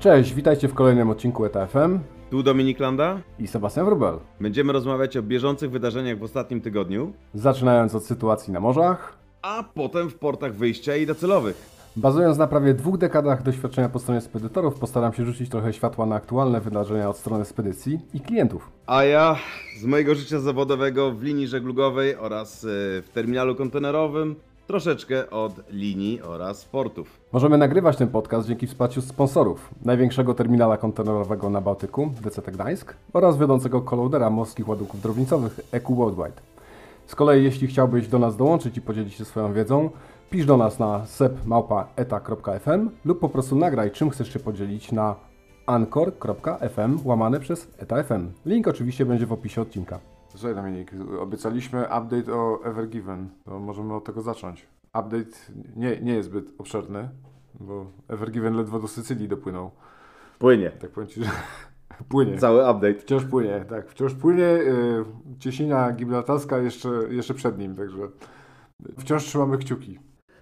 Cześć, 0.00 0.34
witajcie 0.34 0.68
w 0.68 0.74
kolejnym 0.74 1.10
odcinku 1.10 1.44
ETFM 1.44 1.98
Tu 2.30 2.42
Dominik 2.42 2.80
Landa. 2.80 3.20
i 3.38 3.46
Sebastian 3.46 3.84
Wrubel. 3.86 4.18
Będziemy 4.40 4.72
rozmawiać 4.72 5.16
o 5.16 5.22
bieżących 5.22 5.70
wydarzeniach 5.70 6.18
w 6.18 6.22
ostatnim 6.22 6.60
tygodniu, 6.60 7.12
Zaczynając 7.34 7.94
od 7.94 8.04
sytuacji 8.04 8.52
na 8.52 8.60
morzach, 8.60 9.16
a 9.42 9.64
potem 9.74 10.10
w 10.10 10.14
portach 10.14 10.54
wyjścia 10.54 10.96
i 10.96 11.06
docelowych. 11.06 11.76
bazując 11.96 12.38
na 12.38 12.46
prawie 12.46 12.74
dwóch 12.74 12.98
dekadach 12.98 13.42
doświadczenia 13.42 13.88
po 13.88 13.98
stronie 13.98 14.20
spedytorów, 14.20 14.74
postaram 14.78 15.12
się 15.12 15.24
rzucić 15.24 15.50
trochę 15.50 15.72
światła 15.72 16.06
na 16.06 16.14
aktualne 16.16 16.60
wydarzenia 16.60 17.08
od 17.10 17.16
strony 17.16 17.44
spedycji 17.44 18.00
i 18.14 18.20
klientów. 18.20 18.70
A 18.86 19.04
ja 19.04 19.36
z 19.80 19.84
mojego 19.84 20.14
życia 20.14 20.38
zawodowego 20.40 21.12
w 21.12 21.22
linii 21.22 21.48
żeglugowej 21.48 22.16
oraz 22.16 22.64
y, 22.64 22.68
w 23.02 23.08
terminalu 23.14 23.54
kontenerowym 23.54 24.34
troszeczkę 24.66 25.30
od 25.30 25.52
linii 25.70 26.22
oraz 26.22 26.64
portów. 26.64 27.20
Możemy 27.32 27.58
nagrywać 27.58 27.96
ten 27.96 28.08
podcast 28.08 28.48
dzięki 28.48 28.66
wsparciu 28.66 29.02
sponsorów 29.02 29.70
największego 29.84 30.34
terminala 30.34 30.76
kontenerowego 30.76 31.50
na 31.50 31.60
Bałtyku, 31.60 32.10
DCT 32.22 32.52
Gdańsk 32.52 32.94
oraz 33.12 33.38
wiodącego 33.38 33.82
kolodera 33.82 34.30
morskich 34.30 34.68
ładunków 34.68 35.00
drobnicowych 35.00 35.60
EQ 35.72 35.94
Worldwide. 35.96 36.42
Z 37.06 37.14
kolei 37.14 37.44
jeśli 37.44 37.66
chciałbyś 37.66 38.08
do 38.08 38.18
nas 38.18 38.36
dołączyć 38.36 38.76
i 38.76 38.80
podzielić 38.80 39.14
się 39.14 39.24
swoją 39.24 39.52
wiedzą, 39.52 39.90
pisz 40.30 40.46
do 40.46 40.56
nas 40.56 40.78
na 40.78 41.06
sepmałpa.eta.fm 41.06 42.90
lub 43.04 43.20
po 43.20 43.28
prostu 43.28 43.56
nagraj 43.56 43.90
czym 43.90 44.10
chcesz 44.10 44.32
się 44.32 44.38
podzielić 44.38 44.92
na 44.92 45.14
anchor.fm 45.66 46.98
łamane 47.04 47.40
przez 47.40 47.68
etafm. 47.78 48.32
Link 48.46 48.68
oczywiście 48.68 49.06
będzie 49.06 49.26
w 49.26 49.32
opisie 49.32 49.62
odcinka. 49.62 50.15
Słuchaj 50.36 50.54
Dominik, 50.54 50.92
obiecaliśmy 51.20 51.82
update 51.82 52.34
o 52.34 52.64
Evergiven, 52.64 53.28
to 53.44 53.58
możemy 53.60 53.94
od 53.94 54.04
tego 54.04 54.22
zacząć. 54.22 54.66
Update 54.86 55.36
nie, 55.76 56.00
nie 56.00 56.14
jest 56.14 56.28
zbyt 56.28 56.52
obszerny, 56.58 57.08
bo 57.60 57.86
Evergiven 58.08 58.56
ledwo 58.56 58.80
do 58.80 58.88
Sycylii 58.88 59.28
dopłynął. 59.28 59.70
Płynie. 60.38 60.70
Tak 60.70 60.90
powiem 60.90 61.08
Ci, 61.08 61.24
że 61.24 61.30
płynie. 62.08 62.38
Cały 62.38 62.60
update. 62.70 62.94
Wciąż 62.94 63.24
płynie, 63.24 63.64
tak, 63.68 63.88
wciąż 63.88 64.14
płynie. 64.14 64.42
Yy, 64.42 65.04
cieśnina 65.38 65.92
gibraltarska 65.92 66.58
jeszcze, 66.58 66.88
jeszcze 67.10 67.34
przed 67.34 67.58
nim, 67.58 67.76
także 67.76 68.08
wciąż 68.98 69.24
trzymamy 69.24 69.58
kciuki. 69.58 69.98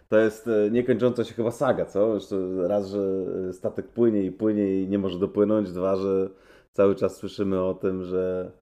To 0.09 0.19
jest 0.19 0.49
e, 0.49 0.71
niekończąca 0.71 1.25
się 1.25 1.35
chyba 1.35 1.51
saga, 1.51 1.85
co? 1.85 2.15
Jeszcze 2.15 2.37
raz, 2.69 2.89
że 2.89 3.27
e, 3.49 3.53
statek 3.53 3.89
płynie 3.89 4.23
i 4.23 4.33
płynie 4.33 4.83
i 4.83 4.89
nie 4.89 4.99
może 4.99 5.19
dopłynąć, 5.19 5.73
dwa, 5.73 5.97
że 5.97 6.31
cały 6.73 6.95
czas 6.95 7.17
słyszymy 7.17 7.61
o 7.61 7.75
tym, 7.75 8.03
że 8.03 8.53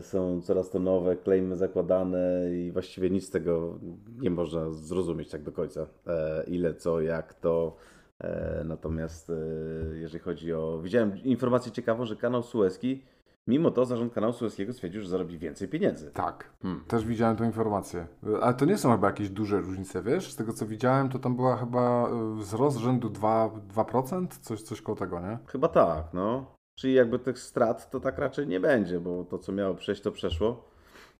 są 0.00 0.40
coraz 0.42 0.70
to 0.70 0.78
nowe 0.78 1.16
klejmy 1.16 1.56
zakładane 1.56 2.20
i 2.52 2.72
właściwie 2.72 3.10
nic 3.10 3.26
z 3.26 3.30
tego 3.30 3.78
nie 4.20 4.30
można 4.30 4.70
zrozumieć 4.70 5.30
tak 5.30 5.42
do 5.42 5.52
końca. 5.52 5.86
E, 6.06 6.44
Ile, 6.46 6.74
co, 6.74 7.00
jak 7.00 7.34
to. 7.34 7.76
E, 8.20 8.62
Natomiast 8.64 9.30
e, 9.30 9.34
jeżeli 9.96 10.18
chodzi 10.24 10.52
o... 10.52 10.80
Widziałem 10.82 11.22
informację 11.22 11.72
ciekawą, 11.72 12.04
że 12.04 12.16
kanał 12.16 12.42
Suezki, 12.42 13.02
mimo 13.46 13.70
to 13.70 13.84
zarząd 13.84 14.12
kanału 14.12 14.32
Suezkiego 14.32 14.72
stwierdził, 14.72 15.02
że 15.02 15.08
zarobi 15.08 15.38
więcej 15.38 15.68
pieniędzy. 15.68 16.10
Tak, 16.10 16.50
też 16.88 17.04
widziałem 17.04 17.36
tą 17.36 17.44
informację. 17.44 18.06
Ale 18.42 18.54
to 18.54 18.64
nie 18.64 18.78
są 18.78 18.92
chyba 18.92 19.06
jakieś 19.06 19.30
duże 19.30 19.60
różnice, 19.60 20.02
wiesz? 20.02 20.32
Z 20.32 20.36
tego 20.36 20.52
co 20.52 20.66
widziałem, 20.66 21.08
to 21.08 21.18
tam 21.18 21.36
była 21.36 21.56
chyba 21.56 22.10
wzrost 22.36 22.78
rzędu 22.78 23.08
2%, 23.08 23.50
2% 23.74 24.26
coś, 24.40 24.62
coś 24.62 24.82
koło 24.82 24.98
tego, 24.98 25.20
nie? 25.20 25.38
Chyba 25.46 25.68
tak, 25.68 26.04
no. 26.12 26.57
Czyli 26.78 26.94
jakby 26.94 27.18
tych 27.18 27.38
strat 27.38 27.90
to 27.90 28.00
tak 28.00 28.18
raczej 28.18 28.46
nie 28.46 28.60
będzie, 28.60 29.00
bo 29.00 29.24
to 29.24 29.38
co 29.38 29.52
miało 29.52 29.74
przejść, 29.74 30.02
to 30.02 30.12
przeszło. 30.12 30.64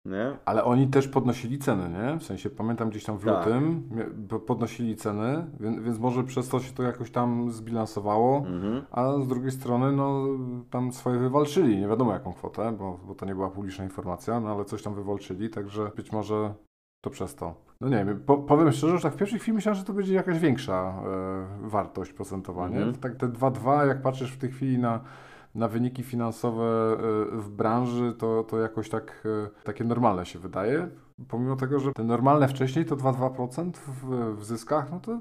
Nie? 0.04 0.36
Ale 0.44 0.64
oni 0.64 0.86
też 0.88 1.08
podnosili 1.08 1.58
ceny, 1.58 1.88
nie? 1.88 2.18
W 2.18 2.22
sensie 2.22 2.50
pamiętam 2.50 2.90
gdzieś 2.90 3.04
tam 3.04 3.18
w 3.18 3.24
Tak. 3.24 3.46
lutym 3.46 3.88
bo 4.16 4.40
podnosili 4.40 4.96
ceny, 4.96 5.46
więc, 5.60 5.80
więc 5.80 5.98
może 5.98 6.24
przez 6.24 6.48
to 6.48 6.60
się 6.60 6.72
to 6.72 6.82
jakoś 6.82 7.10
tam 7.10 7.50
zbilansowało, 7.50 8.36
Mhm. 8.38 8.82
a 8.90 9.12
z 9.22 9.28
drugiej 9.28 9.50
strony 9.50 9.92
no 9.92 10.26
tam 10.70 10.92
swoje 10.92 11.18
wywalczyli, 11.18 11.80
nie 11.80 11.88
wiadomo 11.88 12.12
jaką 12.12 12.32
kwotę, 12.32 12.72
bo, 12.78 13.00
bo 13.06 13.14
to 13.14 13.26
nie 13.26 13.34
była 13.34 13.50
publiczna 13.50 13.84
informacja, 13.84 14.40
no 14.40 14.48
ale 14.54 14.64
coś 14.64 14.82
tam 14.82 14.94
wywalczyli, 14.94 15.50
także 15.50 15.90
być 15.96 16.12
może 16.12 16.54
to 17.04 17.10
przez 17.10 17.34
to. 17.34 17.54
No 17.80 17.88
nie 17.88 18.04
wiem, 18.04 18.20
po, 18.26 18.36
powiem 18.36 18.72
szczerze, 18.72 18.96
że 18.96 19.02
tak 19.02 19.14
w 19.14 19.16
pierwszej 19.16 19.38
chwili 19.38 19.54
myślałem, 19.54 19.78
że 19.78 19.84
to 19.84 19.92
będzie 19.92 20.14
jakaś 20.14 20.38
większa 20.38 21.02
e, 21.64 21.68
wartość 21.68 22.12
procentowa, 22.12 22.68
nie? 22.68 22.76
Mhm. 22.76 22.94
Tak 22.94 23.16
te 23.16 23.28
2,2, 23.28 23.86
jak 23.86 24.02
patrzysz 24.02 24.32
w 24.32 24.38
tej 24.38 24.50
chwili 24.50 24.78
na, 24.78 25.00
na 25.58 25.68
wyniki 25.68 26.02
finansowe 26.02 26.64
e, 26.64 26.96
w 27.36 27.50
branży, 27.50 28.12
to, 28.18 28.44
to 28.44 28.58
jakoś 28.58 28.88
tak 28.88 29.26
e, 29.46 29.64
takie 29.64 29.84
normalne 29.84 30.26
się 30.26 30.38
wydaje. 30.38 30.88
Pomimo 31.28 31.56
tego, 31.56 31.80
że 31.80 31.92
te 31.92 32.04
normalne 32.04 32.48
wcześniej 32.48 32.84
to 32.84 32.96
2,2% 32.96 33.72
w, 33.72 34.36
w 34.40 34.44
zyskach, 34.44 34.90
no 34.90 35.00
to 35.00 35.18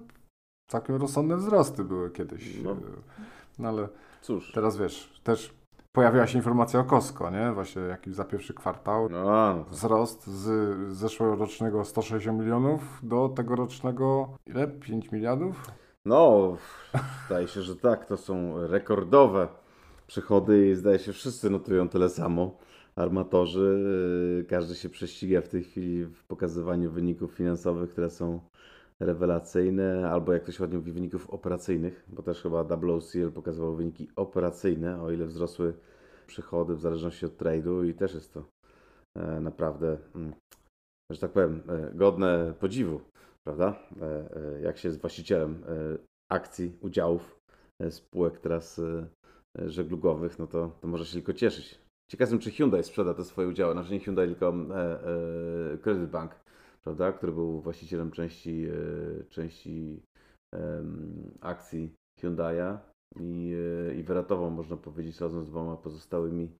całkiem 0.68 0.96
rozsądne 0.96 1.38
wzrosty 1.38 1.84
były 1.84 2.12
kiedyś. 2.12 2.64
No. 2.64 2.72
E, 2.72 2.75
No 3.59 3.70
ale 3.70 3.88
Cóż. 4.22 4.52
teraz 4.52 4.78
wiesz, 4.78 5.22
też 5.24 5.53
pojawiła 5.92 6.28
się 6.28 6.38
informacja 6.38 6.80
o 6.80 6.84
Costco, 6.84 7.30
nie? 7.30 7.52
Właśnie 7.52 7.81
jakiś 7.81 8.14
za 8.16 8.25
pierwszy 8.25 8.54
kwartał. 8.54 9.09
No, 9.09 9.24
no. 9.24 9.64
Wzrost 9.64 10.28
z 10.28 10.78
zeszłorocznego 10.94 11.86
160 11.86 12.40
milionów 12.40 13.00
do 13.04 13.30
tegorocznego 13.30 14.30
ile? 14.46 14.68
5 14.68 15.12
miliardów? 15.12 15.66
no, 16.06 16.56
zdaje 17.25 17.48
się, 17.48 17.62
że 17.62 17.75
tak. 17.75 18.06
To 18.06 18.18
są 18.18 18.68
rekordowe 18.68 19.48
przychody 20.07 20.69
i 20.69 20.75
zdaje 20.75 21.00
się 21.00 21.13
wszyscy 21.13 21.50
notują 21.50 21.90
tyle 21.90 22.09
samo. 22.09 22.57
Armatorzy, 22.95 23.84
yy, 24.38 24.45
każdy 24.45 24.75
się 24.75 24.90
prześciga 24.90 25.41
w 25.41 25.47
tej 25.47 25.63
chwili 25.63 26.06
w 26.06 26.23
pokazywaniu 26.23 26.91
wyników 26.91 27.31
finansowych, 27.31 27.90
które 27.90 28.09
są 28.09 28.40
rewelacyjne, 29.00 30.09
albo 30.09 30.34
jak 30.34 30.44
to 30.44 30.51
się 30.51 30.63
ładnie 30.63 30.78
mówi, 30.78 30.91
wyników 30.91 31.29
operacyjnych, 31.29 32.06
bo 32.07 32.23
też 32.23 32.41
chyba 32.41 32.63
WCL 32.63 33.31
pokazywał 33.31 33.75
wyniki 33.75 34.09
operacyjne, 34.16 35.01
o 35.01 35.12
ile 35.12 35.25
wzrosły 35.25 35.73
przychody 36.28 36.75
w 36.75 36.81
zależności 36.81 37.25
od 37.25 37.38
trade'u 37.38 37.85
i 37.85 37.94
też 37.94 38.13
jest 38.13 38.34
to 38.34 38.44
e, 39.18 39.41
naprawdę, 39.41 39.97
mm, 40.16 40.34
że 41.12 41.19
tak 41.19 41.31
powiem, 41.31 41.63
e, 41.69 41.91
godne 41.95 42.53
podziwu, 42.59 43.01
prawda? 43.44 43.79
E, 44.01 44.62
Jak 44.62 44.78
się 44.78 44.88
jest 44.88 45.01
właścicielem 45.01 45.63
akcji, 46.31 46.78
udziałów 46.81 47.39
spółek 47.89 48.39
teraz 48.39 48.81
żeglugowych, 49.66 50.40
no 50.40 50.47
to, 50.47 50.72
to 50.81 50.88
może 50.88 51.06
się 51.06 51.13
tylko 51.13 51.34
cieszyć. 51.34 51.79
Ciekaw 52.12 52.25
jestem, 52.25 52.40
czy 52.40 52.51
Hyundai 52.51 52.84
sprzeda 52.84 53.13
te 53.13 53.23
swoje 53.23 53.47
udziały, 53.47 53.73
znaczy 53.73 53.94
nie 53.94 54.00
Hyundai, 54.00 54.28
tylko 54.28 54.53
e, 54.53 55.03
e, 55.73 55.78
Credit 55.78 56.09
Bank, 56.09 56.35
prawda? 56.84 57.12
Który 57.12 57.31
był 57.31 57.62
właścicielem 57.62 58.12
części, 58.12 58.66
e, 58.66 59.23
części 59.23 60.01
em, 60.53 61.31
akcji 61.41 61.94
Hyundai'a 62.22 62.78
i, 63.19 63.56
e, 63.90 63.95
i 63.95 64.03
wyratował, 64.03 64.51
można 64.51 64.78
powiedzieć, 64.78 65.22
razem 65.22 65.44
z 65.44 65.50
dwoma 65.50 65.78
pozostałymi 65.78 66.51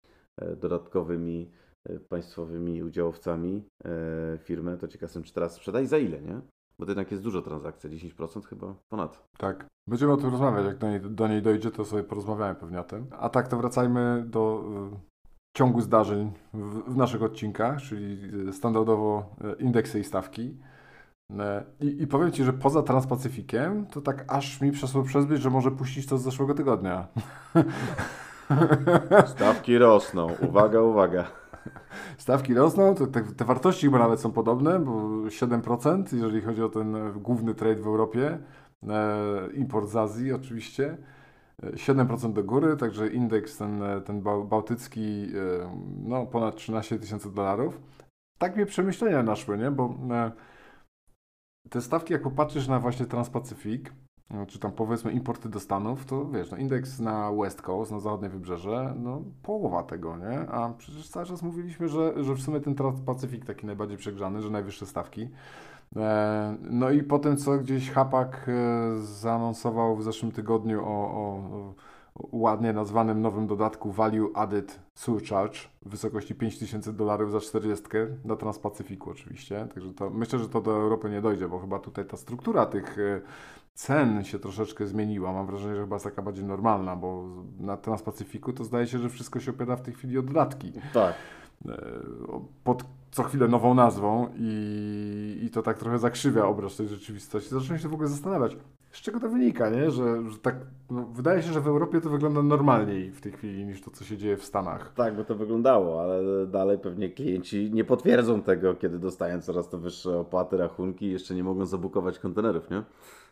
e, 0.41 0.56
dodatkowymi 0.56 1.52
e, 1.90 2.00
państwowymi 2.00 2.84
udziałowcami 2.84 3.64
e, 3.85 4.38
firmę. 4.38 4.78
To 4.78 4.88
ciekaw 4.88 5.12
czy 5.24 5.34
teraz 5.34 5.56
sprzeda 5.56 5.81
i 5.81 5.88
za 5.88 5.97
ile, 5.97 6.22
nie? 6.22 6.41
Bo 6.80 6.86
to 6.86 6.92
jednak 6.92 7.12
jest 7.12 7.24
dużo 7.24 7.42
transakcji, 7.42 7.90
10% 7.90 8.46
chyba 8.46 8.74
ponad. 8.90 9.28
Tak. 9.38 9.66
Będziemy 9.88 10.14
o 10.14 10.18
tym 10.18 10.30
rozmawiać. 10.30 10.66
Jak 10.66 10.78
do 10.78 10.90
niej, 10.90 11.02
do 11.02 11.28
niej 11.28 11.42
dojdzie, 11.42 11.72
to 11.72 11.86
sobie 11.86 12.04
porozmawiamy 12.04 12.56
pewnie 12.56 12.80
o 12.80 12.84
tym. 12.84 13.08
A 13.20 13.30
tak, 13.30 13.48
to 13.48 13.58
wracajmy 13.58 14.24
do 14.28 14.64
y, 14.94 15.00
ciągu 15.58 15.82
zdarzeń 15.82 16.32
w, 16.54 16.94
w 16.94 16.98
naszych 16.98 17.24
odcinkach, 17.24 17.82
czyli 17.82 18.32
y, 18.50 18.54
standardowo 18.54 19.36
y, 19.60 19.64
indeksy 19.64 20.00
i 20.00 20.04
stawki. 20.04 20.58
E, 21.40 21.64
I, 21.80 22.02
I 22.02 22.08
powiem 22.08 22.32
Ci, 22.32 22.44
że 22.44 22.54
poza 22.54 22.84
Transpacyfikiem, 22.84 23.86
to 23.86 24.02
tak 24.02 24.26
aż 24.28 24.62
mi 24.62 24.72
przeszło 24.72 25.04
przez 25.04 25.26
myśl, 25.26 25.42
że 25.42 25.50
może 25.50 25.72
puścić 25.72 26.06
to 26.06 26.18
z 26.18 26.22
zeszłego 26.22 26.54
tygodnia. 26.54 27.08
Stawki 29.36 29.78
rosną. 29.78 30.28
Uwaga, 30.42 30.82
uwaga. 30.82 31.28
Stawki 32.17 32.53
rosną, 32.53 32.95
te, 32.95 33.07
te 33.22 33.45
wartości 33.45 33.85
chyba 33.88 34.00
nawet 34.00 34.19
są 34.19 34.31
podobne, 34.31 34.79
bo 34.79 34.91
7%, 35.28 36.16
jeżeli 36.16 36.41
chodzi 36.41 36.63
o 36.63 36.69
ten 36.69 36.95
e, 36.95 37.13
główny 37.16 37.55
trade 37.55 37.81
w 37.81 37.88
Europie, 37.88 38.39
e, 38.89 39.47
import 39.53 39.89
z 39.89 39.95
Azji 39.95 40.33
oczywiście, 40.33 40.97
e, 41.64 41.72
7% 41.72 42.34
do 42.34 42.43
góry, 42.43 42.78
także 42.78 43.08
indeks 43.08 43.58
ten, 43.58 43.84
e, 43.84 44.02
ten 44.02 44.22
bał- 44.22 44.47
bałtycki, 44.47 45.02
e, 45.02 45.81
no 46.03 46.25
ponad 46.25 46.55
13 46.55 46.99
tysięcy 46.99 47.31
dolarów. 47.31 47.81
Tak 48.37 48.55
mnie 48.55 48.66
przemyślenia 48.66 49.23
naszły, 49.23 49.58
nie, 49.58 49.72
bo 49.72 49.97
e, 50.11 50.31
te 51.70 51.81
stawki, 51.81 52.13
jak 52.13 52.22
popatrzysz 52.22 52.67
na 52.67 52.79
właśnie 52.79 53.05
Transpacyfik, 53.05 53.93
czy 54.47 54.59
tam 54.59 54.72
powiedzmy 54.72 55.12
importy 55.12 55.50
do 55.50 55.59
Stanów, 55.59 56.06
to 56.06 56.26
wiesz, 56.26 56.52
no 56.52 56.58
indeks 56.58 57.00
na 57.00 57.32
West 57.32 57.62
Coast, 57.62 57.91
na 57.91 58.00
zachodnie 58.00 58.29
wybrzeże, 58.29 58.94
no 58.97 59.22
połowa 59.44 59.84
tego, 59.84 60.18
nie? 60.18 60.40
A 60.40 60.74
przecież 60.78 61.09
cały 61.09 61.26
czas 61.26 61.44
mówiliśmy, 61.44 61.88
że, 61.88 62.24
że 62.24 62.34
w 62.34 62.41
sumie 62.41 62.59
ten 62.59 62.76
Transpacyfik 62.76 63.46
taki 63.46 63.66
najbardziej 63.66 63.97
przegrzany, 63.97 64.41
że 64.41 64.50
najwyższe 64.50 64.85
stawki. 64.85 65.29
E, 65.96 66.58
no 66.62 66.90
i 66.90 67.03
po 67.03 67.20
tym, 67.20 67.38
co 67.38 67.58
gdzieś 67.58 67.91
Hapak 67.91 68.50
e, 68.50 69.00
zaanonsował 69.00 69.96
w 69.96 70.03
zeszłym 70.03 70.32
tygodniu 70.32 70.85
o, 70.85 70.88
o, 70.88 71.73
ładnie 72.31 72.73
nazwanym 72.73 73.22
nowym 73.22 73.47
dodatku 73.47 73.91
Value 73.91 74.31
Added 74.34 74.79
Surcharge 74.93 75.59
w 75.85 75.90
wysokości 75.90 76.35
5000 76.35 76.93
dolarów 76.93 77.31
za 77.31 77.40
40 77.40 77.85
na 78.25 78.35
Transpacyfiku 78.35 79.09
oczywiście. 79.09 79.67
Także 79.73 79.93
to, 79.93 80.09
myślę, 80.09 80.40
że 80.40 80.49
to 80.49 80.61
do 80.61 80.72
Europy 80.72 81.09
nie 81.09 81.22
dojdzie, 81.22 81.47
bo 81.47 81.59
chyba 81.59 81.79
tutaj 81.79 82.05
ta 82.05 82.17
struktura 82.17 82.66
tych 82.66 82.99
e, 82.99 83.22
cen 83.73 84.23
się 84.23 84.40
troszeczkę 84.40 84.87
zmieniła. 84.87 85.34
Mam 85.34 85.47
wrażenie, 85.47 85.75
że 85.75 85.81
chyba 85.81 85.96
jest 85.96 86.03
taka 86.03 86.22
bardziej 86.22 86.46
normalna, 86.46 86.96
bo 86.96 87.23
na 87.59 87.78
Transpacyfiku 87.78 88.53
to 88.53 88.63
zdaje 88.63 88.87
się, 88.87 88.99
że 88.99 89.09
wszystko 89.09 89.40
się 89.40 89.52
opiera 89.52 89.75
w 89.75 89.81
tej 89.81 89.93
chwili 89.93 90.17
o 90.17 90.22
dodatki. 90.22 90.72
Tak. 90.93 91.13
E, 91.66 91.81
pod 92.63 92.84
co 93.11 93.23
chwilę 93.23 93.47
nową 93.47 93.73
nazwą 93.73 94.29
i, 94.35 95.40
i 95.43 95.49
to 95.49 95.61
tak 95.61 95.78
trochę 95.78 95.99
zakrzywia 95.99 96.46
obraz 96.46 96.75
tej 96.75 96.87
rzeczywistości. 96.87 97.49
Zacząłem 97.49 97.79
się 97.79 97.90
w 97.90 97.93
ogóle 97.93 98.09
zastanawiać, 98.09 98.58
z 98.97 99.02
czego 99.02 99.20
to 99.20 99.29
wynika, 99.29 99.70
nie? 99.70 99.91
Że, 99.91 100.29
że 100.29 100.38
tak, 100.38 100.55
no, 100.90 101.05
wydaje 101.05 101.44
się, 101.44 101.53
że 101.53 101.61
w 101.61 101.67
Europie 101.67 102.02
to 102.02 102.09
wygląda 102.09 102.44
normalniej 102.44 103.11
w 103.11 103.22
tej 103.22 103.32
chwili 103.32 103.66
niż 103.66 103.82
to, 103.82 103.91
co 103.91 104.03
się 104.03 104.17
dzieje 104.17 104.38
w 104.38 104.46
Stanach. 104.46 104.94
Tak, 104.94 105.16
bo 105.16 105.23
to 105.23 105.35
wyglądało, 105.35 106.02
ale 106.02 106.47
dalej 106.47 106.79
pewnie 106.79 107.09
klienci 107.09 107.72
nie 107.73 107.84
potwierdzą 107.84 108.41
tego, 108.41 108.76
kiedy 108.76 108.99
dostają 108.99 109.41
coraz 109.41 109.70
to 109.70 109.78
wyższe 109.78 110.20
opłaty, 110.20 110.58
rachunki 110.58 111.05
i 111.05 111.11
jeszcze 111.11 111.35
nie 111.35 111.44
mogą 111.44 111.66
zabukować 111.66 112.20
kontenerów, 112.20 112.70
nie? 112.70 112.84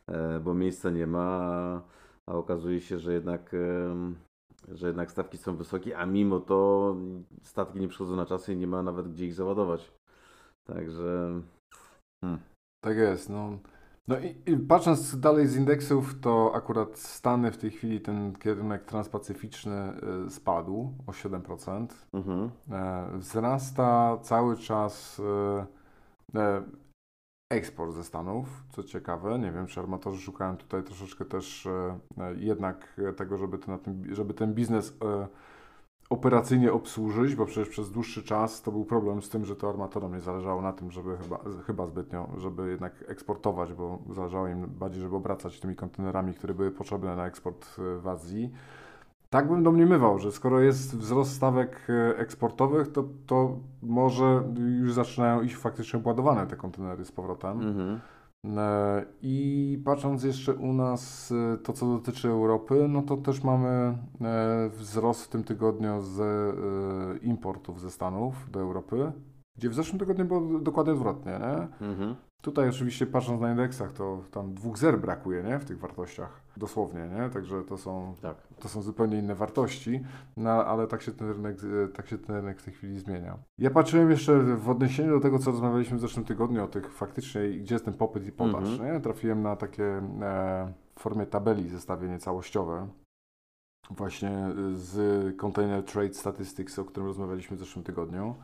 E, 0.07 0.39
bo 0.39 0.53
miejsca 0.53 0.89
nie 0.89 1.07
ma, 1.07 1.81
a 2.29 2.33
okazuje 2.33 2.81
się, 2.81 2.99
że 2.99 3.13
jednak 3.13 3.55
że 4.71 4.87
jednak 4.87 5.11
stawki 5.11 5.37
są 5.37 5.55
wysokie, 5.55 5.97
a 5.97 6.05
mimo 6.05 6.39
to 6.39 6.95
statki 7.43 7.79
nie 7.79 7.87
przychodzą 7.87 8.15
na 8.15 8.25
czas 8.25 8.49
i 8.49 8.57
nie 8.57 8.67
ma 8.67 8.83
nawet 8.83 9.07
gdzie 9.07 9.25
ich 9.25 9.33
załadować. 9.33 9.91
Także. 10.67 11.41
Hmm. 12.21 12.39
Tak 12.83 12.97
jest. 12.97 13.29
No, 13.29 13.59
no 14.07 14.19
i, 14.19 14.51
i, 14.51 14.57
patrząc 14.57 15.19
dalej 15.19 15.47
z 15.47 15.55
indeksów, 15.55 16.19
to 16.21 16.51
akurat 16.55 16.97
Stany 16.99 17.51
w 17.51 17.57
tej 17.57 17.71
chwili 17.71 18.01
ten 18.01 18.33
kierunek 18.33 18.85
transpacyficzny 18.85 19.93
y, 20.27 20.29
spadł 20.29 20.93
o 21.07 21.11
7%. 21.11 21.87
Mhm. 22.13 22.51
E, 22.71 23.09
wzrasta 23.17 24.17
cały 24.21 24.57
czas. 24.57 25.19
Y, 25.19 26.39
e, 26.39 26.63
eksport 27.49 27.93
ze 27.93 28.03
Stanów, 28.03 28.63
co 28.69 28.83
ciekawe. 28.83 29.39
Nie 29.39 29.51
wiem, 29.51 29.67
czy 29.67 29.79
armatorzy 29.79 30.21
szukają 30.21 30.57
tutaj 30.57 30.83
troszeczkę 30.83 31.25
też 31.25 31.65
e, 31.65 31.99
e, 32.17 32.35
jednak 32.35 33.01
tego, 33.17 33.37
żeby 33.37 33.57
ten, 33.57 33.79
żeby 34.11 34.33
ten 34.33 34.53
biznes 34.53 34.97
operacyjnie 36.09 36.73
obsłużyć, 36.73 37.35
bo 37.35 37.45
przecież 37.45 37.69
przez 37.69 37.91
dłuższy 37.91 38.23
czas 38.23 38.61
to 38.61 38.71
był 38.71 38.85
problem 38.85 39.21
z 39.21 39.29
tym, 39.29 39.45
że 39.45 39.55
to 39.55 39.69
armatorom 39.69 40.13
nie 40.13 40.21
zależało 40.21 40.61
na 40.61 40.73
tym, 40.73 40.91
żeby 40.91 41.17
chyba, 41.17 41.39
chyba 41.67 41.87
zbytnio, 41.87 42.29
żeby 42.37 42.69
jednak 42.69 42.93
eksportować, 43.07 43.73
bo 43.73 43.99
zależało 44.09 44.47
im 44.47 44.67
bardziej, 44.67 45.01
żeby 45.01 45.15
obracać 45.15 45.59
tymi 45.59 45.75
kontenerami, 45.75 46.33
które 46.33 46.53
były 46.53 46.71
potrzebne 46.71 47.15
na 47.15 47.25
eksport 47.27 47.75
w 47.77 48.07
Azji. 48.07 48.51
Tak 49.29 49.47
bym 49.47 49.63
domniemywał, 49.63 50.19
że 50.19 50.31
skoro 50.31 50.59
jest 50.59 50.97
wzrost 50.97 51.35
stawek 51.35 51.87
e, 51.89 52.17
eksportowych, 52.17 52.91
to, 52.91 53.03
to 53.25 53.57
może 53.81 54.43
już 54.79 54.93
zaczynają 54.93 55.41
iść 55.41 55.55
faktycznie 55.55 56.01
ładowane 56.03 56.47
te 56.47 56.55
kontenery 56.55 57.05
z 57.05 57.11
powrotem. 57.11 57.61
Mhm. 57.61 57.99
E, 58.57 59.05
I 59.21 59.81
patrząc 59.85 60.23
jeszcze 60.23 60.53
u 60.53 60.73
nas 60.73 61.31
e, 61.31 61.57
to, 61.57 61.73
co 61.73 61.85
dotyczy 61.85 62.29
Europy, 62.29 62.87
no 62.89 63.01
to 63.01 63.17
też 63.17 63.43
mamy 63.43 63.97
wzrost 64.69 65.25
w 65.25 65.27
tym 65.27 65.43
tygodniu 65.43 66.01
z 66.01 66.19
importów 67.23 67.81
ze 67.81 67.91
Stanów 67.91 68.51
do 68.51 68.59
Europy, 68.59 69.11
gdzie 69.57 69.69
w 69.69 69.73
zeszłym 69.73 69.99
tygodniu 69.99 70.25
było 70.25 70.59
dokładnie 70.59 70.93
odwrotnie. 70.93 71.31
Nie? 71.31 71.87
Mhm. 71.87 72.15
Tutaj 72.45 72.69
oczywiście 72.69 73.07
patrząc 73.07 73.41
na 73.41 73.51
indeksach, 73.51 73.93
to 73.93 74.23
tam 74.31 74.53
dwóch 74.53 74.77
zer 74.77 74.99
brakuje 74.99 75.43
nie? 75.43 75.59
w 75.59 75.65
tych 75.65 75.79
wartościach, 75.79 76.41
dosłownie, 76.57 77.07
nie? 77.07 77.29
także 77.29 77.63
to 77.63 77.77
są, 77.77 78.15
tak. 78.21 78.37
to 78.59 78.69
są 78.69 78.81
zupełnie 78.81 79.19
inne 79.19 79.35
wartości, 79.35 80.03
no, 80.37 80.49
ale 80.49 80.87
tak 80.87 81.01
się, 81.01 81.11
ten 81.11 81.29
rynek, 81.29 81.57
tak 81.93 82.07
się 82.07 82.17
ten 82.17 82.35
rynek 82.35 82.59
w 82.59 82.63
tej 82.63 82.73
chwili 82.73 82.99
zmienia. 82.99 83.37
Ja 83.57 83.69
patrzyłem 83.69 84.11
jeszcze 84.11 84.39
w 84.39 84.69
odniesieniu 84.69 85.11
do 85.11 85.19
tego, 85.19 85.39
co 85.39 85.51
rozmawialiśmy 85.51 85.97
w 85.97 86.01
zeszłym 86.01 86.25
tygodniu, 86.25 86.63
o 86.63 86.67
tych 86.67 86.93
faktycznie, 86.93 87.49
gdzie 87.49 87.75
jest 87.75 87.85
ten 87.85 87.93
popyt 87.93 88.27
i 88.27 88.31
podaż. 88.31 88.69
Mhm. 88.69 88.93
Nie? 88.93 88.99
Trafiłem 88.99 89.41
na 89.41 89.55
takie 89.55 89.83
e, 89.83 90.73
w 90.95 90.99
formie 90.99 91.25
tabeli 91.25 91.69
zestawienie 91.69 92.19
całościowe, 92.19 92.87
właśnie 93.89 94.47
z 94.73 94.97
Container 95.37 95.83
Trade 95.83 96.13
Statistics, 96.13 96.79
o 96.79 96.85
którym 96.85 97.07
rozmawialiśmy 97.07 97.57
w 97.57 97.59
zeszłym 97.59 97.85
tygodniu. 97.85 98.35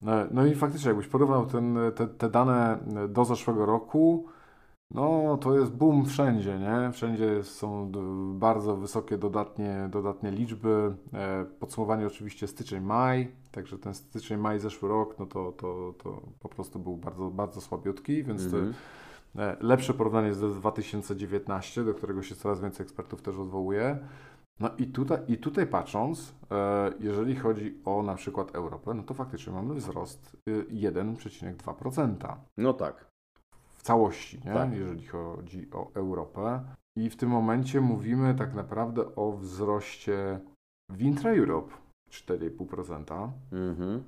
No, 0.00 0.12
no 0.30 0.46
i 0.46 0.54
faktycznie, 0.54 0.88
jakbyś 0.88 1.06
porównał 1.06 1.46
ten, 1.46 1.78
te, 1.94 2.06
te 2.06 2.30
dane 2.30 2.78
do 3.08 3.24
zeszłego 3.24 3.66
roku, 3.66 4.26
no 4.90 5.38
to 5.40 5.58
jest 5.58 5.72
boom 5.72 6.06
wszędzie, 6.06 6.58
nie? 6.58 6.92
Wszędzie 6.92 7.44
są 7.44 7.92
bardzo 8.34 8.76
wysokie 8.76 9.18
dodatnie, 9.18 9.88
dodatnie 9.92 10.30
liczby. 10.30 10.94
E, 11.14 11.44
podsumowanie 11.44 12.06
oczywiście 12.06 12.48
styczeń-maj, 12.48 13.32
także 13.50 13.78
ten 13.78 13.94
styczeń-maj 13.94 14.58
zeszły 14.58 14.88
rok, 14.88 15.18
no 15.18 15.26
to, 15.26 15.52
to, 15.52 15.94
to 15.98 16.22
po 16.40 16.48
prostu 16.48 16.78
był 16.78 16.96
bardzo, 16.96 17.30
bardzo 17.30 17.60
słabiutki, 17.60 18.24
więc 18.24 18.46
mm 18.46 18.72
-hmm. 19.34 19.56
lepsze 19.60 19.94
porównanie 19.94 20.28
jest 20.28 20.40
do 20.40 20.48
2019, 20.48 21.84
do 21.84 21.94
którego 21.94 22.22
się 22.22 22.34
coraz 22.34 22.60
więcej 22.60 22.84
ekspertów 22.84 23.22
też 23.22 23.36
odwołuje. 23.36 23.98
No 24.60 24.70
i 24.78 24.86
tutaj, 24.86 25.18
i 25.28 25.38
tutaj 25.38 25.66
patrząc, 25.66 26.34
e, 26.50 26.92
jeżeli 27.00 27.36
chodzi 27.36 27.80
o 27.84 28.02
na 28.02 28.14
przykład 28.14 28.54
Europę, 28.54 28.94
no 28.94 29.02
to 29.02 29.14
faktycznie 29.14 29.52
mamy 29.52 29.74
wzrost 29.74 30.36
1,2%. 30.70 32.32
Y, 32.32 32.36
no 32.58 32.72
tak. 32.72 33.08
W 33.74 33.82
całości, 33.82 34.40
nie? 34.44 34.52
Tak. 34.54 34.72
jeżeli 34.72 35.06
chodzi 35.06 35.70
o 35.72 35.90
Europę. 35.94 36.60
I 36.96 37.10
w 37.10 37.16
tym 37.16 37.28
momencie 37.28 37.80
mówimy 37.80 38.34
tak 38.34 38.54
naprawdę 38.54 39.14
o 39.14 39.32
wzroście 39.32 40.40
w 40.90 41.02
intra-Europe 41.02 41.74
4,5%. 42.10 43.30
Mhm. 43.52 44.04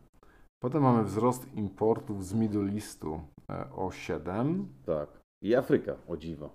Potem 0.62 0.82
mamy 0.82 1.05
wzrost 1.05 1.55
importów 1.55 2.26
z 2.26 2.35
Middle 2.35 2.73
Eastu 2.73 3.20
e, 3.50 3.70
o 3.70 3.88
7%. 3.88 4.64
Tak. 4.87 5.08
I 5.44 5.55
Afryka, 5.55 5.97
o 6.08 6.17
dziwo. 6.17 6.50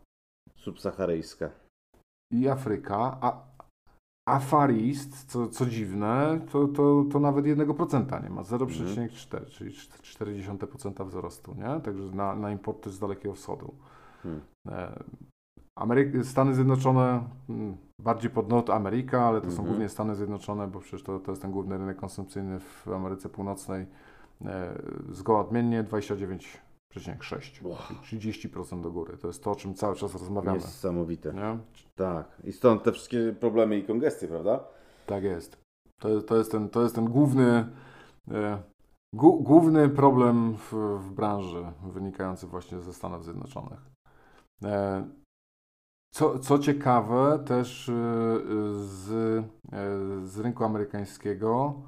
Subsaharyjska. 0.55 1.49
I 2.31 2.49
Afryka, 2.49 3.17
a 3.21 3.54
a 4.25 4.39
Far 4.39 4.71
East, 4.71 5.25
co, 5.31 5.47
co 5.47 5.65
dziwne, 5.65 6.39
to, 6.51 6.67
to, 6.67 7.05
to 7.11 7.19
nawet 7.19 7.45
1% 7.45 8.23
nie 8.23 8.29
ma, 8.29 8.41
0,4, 8.41 8.61
mhm. 8.61 9.51
czyli 9.51 9.71
0,4% 10.43 11.07
wzrostu, 11.07 11.55
nie? 11.55 11.81
Także 11.81 12.03
na, 12.03 12.35
na 12.35 12.51
importy 12.51 12.89
z 12.89 12.99
Dalekiego 12.99 13.35
Wschodu. 13.35 13.73
Hmm. 14.23 14.41
E, 14.67 15.03
Amery 15.75 16.23
Stany 16.23 16.55
Zjednoczone, 16.55 17.23
hmm, 17.47 17.77
bardziej 17.99 18.31
pod 18.31 18.49
not 18.49 18.69
Ameryka, 18.69 19.25
ale 19.25 19.41
to 19.41 19.47
są 19.47 19.51
mhm. 19.51 19.67
głównie 19.67 19.89
Stany 19.89 20.15
Zjednoczone, 20.15 20.67
bo 20.67 20.79
przecież 20.79 21.03
to, 21.03 21.19
to 21.19 21.31
jest 21.31 21.41
ten 21.41 21.51
główny 21.51 21.77
rynek 21.77 21.97
konsumpcyjny 21.97 22.59
w 22.59 22.87
Ameryce 22.87 23.29
Północnej. 23.29 23.85
E, 24.45 24.81
zgoła 25.09 25.39
odmiennie 25.41 25.83
29 25.83 26.64
30% 26.95 27.63
wow. 27.63 27.77
30% 28.03 28.81
do 28.81 28.91
góry. 28.91 29.17
To 29.17 29.27
jest 29.27 29.43
to, 29.43 29.51
o 29.51 29.55
czym 29.55 29.73
cały 29.73 29.95
czas 29.95 30.13
rozmawiamy. 30.13 30.57
Niesamowite. 30.57 31.33
Nie? 31.33 31.57
Tak. 31.95 32.41
I 32.43 32.51
stąd 32.51 32.83
te 32.83 32.91
wszystkie 32.91 33.35
problemy 33.39 33.77
i 33.77 33.83
kongestie, 33.83 34.27
prawda? 34.27 34.63
Tak 35.05 35.23
jest. 35.23 35.57
To, 35.99 36.21
to, 36.21 36.37
jest, 36.37 36.51
ten, 36.51 36.69
to 36.69 36.81
jest 36.81 36.95
ten 36.95 37.05
główny, 37.05 37.67
e, 38.31 38.63
gu, 39.13 39.43
główny 39.43 39.89
problem 39.89 40.57
w, 40.57 40.73
w, 40.99 41.11
branży 41.11 41.65
wynikający 41.83 42.47
właśnie 42.47 42.79
ze 42.79 42.93
Stanów 42.93 43.23
Zjednoczonych. 43.23 43.79
E, 44.63 45.07
co, 46.13 46.39
co 46.39 46.59
ciekawe, 46.59 47.39
też 47.45 47.89
e, 47.89 47.93
z, 48.75 49.09
e, 49.71 50.27
z 50.27 50.39
rynku 50.39 50.63
amerykańskiego, 50.63 51.81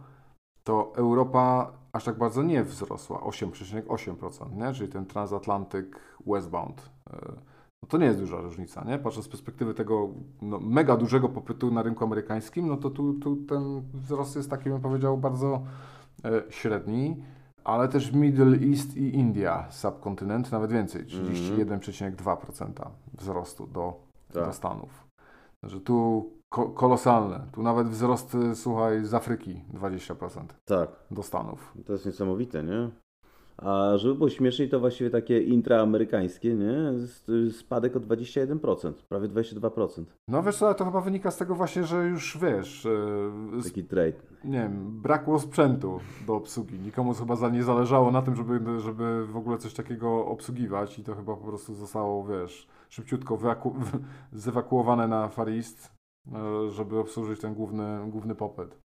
to 0.64 0.94
Europa 0.96 1.77
aż 1.94 2.04
tak 2.04 2.18
bardzo 2.18 2.44
nie 2.44 2.64
wzrosła, 2.64 3.20
8,8%, 3.20 4.56
nie? 4.56 4.74
czyli 4.74 4.90
ten 4.90 5.06
transatlantyk 5.06 6.00
westbound. 6.28 6.90
E, 7.10 7.32
no 7.84 7.90
to 7.90 7.98
nie 7.98 8.06
jest 8.06 8.20
duża 8.20 8.42
różnica, 8.42 8.84
nie? 8.84 9.00
Patrząc 9.00 9.26
z 9.26 9.30
perspektywy 9.30 9.74
tego 9.74 10.10
no, 10.42 10.60
mega 10.60 10.98
dużego 10.98 11.30
popytu 11.30 11.72
na 11.72 11.84
rynku 11.84 12.04
amerykańskim, 12.04 12.68
no 12.68 12.78
to 12.78 12.90
tu, 12.90 13.14
tu 13.14 13.36
ten 13.36 13.82
wzrost 13.94 14.36
jest 14.36 14.50
taki, 14.50 14.70
bym 14.70 14.82
powiedział, 14.82 15.18
bardzo 15.18 15.64
e, 16.26 16.44
średni, 16.50 17.24
ale 17.64 17.88
też 17.88 18.12
Middle 18.12 18.58
East 18.70 18.98
i 18.98 19.16
India, 19.16 19.68
subkontynent, 19.70 20.52
nawet 20.52 20.72
więcej, 20.72 21.06
31,2% 21.06 22.72
wzrostu 23.14 23.68
do, 23.68 23.94
tak. 24.34 24.46
do 24.46 24.54
Stanów. 24.54 25.08
Że 25.64 25.82
tu 25.82 26.30
ko 26.58 26.70
kolosalne. 26.70 27.40
Tu 27.52 27.64
nawet 27.64 27.88
wzrost, 27.88 28.38
słuchaj, 28.54 29.06
z 29.06 29.14
Afryki 29.14 29.62
20%. 29.74 30.42
Tak. 30.66 30.90
Do 31.12 31.24
Stanów. 31.24 31.74
To 31.86 31.94
jest 31.94 32.06
niesamowite, 32.06 32.64
nie? 32.64 32.90
A 33.58 33.98
żeby 33.98 34.16
było 34.16 34.30
śmieszniej, 34.30 34.70
to 34.70 34.80
właściwie 34.80 35.10
takie 35.10 35.42
intraamerykańskie, 35.42 36.56
nie? 36.56 36.76
Spadek 37.52 37.96
o 37.96 38.00
21%, 38.00 38.94
prawie 39.10 39.28
22%. 39.28 40.04
No 40.28 40.44
wiesz 40.44 40.58
co, 40.58 40.74
to 40.74 40.86
chyba 40.86 41.02
wynika 41.02 41.32
z 41.32 41.38
tego 41.38 41.56
właśnie, 41.56 41.84
że 41.84 42.06
już 42.08 42.38
wiesz... 42.42 42.86
E, 42.86 43.64
Taki 43.64 43.84
trade. 43.84 44.18
Nie 44.44 44.60
wiem, 44.60 45.02
brakło 45.02 45.40
sprzętu 45.40 46.00
do 46.28 46.36
obsługi. 46.36 46.80
Nikomu 46.80 47.14
chyba 47.14 47.36
za 47.36 47.50
nie 47.50 47.64
zależało 47.64 48.12
na 48.12 48.22
tym, 48.22 48.36
żeby, 48.36 48.80
żeby 48.80 49.26
w 49.26 49.38
ogóle 49.38 49.58
coś 49.58 49.74
takiego 49.74 50.26
obsługiwać 50.26 51.00
i 51.00 51.04
to 51.04 51.16
chyba 51.16 51.36
po 51.36 51.48
prostu 51.48 51.74
zostało, 51.74 52.26
wiesz, 52.26 52.68
szybciutko 52.90 53.38
zewakuowane 54.34 55.08
na 55.08 55.28
Far 55.28 55.50
East 55.50 55.97
żeby 56.70 57.00
obsłużyć 57.00 57.42
ten 57.42 57.54
główny, 57.54 58.00
główny 58.08 58.36
popyt. 58.36 58.78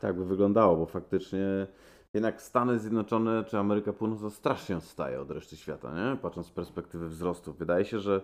Tak 0.00 0.16
by 0.16 0.24
wyglądało, 0.24 0.76
bo 0.76 0.86
faktycznie 0.86 1.66
jednak 2.14 2.42
Stany 2.42 2.78
Zjednoczone 2.78 3.44
czy 3.44 3.58
Ameryka 3.58 3.92
Północna 3.92 4.30
strasznie 4.30 4.76
odstaje 4.76 5.20
od 5.20 5.30
reszty 5.30 5.56
świata, 5.56 5.94
nie? 5.94 6.16
patrząc 6.16 6.46
z 6.46 6.50
perspektywy 6.50 7.08
wzrostu. 7.08 7.52
Wydaje 7.52 7.84
się, 7.84 7.98
że 7.98 8.20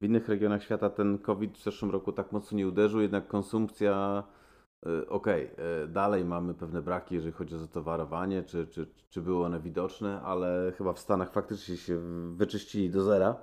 w 0.00 0.04
innych 0.04 0.28
regionach 0.28 0.62
świata 0.62 0.90
ten 0.90 1.18
COVID 1.18 1.58
w 1.58 1.62
zeszłym 1.62 1.90
roku 1.90 2.12
tak 2.12 2.32
mocno 2.32 2.58
nie 2.58 2.68
uderzył, 2.68 3.00
jednak 3.00 3.28
konsumpcja, 3.28 4.22
y, 4.86 5.08
okej, 5.08 5.52
okay, 5.52 5.88
dalej 5.88 6.24
mamy 6.24 6.54
pewne 6.54 6.82
braki, 6.82 7.14
jeżeli 7.14 7.32
chodzi 7.32 7.54
o 7.54 7.58
zatowarowanie, 7.58 8.42
czy, 8.42 8.66
czy, 8.66 8.86
czy 9.10 9.22
były 9.22 9.44
one 9.44 9.60
widoczne, 9.60 10.22
ale 10.22 10.72
chyba 10.78 10.92
w 10.92 10.98
Stanach 10.98 11.32
faktycznie 11.32 11.76
się 11.76 11.98
wyczyścili 12.36 12.90
do 12.90 13.02
zera 13.02 13.36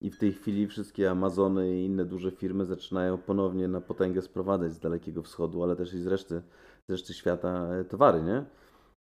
i 0.00 0.10
w 0.10 0.18
tej 0.18 0.32
chwili 0.32 0.66
wszystkie 0.66 1.10
Amazony 1.10 1.76
i 1.76 1.84
inne 1.84 2.04
duże 2.04 2.30
firmy 2.30 2.64
zaczynają 2.64 3.18
ponownie 3.18 3.68
na 3.68 3.80
potęgę 3.80 4.22
sprowadzać 4.22 4.72
z 4.72 4.78
Dalekiego 4.78 5.22
Wschodu, 5.22 5.62
ale 5.62 5.76
też 5.76 5.94
i 5.94 5.98
z 5.98 6.06
reszty, 6.06 6.42
z 6.88 6.92
reszty 6.92 7.14
świata 7.14 7.68
e, 7.68 7.84
towary, 7.84 8.22
nie? 8.22 8.44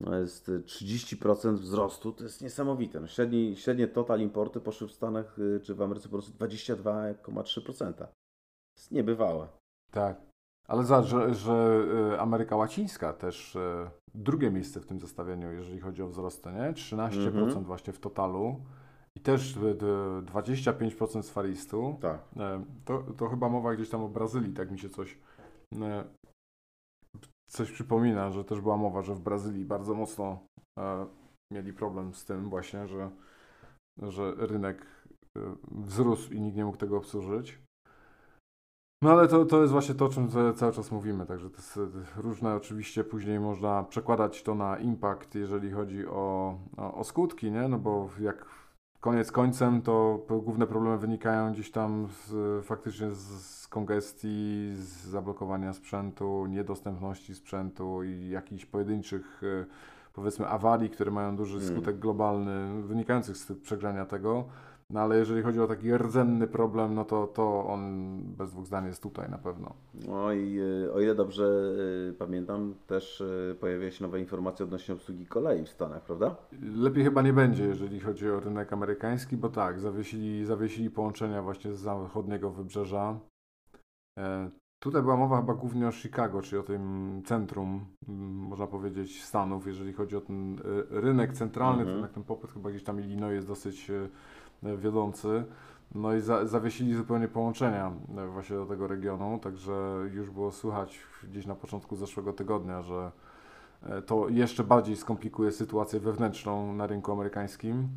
No 0.01 0.19
jest 0.19 0.49
30% 0.49 1.55
wzrostu, 1.55 2.13
to 2.13 2.25
jest 2.25 2.43
niesamowite. 2.43 3.01
No 3.01 3.07
średni, 3.07 3.57
średnie 3.57 3.89
total 3.89 4.21
importy 4.21 4.61
poszły 4.61 4.89
w 4.89 4.93
Stanach 4.93 5.39
y, 5.39 5.61
czy 5.61 5.75
w 5.75 5.83
Ameryce 5.83 6.09
po 6.09 6.13
prostu 6.13 6.33
22,3%. 6.33 7.95
To 7.95 8.07
jest 8.77 8.93
niebywałe. 8.93 9.49
Tak. 9.91 10.21
Ale 10.69 10.85
za, 10.85 11.03
że, 11.03 11.35
że 11.35 11.85
y, 12.13 12.21
Ameryka 12.21 12.57
Łacińska 12.57 13.13
też 13.13 13.59
drugie 14.15 14.51
miejsce 14.51 14.81
w 14.81 14.87
tym 14.87 15.01
zestawieniu, 15.01 15.53
jeżeli 15.53 15.81
chodzi 15.81 16.03
o 16.03 16.09
wzrosty, 16.09 16.53
nie? 16.53 16.73
13% 16.73 17.27
mhm. 17.27 17.65
właśnie 17.65 17.93
w 17.93 17.99
totalu 17.99 18.61
i 19.17 19.21
też 19.21 19.59
25% 19.59 21.23
z 21.23 21.31
faristu. 21.31 21.99
Tak. 22.01 22.21
To, 22.85 23.05
to 23.17 23.29
chyba 23.29 23.49
mowa 23.49 23.75
gdzieś 23.75 23.91
tam 23.91 24.03
o 24.03 24.09
Brazylii, 24.09 24.55
tak 24.55 24.71
mi 24.71 24.79
się 24.79 24.89
coś 24.89 25.19
coś 27.55 27.71
przypomina, 27.71 28.31
że 28.31 28.45
też 28.45 28.61
była 28.61 28.77
mowa, 28.77 29.03
że 29.03 29.15
w 29.15 29.21
Brazylii 29.21 29.65
bardzo 29.65 29.95
mocno 29.95 30.39
e, 30.79 31.07
mieli 31.53 31.73
problem 31.73 32.15
z 32.15 32.25
tym 32.25 32.51
właśnie, 32.51 32.89
że, 32.89 33.11
że 34.03 34.35
rynek 34.37 34.87
e, 35.37 35.41
wzrósł 35.71 36.33
i 36.33 36.41
nikt 36.41 36.57
nie 36.57 36.65
mógł 36.65 36.79
tego 36.79 36.97
obsłużyć. 36.97 37.59
No 39.03 39.13
ale 39.13 39.29
to, 39.29 39.45
to 39.45 39.61
jest 39.61 39.73
właśnie 39.73 39.95
to, 39.95 40.05
o 40.05 40.09
czym 40.09 40.29
cały 40.55 40.73
czas 40.73 40.93
mówimy, 40.93 41.27
także 41.27 41.51
to 41.51 41.57
jest 41.57 41.77
e, 41.77 42.23
różne 42.23 42.55
oczywiście 42.55 43.05
później 43.05 43.41
można 43.41 43.85
przekładać 43.85 44.43
to 44.43 44.55
na 44.55 44.79
impact, 44.79 45.35
jeżeli 45.35 45.71
chodzi 45.71 46.07
o, 46.07 46.59
o, 46.77 46.95
o 46.95 47.05
skutki, 47.05 47.51
nie? 47.51 47.69
No 47.69 47.79
bo 47.79 48.11
jak 48.21 48.47
koniec 49.05 49.33
końcem 49.33 49.83
to 49.83 50.25
główne 50.29 50.67
problemy 50.67 50.99
wynikają 50.99 51.53
gdzieś 51.53 51.71
tam 51.71 52.09
z, 52.27 52.67
faktycznie 52.67 53.11
z, 53.11 53.69
kongestii, 53.69 54.73
z 54.75 55.07
zablokowania 55.07 55.73
sprzętu, 55.73 56.47
niedostępności 56.47 57.35
sprzętu 57.35 58.03
i 58.03 58.29
jakichś 58.29 58.65
pojedynczych 58.65 59.43
e, 59.43 59.67
powiedzmy 60.13 60.49
awarii, 60.49 60.91
które 60.91 61.11
mają 61.11 61.37
duży 61.37 61.59
hmm. 61.59 61.77
skutek 61.77 61.99
globalny 61.99 62.83
wynikających 62.83 63.37
z 63.37 63.53
przegrzania 63.63 64.05
tego. 64.05 64.45
No 64.95 65.01
ale 65.01 65.19
jeżeli 65.19 65.43
chodzi 65.43 65.61
o 65.61 65.67
taki 65.67 65.99
rdzenny 65.99 66.47
problem, 66.47 66.95
no 66.95 67.05
to, 67.05 67.27
to 67.27 67.67
on 67.67 68.19
bez 68.23 68.51
dwóch 68.51 68.67
zdań 68.67 68.87
jest 68.87 69.03
tutaj 69.03 69.31
na 69.31 69.39
pewno. 69.39 69.75
No 70.09 70.33
i 70.33 70.59
e, 70.59 70.93
o 70.93 71.01
ile 71.01 71.15
dobrze 71.15 71.45
e, 72.11 72.13
pamiętam, 72.13 72.75
też 72.87 73.21
e, 73.21 73.55
pojawia 73.55 73.91
się 73.91 74.05
nowa 74.05 74.19
informacja 74.19 74.65
odnośnie 74.65 74.95
obsługi 74.95 75.27
kolei 75.27 75.65
w 75.65 75.69
Stanach, 75.69 76.03
prawda? 76.03 76.37
Lepiej 76.77 77.05
chyba 77.05 77.23
nie 77.23 77.33
będzie, 77.33 77.65
jeżeli 77.65 78.01
chodzi 78.01 78.31
o 78.31 78.41
rynek 78.41 78.73
amerykański, 78.73 79.37
bo 79.37 79.49
tak, 79.49 79.81
zawiesili, 79.81 80.45
zawiesili 80.45 80.91
połączenia 80.91 81.43
właśnie 81.43 81.73
z 81.73 81.79
zachodniego 81.79 82.51
wybrzeża. 82.51 83.19
Tutaj 84.83 85.03
była 85.03 85.17
mowa 85.17 85.41
chyba 85.41 85.55
głównie 85.55 85.89
o 85.89 85.93
Chicago, 85.93 86.43
czyli 86.43 86.61
o 86.61 86.63
tym 86.63 87.23
centrum, 87.25 87.87
można 88.49 88.67
powiedzieć, 88.67 89.25
Stanów, 89.25 89.67
jeżeli 89.67 89.93
chodzi 89.93 90.17
o 90.17 90.21
ten 90.21 90.59
rynek 90.91 91.33
centralny, 91.33 91.83
mhm. 91.83 92.03
ten, 92.03 92.15
ten 92.15 92.25
popyt 92.25 92.53
chyba 92.53 92.71
gdzieś 92.71 92.85
tam 92.85 93.01
Illinois 93.01 93.35
jest 93.35 93.47
dosyć 93.47 93.91
wiodący. 94.77 95.45
No 95.95 96.15
i 96.15 96.21
za, 96.21 96.47
zawiesili 96.47 96.95
zupełnie 96.95 97.29
połączenia 97.29 97.93
e, 98.19 98.27
właśnie 98.27 98.57
do 98.57 98.67
tego 98.67 98.87
regionu, 98.87 99.39
także 99.39 99.73
już 100.13 100.31
było 100.31 100.53
słychać 100.53 101.01
gdzieś 101.25 101.47
na 101.47 101.55
początku 101.55 101.97
zeszłego 101.97 102.33
tygodnia, 102.33 102.83
że 102.83 103.13
e, 103.83 104.03
to 104.03 104.29
jeszcze 104.29 104.65
bardziej 104.65 104.97
skomplikuje 104.97 105.53
sytuację 105.53 106.01
wewnętrzną 106.01 106.75
na 106.75 106.87
rynku 106.87 107.13
amerykańskim. 107.13 107.89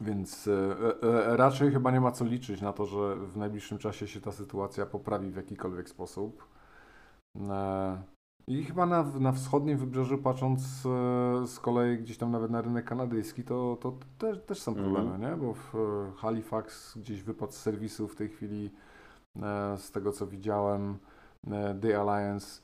Więc 0.00 0.48
e, 0.48 1.36
raczej 1.36 1.72
chyba 1.72 1.90
nie 1.90 2.00
ma 2.00 2.12
co 2.12 2.24
liczyć 2.24 2.60
na 2.60 2.72
to, 2.72 2.86
że 2.86 3.16
w 3.16 3.36
najbliższym 3.36 3.78
czasie 3.78 4.08
się 4.08 4.20
ta 4.20 4.32
sytuacja 4.32 4.86
poprawi 4.86 5.30
w 5.30 5.36
jakikolwiek 5.36 5.88
sposób. 5.88 6.44
I 8.46 8.64
chyba 8.64 8.86
na, 8.86 9.02
na 9.02 9.32
wschodnim 9.32 9.78
wybrzeżu, 9.78 10.18
patrząc 10.18 10.62
e, 10.62 11.46
z 11.46 11.60
kolei 11.60 11.98
gdzieś 11.98 12.18
tam 12.18 12.30
nawet 12.30 12.50
na 12.50 12.62
rynek 12.62 12.84
kanadyjski, 12.84 13.44
to, 13.44 13.78
to 13.80 13.98
też, 14.18 14.44
też 14.46 14.62
są 14.62 14.72
mhm. 14.72 14.92
problemy, 14.92 15.14
mm. 15.14 15.30
nie? 15.30 15.46
Bo 15.46 15.54
w 15.54 15.74
e, 15.74 16.12
Halifax 16.16 16.98
gdzieś 16.98 17.22
wypadł 17.22 17.52
z 17.52 17.56
serwisu 17.56 18.08
w 18.08 18.16
tej 18.16 18.28
chwili, 18.28 18.70
e, 19.36 19.76
z 19.78 19.90
tego 19.90 20.12
co 20.12 20.26
widziałem, 20.26 20.98
The 21.82 22.00
Alliance, 22.00 22.62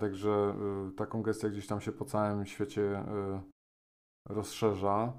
także 0.00 0.54
ta 0.96 1.06
kongestia 1.06 1.48
gdzieś 1.48 1.66
tam 1.66 1.80
się 1.80 1.92
po 1.92 2.04
całym 2.04 2.46
świecie 2.46 3.04
rozszerza. 4.28 5.12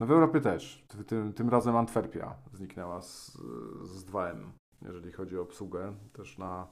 No 0.00 0.06
w 0.06 0.10
Europie 0.10 0.40
też. 0.40 0.86
Tym, 1.06 1.32
tym 1.32 1.48
razem 1.48 1.76
Antwerpia 1.76 2.36
zniknęła 2.52 3.02
z, 3.02 3.32
z 3.82 4.04
2M, 4.04 4.50
jeżeli 4.82 5.12
chodzi 5.12 5.38
o 5.38 5.42
obsługę, 5.42 5.94
też 6.12 6.38
na 6.38 6.66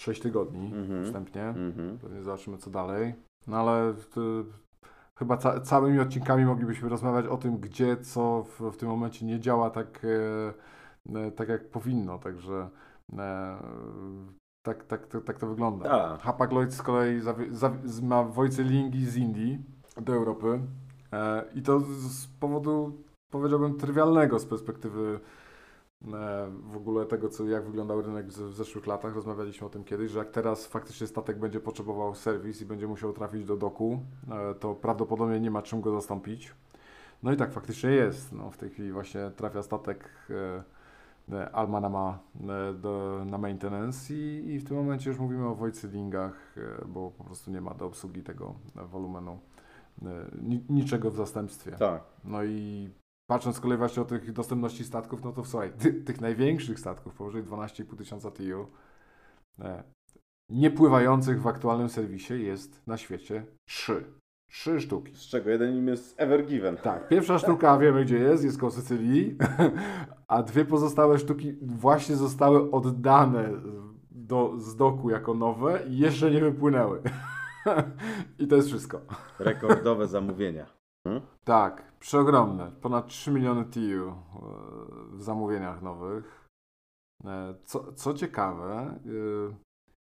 6 0.00 0.22
tygodni 0.22 0.72
mm-hmm. 0.72 1.04
wstępnie. 1.04 1.42
Mm-hmm. 1.42 1.98
Pewnie 1.98 2.22
zobaczymy, 2.22 2.58
co 2.58 2.70
dalej. 2.70 3.14
No 3.46 3.56
ale 3.56 3.94
to, 4.14 4.20
chyba 5.18 5.36
ca- 5.36 5.60
całymi 5.60 6.00
odcinkami 6.00 6.44
moglibyśmy 6.44 6.88
rozmawiać 6.88 7.26
o 7.26 7.36
tym, 7.36 7.58
gdzie 7.58 7.96
co 7.96 8.42
w, 8.42 8.70
w 8.72 8.76
tym 8.76 8.88
momencie 8.88 9.26
nie 9.26 9.40
działa 9.40 9.70
tak, 9.70 10.04
e, 10.04 11.18
e 11.18 11.30
tak 11.30 11.48
jak 11.48 11.70
powinno. 11.70 12.18
Także 12.18 12.68
e, 13.18 13.56
tak, 14.62 14.84
tak, 14.84 15.06
tak, 15.06 15.24
tak 15.24 15.38
to 15.38 15.46
wygląda. 15.46 15.90
A. 15.90 16.18
Hapag 16.18 16.52
Lloyd 16.52 16.72
z 16.72 16.82
kolei 16.82 17.20
ma 18.02 18.22
Wojce 18.22 18.62
Lingi 18.62 19.06
z 19.06 19.16
Indii 19.16 19.58
do 20.00 20.14
Europy. 20.14 20.60
E, 21.12 21.44
I 21.54 21.62
to 21.62 21.80
z 21.80 22.26
powodu, 22.26 23.02
powiedziałbym, 23.32 23.78
trywialnego 23.78 24.38
z 24.38 24.46
perspektywy 24.46 25.20
w 26.66 26.76
ogóle 26.76 27.06
tego, 27.06 27.28
co, 27.28 27.44
jak 27.44 27.64
wyglądał 27.64 28.02
rynek 28.02 28.26
w 28.26 28.54
zeszłych 28.54 28.86
latach. 28.86 29.14
Rozmawialiśmy 29.14 29.66
o 29.66 29.70
tym 29.70 29.84
kiedyś, 29.84 30.10
że 30.10 30.18
jak 30.18 30.30
teraz 30.30 30.66
faktycznie 30.66 31.06
statek 31.06 31.38
będzie 31.38 31.60
potrzebował 31.60 32.14
serwis 32.14 32.62
i 32.62 32.66
będzie 32.66 32.86
musiał 32.86 33.12
trafić 33.12 33.44
do 33.44 33.56
doku, 33.56 34.00
e, 34.30 34.54
to 34.54 34.74
prawdopodobnie 34.74 35.40
nie 35.40 35.50
ma 35.50 35.62
czym 35.62 35.80
go 35.80 35.92
zastąpić. 35.92 36.54
No 37.22 37.32
i 37.32 37.36
tak 37.36 37.52
faktycznie 37.52 37.90
jest. 37.90 38.32
No, 38.32 38.50
w 38.50 38.56
tej 38.56 38.70
chwili 38.70 38.92
właśnie 38.92 39.30
trafia 39.36 39.62
statek 39.62 40.08
e, 40.30 40.62
Almana 41.52 41.88
ma 41.88 42.18
do, 42.74 43.22
na 43.26 43.38
maintenance 43.38 44.14
i, 44.14 44.52
i 44.52 44.58
w 44.58 44.64
tym 44.64 44.76
momencie 44.76 45.10
już 45.10 45.18
mówimy 45.18 45.46
o 45.46 45.54
Wojcylingach, 45.54 46.54
bo 46.86 47.10
po 47.10 47.24
prostu 47.24 47.50
nie 47.50 47.60
ma 47.60 47.74
do 47.74 47.86
obsługi 47.86 48.22
tego 48.22 48.54
wolumenu 48.74 49.38
niczego 50.68 51.10
w 51.10 51.16
zastępstwie. 51.16 51.70
Tak. 51.70 52.02
No 52.24 52.44
i 52.44 52.90
patrząc 53.26 53.56
z 53.56 53.60
kolei 53.60 53.78
właśnie 53.78 54.02
o 54.02 54.04
tych 54.04 54.32
dostępności 54.32 54.84
statków, 54.84 55.24
no 55.24 55.32
to 55.32 55.44
słuchaj, 55.44 55.72
ty, 55.78 55.92
tych 55.92 56.20
największych 56.20 56.80
statków, 56.80 57.14
powyżej 57.14 57.42
12,5 57.42 57.96
tysiąca 57.96 58.30
TU, 58.30 58.66
e, 59.58 59.84
niepływających 60.50 61.42
w 61.42 61.46
aktualnym 61.46 61.88
serwisie 61.88 62.34
jest 62.34 62.86
na 62.86 62.96
świecie 62.96 63.46
trzy. 63.68 64.04
Trzy 64.50 64.80
sztuki. 64.80 65.14
Z 65.14 65.20
czego 65.20 65.50
jeden 65.50 65.76
im 65.76 65.88
jest 65.88 66.20
Ever 66.20 66.46
Given. 66.46 66.76
Tak, 66.76 67.08
pierwsza 67.08 67.38
sztuka 67.38 67.78
wiemy 67.78 68.04
gdzie 68.04 68.18
jest, 68.18 68.44
jest 68.44 68.58
koło 68.58 68.72
Sycylii, 68.72 69.38
a 70.28 70.42
dwie 70.42 70.64
pozostałe 70.64 71.18
sztuki 71.18 71.52
właśnie 71.62 72.16
zostały 72.16 72.70
oddane 72.70 73.50
do, 74.10 74.52
z 74.58 74.76
doku 74.76 75.10
jako 75.10 75.34
nowe 75.34 75.86
i 75.88 75.98
jeszcze 75.98 76.30
nie 76.30 76.40
wypłynęły. 76.40 77.02
I 78.38 78.46
to 78.46 78.56
jest 78.56 78.68
wszystko. 78.68 79.00
Rekordowe 79.38 80.06
zamówienia. 80.06 80.83
Hmm? 81.06 81.20
Tak, 81.44 81.92
przeogromne. 82.00 82.72
Ponad 82.80 83.06
3 83.06 83.30
miliony 83.30 83.64
TU 83.64 83.80
e, 83.80 84.14
w 85.10 85.22
zamówieniach 85.22 85.82
nowych. 85.82 86.48
E, 87.24 87.54
co, 87.64 87.92
co 87.92 88.14
ciekawe, 88.14 88.98
e, 89.50 89.54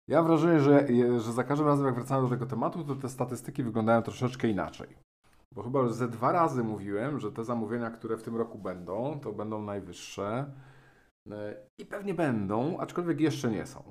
ja 0.09 0.19
mam 0.19 0.27
wrażenie, 0.27 0.61
że, 0.61 0.87
że 1.21 1.33
za 1.33 1.45
każdym 1.45 1.67
razem 1.67 1.87
jak 1.87 1.95
wracamy 1.95 2.23
do 2.23 2.29
tego 2.29 2.47
tematu, 2.47 2.85
to 2.85 2.95
te 2.95 3.09
statystyki 3.09 3.63
wyglądają 3.63 4.03
troszeczkę 4.03 4.49
inaczej. 4.49 4.97
Bo 5.55 5.63
chyba 5.63 5.81
już 5.81 5.93
ze 5.93 6.09
dwa 6.09 6.33
razy 6.33 6.65
mówiłem, 6.65 7.19
że 7.19 7.33
te 7.33 7.45
zamówienia, 7.45 7.91
które 7.91 8.17
w 8.17 8.23
tym 8.23 8.37
roku 8.37 8.59
będą, 8.59 9.21
to 9.21 9.33
będą 9.33 9.63
najwyższe. 9.63 10.53
I 11.79 11.87
pewnie 11.87 12.15
będą, 12.15 12.79
aczkolwiek 12.79 13.21
jeszcze 13.21 13.51
nie 13.51 13.67
są, 13.67 13.83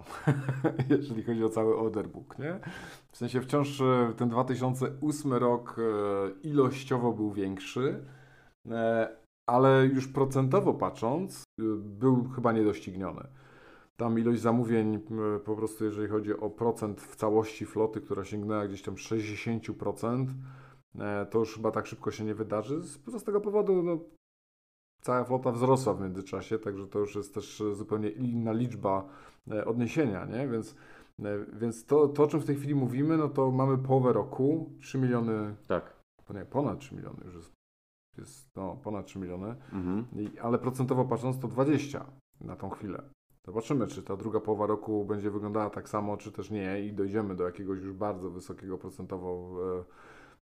jeżeli 0.98 1.24
chodzi 1.24 1.44
o 1.44 1.50
cały 1.50 1.77
order 1.77 2.08
book, 2.08 2.39
nie? 2.39 2.60
W 3.12 3.17
sensie 3.17 3.41
wciąż 3.41 3.82
e, 3.82 4.13
ten 4.17 4.29
2008 4.29 5.34
rok 5.34 5.75
e, 5.79 6.48
ilościowo 6.48 7.13
był 7.13 7.32
większy, 7.32 8.06
e, 8.70 9.10
ale 9.50 9.86
już 9.86 10.08
procentowo 10.08 10.74
patrząc, 10.74 11.44
był 11.77 12.29
chyba 12.29 12.51
niedościgniony. 12.51 13.27
Tam 13.98 14.20
ilość 14.20 14.41
zamówień, 14.41 14.96
e, 14.96 15.39
po 15.39 15.56
prostu 15.56 15.86
jeżeli 15.86 16.08
chodzi 16.08 16.34
o 16.34 16.50
procent 16.50 17.01
w 17.01 17.15
całości 17.15 17.65
floty, 17.65 18.01
która 18.01 18.25
sięgnęła 18.25 18.67
gdzieś 18.67 18.82
tam 18.82 18.96
60%, 18.96 20.27
e, 21.00 21.25
to 21.25 21.39
już 21.39 21.56
chyba 21.56 21.72
tak 21.72 21.86
szybko 21.86 22.12
się 22.12 22.24
nie 22.24 22.36
wydarzy. 22.36 22.82
Z, 22.82 23.00
z 23.08 23.24
tego 23.24 23.41
powodu 23.41 23.84
no, 23.84 24.00
cała 25.01 25.24
flota 25.24 25.51
wzrosła 25.51 25.94
w 25.94 26.01
międzyczasie, 26.01 26.60
także 26.60 26.88
to 26.88 27.00
już 27.00 27.16
jest 27.16 27.34
też 27.34 27.63
zupełnie 27.74 28.10
inna 28.10 28.51
liczba 28.51 29.10
e, 29.51 29.66
odniesienia, 29.66 30.25
nie? 30.25 30.48
Więc, 30.48 30.75
więc 31.54 31.86
to, 31.86 32.08
to, 32.08 32.24
o 32.24 32.27
czym 32.27 32.39
w 32.39 32.46
tej 32.46 32.56
chwili 32.56 32.75
mówimy, 32.75 33.18
no 33.18 33.27
to 33.27 33.51
mamy 33.51 33.77
połowę 33.77 34.13
roku, 34.13 34.72
3 34.82 34.98
miliony, 34.98 35.56
tak. 35.68 35.94
nie, 36.34 36.46
ponad 36.46 36.80
3 36.80 36.96
miliony 36.96 37.18
już 37.25 37.36
jest, 37.36 37.54
jest 38.18 38.56
no, 38.56 38.77
ponad 38.84 39.06
3 39.06 39.20
miliony, 39.20 39.56
mhm. 39.74 40.06
I, 40.16 40.39
ale 40.39 40.58
procentowo 40.58 41.06
patrząc 41.06 41.39
to 41.39 41.48
20 41.48 42.06
na 42.42 42.56
tą 42.56 42.70
chwilę. 42.70 43.04
Zobaczymy, 43.46 43.88
czy 43.88 44.04
ta 44.04 44.18
druga 44.18 44.39
połowa 44.39 44.66
roku 44.66 45.06
będzie 45.06 45.32
wyglądała 45.32 45.70
tak 45.70 45.89
samo, 45.89 46.18
czy 46.18 46.32
też 46.32 46.51
nie 46.51 46.86
i 46.86 46.94
dojdziemy 46.94 47.36
do 47.36 47.44
jakiegoś 47.44 47.80
już 47.80 47.94
bardzo 47.94 48.30
wysokiego 48.30 48.77
procentowo 48.77 49.56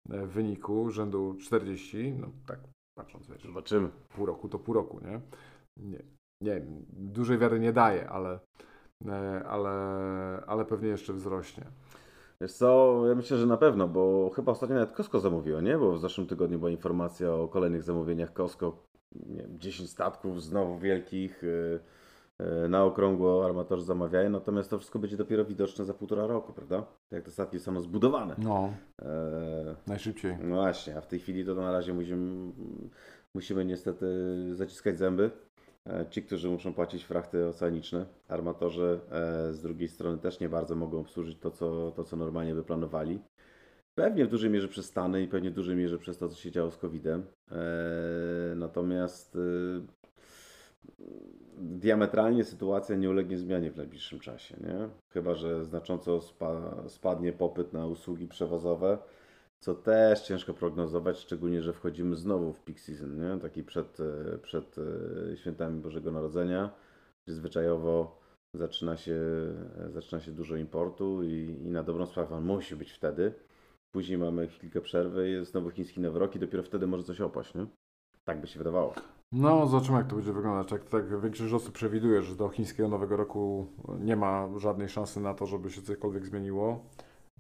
e, 0.10 0.16
e, 0.16 0.28
wyniku 0.28 0.92
rzędu 0.92 1.36
40, 1.40 2.14
no 2.20 2.28
tak 2.48 2.60
patrząc, 2.96 3.28
wiesz, 3.28 3.44
Zobaczymy. 3.44 3.90
pół 4.16 4.26
roku 4.26 4.50
to 4.50 4.60
pół 4.60 4.74
roku, 4.74 5.00
nie? 5.00 5.22
Nie, 5.78 6.00
nie 6.42 6.62
dużej 6.90 7.38
wiary 7.38 7.60
nie 7.60 7.74
daje, 7.74 8.10
ale, 8.10 8.40
e, 9.08 9.44
ale, 9.48 9.72
ale 10.48 10.66
pewnie 10.66 10.90
jeszcze 10.90 11.14
wzrośnie. 11.14 11.64
Wiesz 12.42 12.54
co, 12.54 13.02
ja 13.08 13.16
myślę, 13.16 13.38
że 13.38 13.46
na 13.46 13.58
pewno, 13.58 13.88
bo 13.88 14.32
chyba 14.36 14.52
ostatnio 14.52 14.76
nawet 14.76 14.96
Costco 14.96 15.20
zamówiło, 15.20 15.62
nie? 15.62 15.78
Bo 15.78 15.92
w 15.92 16.00
zeszłym 16.00 16.28
tygodniu 16.28 16.60
była 16.60 16.72
informacja 16.72 17.34
o 17.34 17.48
kolejnych 17.48 17.84
zamówieniach 17.84 18.34
Costco, 18.34 18.78
nie 19.16 19.42
wiem, 19.42 19.60
10 19.60 19.90
statków 19.90 20.44
znowu 20.44 20.80
wielkich, 20.80 21.44
yy 21.44 21.80
na 22.70 22.84
okrągło 22.84 23.46
armatorzy 23.46 23.84
zamawiają, 23.84 24.30
natomiast 24.30 24.70
to 24.70 24.78
wszystko 24.78 25.00
będzie 25.00 25.18
dopiero 25.18 25.46
widoczne 25.46 25.86
za 25.86 25.94
półtora 25.94 26.28
roku, 26.28 26.54
prawda? 26.54 26.86
Jak 27.12 27.24
te 27.24 27.32
statki 27.32 27.60
są 27.60 27.82
zbudowane. 27.82 28.36
No, 28.38 28.74
e... 29.02 29.76
najszybciej. 29.88 30.38
No 30.44 30.56
właśnie, 30.56 30.98
a 30.98 31.02
w 31.02 31.08
tej 31.08 31.20
chwili 31.20 31.46
to 31.46 31.56
na 31.56 31.72
razie 31.72 31.94
musimy, 31.94 32.52
musimy 33.36 33.66
niestety 33.66 34.06
zaciskać 34.56 34.98
zęby. 34.98 35.32
E, 35.90 36.06
ci, 36.10 36.24
którzy 36.24 36.50
muszą 36.50 36.74
płacić 36.74 37.04
frachty 37.04 37.48
oceaniczne, 37.48 38.06
armatorzy 38.28 39.00
e, 39.12 39.54
z 39.54 39.62
drugiej 39.62 39.88
strony 39.88 40.18
też 40.18 40.40
nie 40.40 40.50
bardzo 40.50 40.76
mogą 40.76 41.00
obsłużyć 41.00 41.40
to, 41.40 41.52
co, 41.52 41.92
to, 41.92 42.04
co 42.04 42.18
normalnie 42.18 42.56
by 42.56 42.64
planowali. 42.64 43.20
Pewnie 43.96 44.26
w 44.26 44.30
dużej 44.30 44.50
mierze 44.50 44.68
przez 44.68 44.86
Stany 44.86 45.22
i 45.22 45.28
pewnie 45.28 45.52
w 45.52 45.54
dużej 45.54 45.76
mierze 45.76 45.98
przez 45.98 46.18
to, 46.18 46.30
co 46.30 46.36
się 46.36 46.52
działo 46.52 46.72
z 46.72 46.78
COVID-em. 46.78 47.26
Natomiast 48.56 49.38
diametralnie 51.58 52.44
sytuacja 52.44 52.96
nie 52.96 53.10
ulegnie 53.10 53.38
zmianie 53.38 53.72
w 53.72 53.78
najbliższym 53.78 54.20
czasie, 54.20 54.56
nie? 54.62 54.90
Chyba, 55.10 55.36
że 55.36 55.66
znacząco 55.66 56.22
spa, 56.22 56.76
spadnie 56.88 57.34
popyt 57.34 57.74
na 57.74 57.88
usługi 57.88 58.28
przewozowe, 58.28 58.98
co 59.60 59.74
też 59.74 60.22
ciężko 60.22 60.54
prognozować, 60.54 61.18
szczególnie, 61.18 61.62
że 61.62 61.74
wchodzimy 61.74 62.16
znowu 62.16 62.54
w 62.54 62.60
peak 62.60 62.80
season, 62.80 63.18
nie? 63.20 63.40
Taki 63.42 63.64
przed, 63.64 63.98
przed 64.42 64.76
e, 65.32 65.38
świętami 65.38 65.82
Bożego 65.82 66.12
Narodzenia, 66.12 66.70
gdzie 67.26 67.36
zwyczajowo 67.36 68.24
zaczyna 68.54 68.98
się, 68.98 69.20
zaczyna 69.90 70.22
się 70.22 70.32
dużo 70.32 70.56
importu 70.56 71.24
i, 71.24 71.58
i 71.66 71.72
na 71.72 71.84
dobrą 71.84 72.06
sprawę 72.06 72.36
on 72.36 72.46
musi 72.46 72.76
być 72.76 72.92
wtedy. 72.92 73.34
Później 73.92 74.18
mamy 74.18 74.48
chwilkę 74.48 74.82
przerwy, 74.82 75.30
jest 75.30 75.52
znowu 75.52 75.70
chiński 75.70 76.02
nowy 76.02 76.20
rok 76.20 76.36
i 76.36 76.40
dopiero 76.40 76.64
wtedy 76.64 76.88
może 76.88 77.04
coś 77.04 77.22
opaść, 77.22 77.56
nie? 77.56 77.66
Tak 78.24 78.42
by 78.42 78.48
się 78.48 78.58
wydawało. 78.58 78.94
No, 79.34 79.68
zobaczymy, 79.68 79.98
jak 79.98 80.08
to 80.08 80.16
będzie 80.16 80.34
wyglądać. 80.34 80.72
Jak 80.72 80.84
tak 80.84 81.22
większość 81.22 81.54
osób 81.54 81.74
przewiduje, 81.74 82.22
że 82.22 82.36
do 82.36 82.50
chińskiego 82.50 82.90
nowego 82.90 83.18
roku 83.18 83.68
nie 84.00 84.16
ma 84.16 84.50
żadnej 84.58 84.90
szansy 84.90 85.20
na 85.20 85.34
to, 85.34 85.46
żeby 85.46 85.72
się 85.72 85.82
cokolwiek 85.82 86.26
zmieniło. 86.26 86.84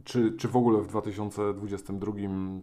Czy, 0.03 0.31
czy 0.31 0.47
w 0.47 0.55
ogóle 0.55 0.81
w 0.81 0.87
2022 0.87 2.11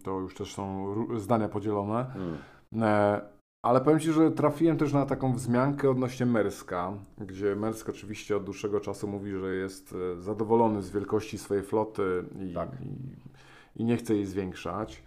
to 0.02 0.20
już 0.20 0.34
też 0.34 0.54
są 0.54 0.94
zdania 1.18 1.48
podzielone. 1.48 2.06
Hmm. 2.12 2.38
E, 2.82 3.20
ale 3.62 3.80
powiem 3.80 4.00
Ci, 4.00 4.12
że 4.12 4.30
trafiłem 4.30 4.76
też 4.76 4.92
na 4.92 5.06
taką 5.06 5.32
wzmiankę 5.32 5.90
odnośnie 5.90 6.26
Merska, 6.26 6.92
gdzie 7.18 7.56
Mersk 7.56 7.88
oczywiście 7.88 8.36
od 8.36 8.44
dłuższego 8.44 8.80
czasu 8.80 9.08
mówi, 9.08 9.30
że 9.30 9.54
jest 9.54 9.94
e, 10.18 10.20
zadowolony 10.20 10.82
z 10.82 10.90
wielkości 10.90 11.38
swojej 11.38 11.64
floty 11.64 12.24
i, 12.50 12.54
tak. 12.54 12.68
i, 12.80 13.82
i 13.82 13.84
nie 13.84 13.96
chce 13.96 14.14
jej 14.14 14.26
zwiększać. 14.26 15.02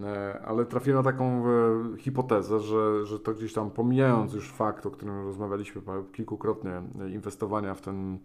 E, 0.00 0.40
ale 0.44 0.66
trafiłem 0.66 1.04
na 1.04 1.12
taką 1.12 1.44
e, 1.46 1.96
hipotezę, 1.98 2.60
że, 2.60 3.06
że 3.06 3.20
to 3.20 3.34
gdzieś 3.34 3.52
tam 3.52 3.70
pomijając 3.70 4.32
już 4.34 4.52
fakt, 4.52 4.86
o 4.86 4.90
którym 4.90 5.24
rozmawialiśmy 5.24 5.82
kilkukrotnie, 6.12 6.82
inwestowania 7.12 7.74
w 7.74 7.80
ten 7.80 8.18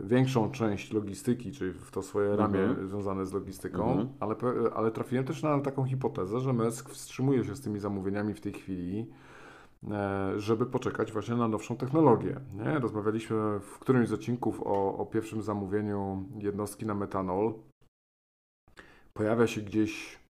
większą 0.00 0.50
część 0.50 0.92
logistyki, 0.92 1.52
czyli 1.52 1.72
w 1.72 1.90
to 1.90 2.02
swoje 2.02 2.36
ramię 2.36 2.60
mhm. 2.60 2.88
związane 2.88 3.26
z 3.26 3.32
logistyką, 3.32 3.90
mhm. 3.90 4.08
ale, 4.20 4.36
ale 4.74 4.90
trafiłem 4.90 5.24
też 5.24 5.42
na 5.42 5.60
taką 5.60 5.84
hipotezę, 5.84 6.40
że 6.40 6.52
Mesk 6.52 6.90
wstrzymuje 6.90 7.44
się 7.44 7.56
z 7.56 7.60
tymi 7.60 7.80
zamówieniami 7.80 8.34
w 8.34 8.40
tej 8.40 8.52
chwili, 8.52 9.10
e, 9.90 10.32
żeby 10.40 10.66
poczekać 10.66 11.12
właśnie 11.12 11.36
na 11.36 11.48
nowszą 11.48 11.76
technologię. 11.76 12.40
Nie? 12.54 12.78
Rozmawialiśmy 12.78 13.60
w 13.60 13.78
którymś 13.78 14.08
z 14.08 14.12
odcinków 14.12 14.60
o, 14.60 14.98
o 14.98 15.06
pierwszym 15.06 15.42
zamówieniu 15.42 16.24
jednostki 16.38 16.86
na 16.86 16.94
metanol. 16.94 17.54
Pojawia 19.14 19.46
się 19.46 19.60
gdzieś 19.60 20.21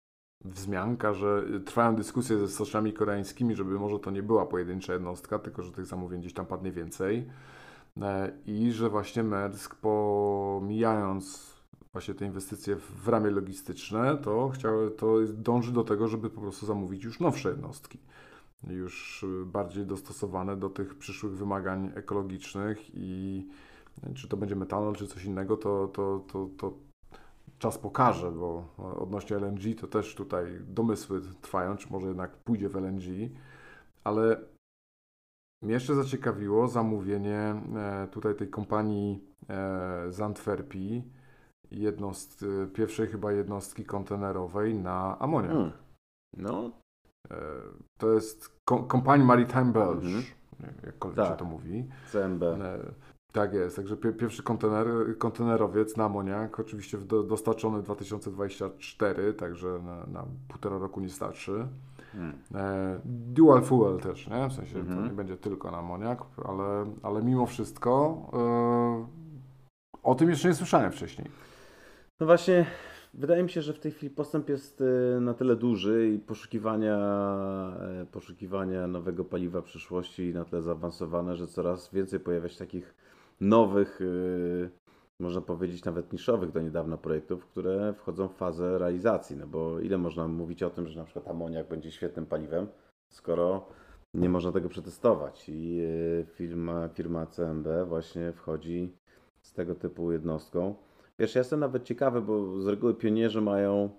wzmianka, 0.46 1.14
że 1.14 1.44
trwają 1.66 1.96
dyskusje 1.96 2.38
ze 2.38 2.48
stoczniami 2.48 2.94
koreańskimi, 2.94 3.56
żeby 3.56 3.80
może 3.80 4.00
to 4.00 4.12
nie 4.12 4.24
była 4.24 4.46
pojedyncza 4.46 4.94
jednostka, 4.94 5.40
tylko 5.40 5.62
że 5.62 5.72
tych 5.72 5.86
zamówień 5.86 6.20
gdzieś 6.20 6.34
tam 6.34 6.46
padnie 6.46 6.72
więcej. 6.72 7.28
E, 8.02 8.32
I 8.46 8.72
że 8.72 8.90
właśnie 8.90 9.24
Maersk 9.24 9.76
pomijając 9.76 11.52
właśnie 11.94 12.14
te 12.14 12.26
inwestycje 12.26 12.76
w 12.76 13.08
ramię 13.08 13.30
logistyczne, 13.30 14.18
to, 14.18 14.50
chciał, 14.50 14.90
to 14.90 15.16
dąży 15.34 15.72
do 15.72 15.84
tego, 15.84 16.08
żeby 16.08 16.30
po 16.30 16.42
prostu 16.42 16.66
zamówić 16.66 17.04
już 17.04 17.20
nowsze 17.20 17.50
jednostki. 17.50 18.00
Już 18.68 19.26
bardziej 19.46 19.86
dostosowane 19.86 20.58
do 20.58 20.70
tych 20.70 20.96
przyszłych 20.96 21.34
wymagań 21.34 21.92
ekologicznych 21.96 22.92
i 22.94 23.48
czy 24.16 24.28
to 24.28 24.38
będzie 24.38 24.56
metanol, 24.56 24.96
czy 24.96 25.08
coś 25.08 25.26
innego, 25.26 25.58
to, 25.58 25.88
to, 25.88 26.26
to, 26.32 26.50
to 26.58 26.74
czas 27.62 27.78
pokaże, 27.78 28.32
bo 28.32 28.66
odnośnie 28.78 29.38
LNG 29.38 29.76
to 29.82 29.88
też 29.88 30.16
tutaj 30.16 30.60
domysły 30.64 31.22
trwają, 31.42 31.78
czy 31.78 31.92
może 31.92 32.08
jednak 32.08 32.38
pójdzie 32.38 32.70
w 32.70 32.76
LNG, 32.76 33.30
ale 34.04 34.38
mnie 35.64 35.74
jeszcze 35.74 35.96
zaciekawiło 35.96 36.68
zamówienie 36.68 37.56
e, 37.76 38.08
tutaj 38.12 38.36
tej 38.36 38.50
kompanii 38.50 39.24
e, 39.50 40.12
z 40.12 40.22
Antwerpii, 40.22 41.12
jednost, 41.72 42.46
pierwszej 42.74 43.08
chyba 43.08 43.32
jednostki 43.32 43.86
kontenerowej 43.86 44.76
na 44.76 45.20
amoniak. 45.20 45.52
Hmm. 45.52 45.72
No. 46.38 46.72
E, 47.32 47.38
to 48.00 48.14
jest 48.14 48.62
kompanii 48.66 49.26
Maritime 49.26 49.72
Belge, 49.72 50.08
mhm. 50.08 50.24
jakkolwiek 50.84 51.26
tak. 51.26 51.34
się 51.34 51.38
to 51.38 51.46
mówi. 51.46 51.90
CMB. 52.12 52.44
Tak 53.32 53.54
jest, 53.54 53.76
także 53.76 53.98
pierwszy 53.98 54.44
kontener, 54.44 54.88
kontenerowiec 55.18 55.98
na 55.98 56.06
amoniak, 56.06 56.60
oczywiście 56.60 56.98
dostarczony 57.28 57.80
w 57.80 57.84
2024, 57.84 59.34
także 59.34 59.68
na, 59.68 60.06
na 60.06 60.26
półtora 60.48 60.78
roku 60.78 61.00
nie 61.00 61.10
starczy. 61.10 61.68
Hmm. 62.12 62.34
E, 62.56 63.00
dual 63.06 63.62
fuel 63.62 64.00
też, 64.00 64.28
nie? 64.28 64.50
W 64.50 64.54
sensie 64.54 64.74
to 64.74 64.80
mhm. 64.80 65.04
nie 65.04 65.14
będzie 65.14 65.38
tylko 65.38 65.72
na 65.72 65.78
amoniak, 65.78 66.20
ale, 66.46 66.86
ale 67.04 67.24
mimo 67.24 67.46
wszystko 67.46 68.22
e, 68.34 69.08
o 70.04 70.16
tym 70.16 70.30
jeszcze 70.30 70.48
nie 70.48 70.54
słyszałem 70.54 70.92
wcześniej. 70.92 71.28
No 72.20 72.26
właśnie, 72.26 72.66
wydaje 73.14 73.44
mi 73.44 73.50
się, 73.50 73.62
że 73.62 73.74
w 73.74 73.80
tej 73.80 73.92
chwili 73.92 74.10
postęp 74.16 74.50
jest 74.50 74.82
e, 74.82 75.20
na 75.20 75.34
tyle 75.34 75.56
duży 75.56 76.10
i 76.10 76.20
poszukiwania, 76.20 76.98
poszukiwania 78.12 78.88
nowego 78.88 79.26
paliwa 79.26 79.62
przyszłości 79.62 80.34
na 80.34 80.46
tyle 80.46 80.62
zaawansowane, 80.62 81.36
że 81.36 81.48
coraz 81.48 81.94
więcej 81.94 82.20
pojawia 82.20 82.50
się 82.50 82.60
takich 82.60 82.94
nowych, 83.42 84.00
e, 84.02 84.70
można 85.20 85.42
powiedzieć 85.42 85.86
nawet 85.86 86.14
niszowych 86.14 86.52
do 86.52 86.62
niedawna 86.62 86.98
projektów, 86.98 87.46
które 87.46 87.94
wchodzą 87.94 88.28
w 88.28 88.36
fazę 88.36 88.78
realizacji. 88.78 89.38
No 89.38 89.48
bo 89.48 89.80
ile 89.80 89.98
można 89.98 90.28
mówić 90.28 90.64
o 90.64 90.70
tym, 90.70 90.88
że 90.88 91.00
na 91.00 91.06
przykład 91.06 91.28
amoniak 91.28 91.68
będzie 91.68 91.92
świetnym 91.92 92.26
paliwem, 92.26 92.68
skoro 93.10 93.68
nie 94.14 94.30
można 94.30 94.52
tego 94.52 94.70
przetestować. 94.70 95.46
I 95.50 95.82
firma, 96.26 96.88
firma 96.88 97.26
CMB 97.26 97.68
właśnie 97.88 98.32
wchodzi 98.32 98.94
z 99.42 99.54
tego 99.54 99.76
typu 99.76 100.12
jednostką. 100.12 100.76
Wiesz, 101.20 101.36
ja 101.36 101.40
jestem 101.40 101.60
nawet 101.60 101.84
ciekawy, 101.84 102.22
bo 102.22 102.62
z 102.62 102.68
reguły 102.68 102.94
pionierzy 102.94 103.42
mają 103.42 103.90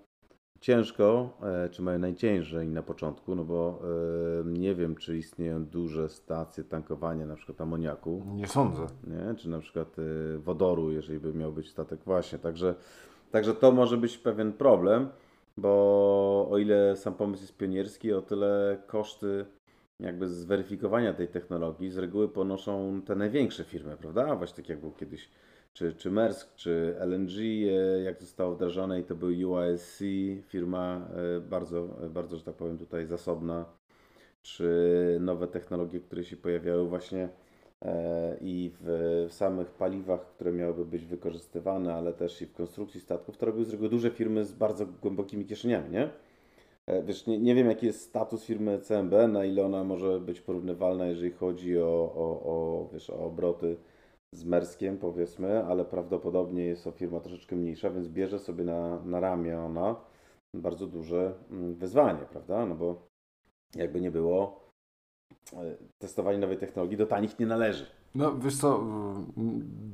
ciężko, 0.62 1.30
e, 1.42 1.68
czy 1.68 1.82
mają 1.82 1.98
najciężej 1.98 2.68
na 2.68 2.82
początku, 2.82 3.34
no 3.34 3.44
bo 3.44 3.82
e, 4.40 4.44
nie 4.44 4.74
wiem, 4.74 4.96
czy 4.96 5.18
istnieją 5.18 5.64
duże 5.64 6.08
stacje 6.08 6.64
tankowania 6.64 7.26
na 7.26 7.36
przykład 7.36 7.60
amoniaku. 7.60 8.22
Nie 8.34 8.48
sądzę. 8.48 8.86
Nie? 9.06 9.34
Czy 9.34 9.48
na 9.48 9.58
przykład 9.58 9.96
e, 9.98 10.38
wodoru, 10.38 10.92
jeżeli 10.92 11.20
by 11.20 11.34
miał 11.34 11.52
być 11.52 11.70
statek 11.70 12.00
właśnie. 12.04 12.38
Także, 12.38 12.74
także 13.30 13.54
to 13.54 13.72
może 13.72 13.96
być 13.96 14.18
pewien 14.18 14.52
problem, 14.52 15.08
bo 15.56 16.48
o 16.50 16.58
ile 16.58 16.96
sam 16.96 17.14
pomysł 17.14 17.42
jest 17.42 17.56
pionierski, 17.56 18.12
o 18.12 18.22
tyle 18.22 18.82
koszty 18.86 19.46
jakby 20.00 20.28
zweryfikowania 20.28 21.14
tej 21.14 21.28
technologii 21.28 21.90
z 21.90 21.98
reguły 21.98 22.28
ponoszą 22.28 23.02
te 23.06 23.16
największe 23.16 23.64
firmy, 23.64 23.96
prawda? 23.96 24.36
Właśnie 24.36 24.56
tak 24.56 24.68
jak 24.68 24.80
był 24.80 24.92
kiedyś 24.92 25.28
czy, 25.72 25.92
czy 25.92 26.10
Maersk, 26.10 26.54
czy 26.54 26.94
LNG, 26.98 27.38
e, 27.38 28.02
jak 28.02 28.20
zostało 28.20 28.54
wdrażane 28.54 29.00
i 29.00 29.04
to 29.04 29.14
był 29.14 29.28
UISC, 29.28 30.02
firma 30.42 31.08
e, 31.36 31.40
bardzo, 31.40 31.88
bardzo, 32.10 32.36
że 32.36 32.44
tak 32.44 32.54
powiem 32.54 32.78
tutaj 32.78 33.06
zasobna, 33.06 33.64
czy 34.42 35.18
nowe 35.20 35.48
technologie, 35.48 36.00
które 36.00 36.24
się 36.24 36.36
pojawiały 36.36 36.88
właśnie 36.88 37.28
e, 37.82 38.36
i 38.40 38.70
w, 38.80 39.26
w 39.28 39.32
samych 39.32 39.70
paliwach, 39.70 40.26
które 40.26 40.52
miałyby 40.52 40.84
być 40.84 41.04
wykorzystywane, 41.04 41.94
ale 41.94 42.12
też 42.12 42.42
i 42.42 42.46
w 42.46 42.52
konstrukcji 42.52 43.00
statków, 43.00 43.36
to 43.36 43.46
robiły 43.46 43.64
z 43.64 43.70
reguły 43.70 43.90
duże 43.90 44.10
firmy 44.10 44.44
z 44.44 44.52
bardzo 44.52 44.86
głębokimi 44.86 45.44
kieszeniami, 45.44 45.90
nie? 45.90 46.10
Wiesz, 47.04 47.26
nie, 47.26 47.38
nie 47.38 47.54
wiem 47.54 47.68
jaki 47.68 47.86
jest 47.86 48.00
status 48.00 48.44
firmy 48.44 48.78
CMB, 48.78 49.12
na 49.28 49.44
ile 49.44 49.64
ona 49.64 49.84
może 49.84 50.20
być 50.20 50.40
porównywalna, 50.40 51.06
jeżeli 51.06 51.30
chodzi 51.30 51.78
o, 51.78 52.12
o, 52.14 52.42
o, 52.44 52.88
wiesz, 52.92 53.10
o 53.10 53.18
obroty 53.18 53.76
z 54.34 54.44
Merskiem 54.44 54.98
powiedzmy, 54.98 55.64
ale 55.64 55.84
prawdopodobnie 55.84 56.64
jest 56.64 56.84
to 56.84 56.90
firma 56.90 57.20
troszeczkę 57.20 57.56
mniejsza, 57.56 57.90
więc 57.90 58.08
bierze 58.08 58.38
sobie 58.38 58.64
na, 58.64 59.00
na 59.04 59.20
ramię 59.20 59.60
ona 59.60 59.96
bardzo 60.54 60.86
duże 60.86 61.34
mm, 61.50 61.74
wyzwanie, 61.74 62.20
prawda? 62.30 62.66
No 62.66 62.74
bo 62.74 63.08
jakby 63.74 64.00
nie 64.00 64.10
było, 64.10 64.60
e, 65.52 65.76
testowanie 65.98 66.38
nowej 66.38 66.58
technologii 66.58 66.96
do 66.96 67.06
tanich 67.06 67.38
nie 67.38 67.46
należy. 67.46 67.86
No 68.14 68.38
wiesz 68.38 68.56
co, 68.56 68.84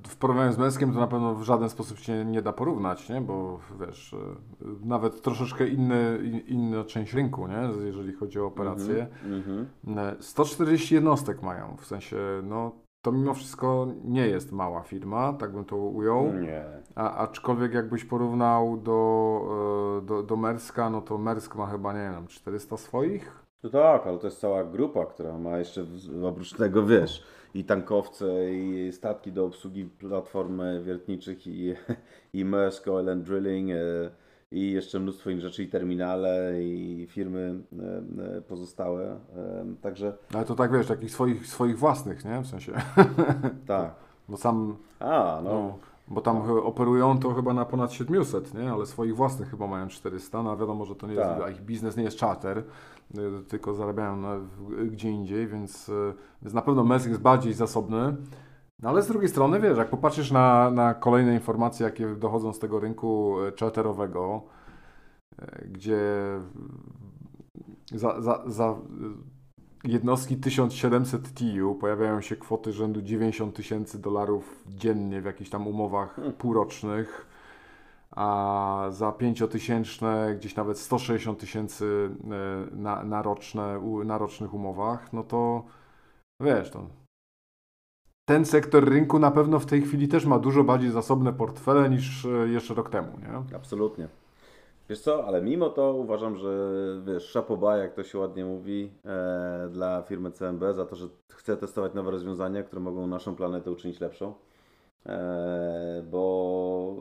w 0.06 0.16
porównaniu 0.16 0.52
z 0.52 0.58
Męskiem 0.58 0.92
to 0.92 1.00
na 1.00 1.06
pewno 1.06 1.34
w 1.34 1.42
żaden 1.42 1.68
sposób 1.68 1.98
się 1.98 2.24
nie 2.24 2.42
da 2.42 2.52
porównać, 2.52 3.08
nie? 3.08 3.20
bo 3.20 3.60
wiesz, 3.80 4.14
e, 4.14 4.16
nawet 4.84 5.22
troszeczkę 5.22 5.68
inny, 5.68 6.18
inna 6.46 6.84
część 6.84 7.14
rynku, 7.14 7.46
nie? 7.46 7.70
jeżeli 7.86 8.12
chodzi 8.12 8.40
o 8.40 8.46
operacje. 8.46 9.06
Mm 9.24 9.42
-hmm. 9.42 10.14
140 10.20 10.94
jednostek 10.94 11.42
mają, 11.42 11.76
w 11.76 11.86
sensie 11.86 12.16
no 12.42 12.72
to 13.02 13.12
mimo 13.12 13.34
wszystko 13.34 13.88
nie 14.04 14.26
jest 14.26 14.52
mała 14.52 14.82
firma, 14.82 15.32
tak 15.32 15.52
bym 15.52 15.64
to 15.64 15.76
ujął. 15.76 16.32
Nie. 16.32 16.64
A, 16.94 17.16
aczkolwiek 17.16 17.74
jakbyś 17.74 18.04
porównał 18.04 18.76
do, 18.76 19.40
e, 20.02 20.06
do, 20.06 20.22
do 20.22 20.36
Merska, 20.36 20.90
no 20.90 21.02
to 21.02 21.18
Mersk 21.18 21.56
ma 21.56 21.66
chyba, 21.66 21.92
nie 21.92 22.10
wiem, 22.14 22.26
400 22.26 22.76
swoich? 22.76 23.44
No 23.62 23.70
tak, 23.70 24.06
ale 24.06 24.18
to 24.18 24.26
jest 24.26 24.40
cała 24.40 24.64
grupa, 24.64 25.06
która 25.06 25.38
ma 25.38 25.58
jeszcze 25.58 25.86
oprócz 26.24 26.52
tego, 26.52 26.86
wiesz, 26.86 27.24
i 27.54 27.64
tankowce, 27.64 28.52
i 28.52 28.92
statki 28.92 29.32
do 29.32 29.44
obsługi 29.44 29.84
platform 29.84 30.62
wiertniczych, 30.82 31.46
i, 31.46 31.74
i 32.32 32.44
Maersk 32.44 32.88
Oil 32.88 33.08
and 33.08 33.24
Drilling, 33.24 33.70
e, 33.70 33.74
i 34.52 34.70
jeszcze 34.70 35.00
mnóstwo 35.00 35.30
innych 35.30 35.42
rzeczy, 35.42 35.62
i 35.62 35.68
terminale, 35.68 36.62
i 36.62 37.06
firmy 37.10 37.60
e, 37.78 38.36
e, 38.36 38.42
pozostałe. 38.42 39.20
E, 39.36 39.64
także. 39.82 40.16
Ale 40.34 40.44
to 40.44 40.54
tak 40.54 40.72
wiesz, 40.72 40.86
takich 40.86 41.10
swoich, 41.10 41.46
swoich 41.46 41.78
własnych, 41.78 42.24
nie? 42.24 42.40
W 42.40 42.46
sensie. 42.46 42.72
Tak. 43.66 43.94
Bo 44.28 44.36
sam. 44.36 44.76
A, 45.00 45.40
no. 45.44 45.50
no 45.50 45.78
bo 46.10 46.20
tam 46.20 46.42
no. 46.46 46.64
operują 46.64 47.18
to 47.18 47.34
chyba 47.34 47.54
na 47.54 47.64
ponad 47.64 47.92
700, 47.92 48.54
nie? 48.54 48.72
Ale 48.72 48.86
swoich 48.86 49.16
własnych 49.16 49.50
chyba 49.50 49.66
mają 49.66 49.88
400. 49.88 50.42
No 50.42 50.52
a 50.52 50.56
wiadomo, 50.56 50.84
że 50.84 50.94
to 50.94 51.06
nie 51.06 51.16
tak. 51.16 51.38
jest, 51.38 51.60
ich 51.60 51.66
biznes 51.66 51.96
nie 51.96 52.02
jest 52.02 52.18
charter, 52.20 52.64
tylko 53.48 53.74
zarabiają 53.74 54.22
gdzie 54.90 55.10
indziej, 55.10 55.46
więc, 55.46 55.90
więc 56.42 56.54
na 56.54 56.62
pewno 56.62 56.84
Mersk 56.84 57.08
jest 57.08 57.20
bardziej 57.20 57.52
zasobny. 57.52 58.16
No 58.82 58.88
ale 58.88 59.02
z 59.02 59.08
drugiej 59.08 59.28
strony, 59.28 59.60
wiesz, 59.60 59.78
jak 59.78 59.90
popatrzysz 59.90 60.30
na, 60.30 60.70
na 60.70 60.94
kolejne 60.94 61.34
informacje, 61.34 61.86
jakie 61.86 62.06
dochodzą 62.06 62.52
z 62.52 62.58
tego 62.58 62.80
rynku 62.80 63.36
e, 63.40 63.52
charterowego, 63.60 64.42
e, 65.38 65.68
gdzie 65.68 66.00
za, 67.94 68.20
za, 68.20 68.42
za 68.46 68.76
jednostki 69.84 70.36
1700 70.36 71.34
TU 71.34 71.74
pojawiają 71.74 72.20
się 72.20 72.36
kwoty 72.36 72.72
rzędu 72.72 73.02
90 73.02 73.56
tysięcy 73.56 73.98
dolarów 73.98 74.64
dziennie 74.66 75.20
w 75.20 75.24
jakichś 75.24 75.50
tam 75.50 75.66
umowach 75.66 76.14
hmm. 76.14 76.34
półrocznych, 76.34 77.26
a 78.10 78.86
za 78.90 79.12
pięciotysięczne 79.12 80.34
gdzieś 80.38 80.56
nawet 80.56 80.78
160 80.78 81.38
tysięcy 81.38 82.10
e, 82.24 82.76
na, 82.76 83.04
na, 83.04 83.22
roczne, 83.22 83.80
na 84.04 84.18
rocznych 84.18 84.54
umowach, 84.54 85.12
no 85.12 85.22
to 85.22 85.64
wiesz, 86.40 86.70
to 86.70 86.86
ten 88.28 88.44
sektor 88.44 88.88
rynku 88.88 89.18
na 89.18 89.30
pewno 89.30 89.58
w 89.58 89.66
tej 89.66 89.82
chwili 89.82 90.08
też 90.08 90.24
ma 90.24 90.38
dużo 90.38 90.64
bardziej 90.64 90.90
zasobne 90.90 91.32
portfele 91.32 91.90
niż 91.90 92.24
e, 92.24 92.48
jeszcze 92.48 92.74
rok 92.74 92.90
temu, 92.90 93.08
nie? 93.18 93.56
Absolutnie. 93.56 94.08
Wiesz 94.88 95.00
co, 95.00 95.24
ale 95.24 95.42
mimo 95.42 95.70
to 95.70 95.92
uważam, 95.94 96.36
że 96.36 96.74
wiesz, 97.06 97.24
szapoba, 97.24 97.76
jak 97.76 97.94
to 97.94 98.02
się 98.02 98.18
ładnie 98.18 98.44
mówi, 98.44 98.90
e, 99.04 99.68
dla 99.72 100.02
firmy 100.02 100.30
CMB 100.30 100.62
za 100.74 100.86
to, 100.86 100.96
że 100.96 101.08
chce 101.28 101.56
testować 101.56 101.94
nowe 101.94 102.10
rozwiązania, 102.10 102.62
które 102.62 102.82
mogą 102.82 103.06
naszą 103.06 103.36
planetę 103.36 103.70
uczynić 103.70 104.00
lepszą. 104.00 104.34
E, 105.06 106.02
bo 106.10 106.96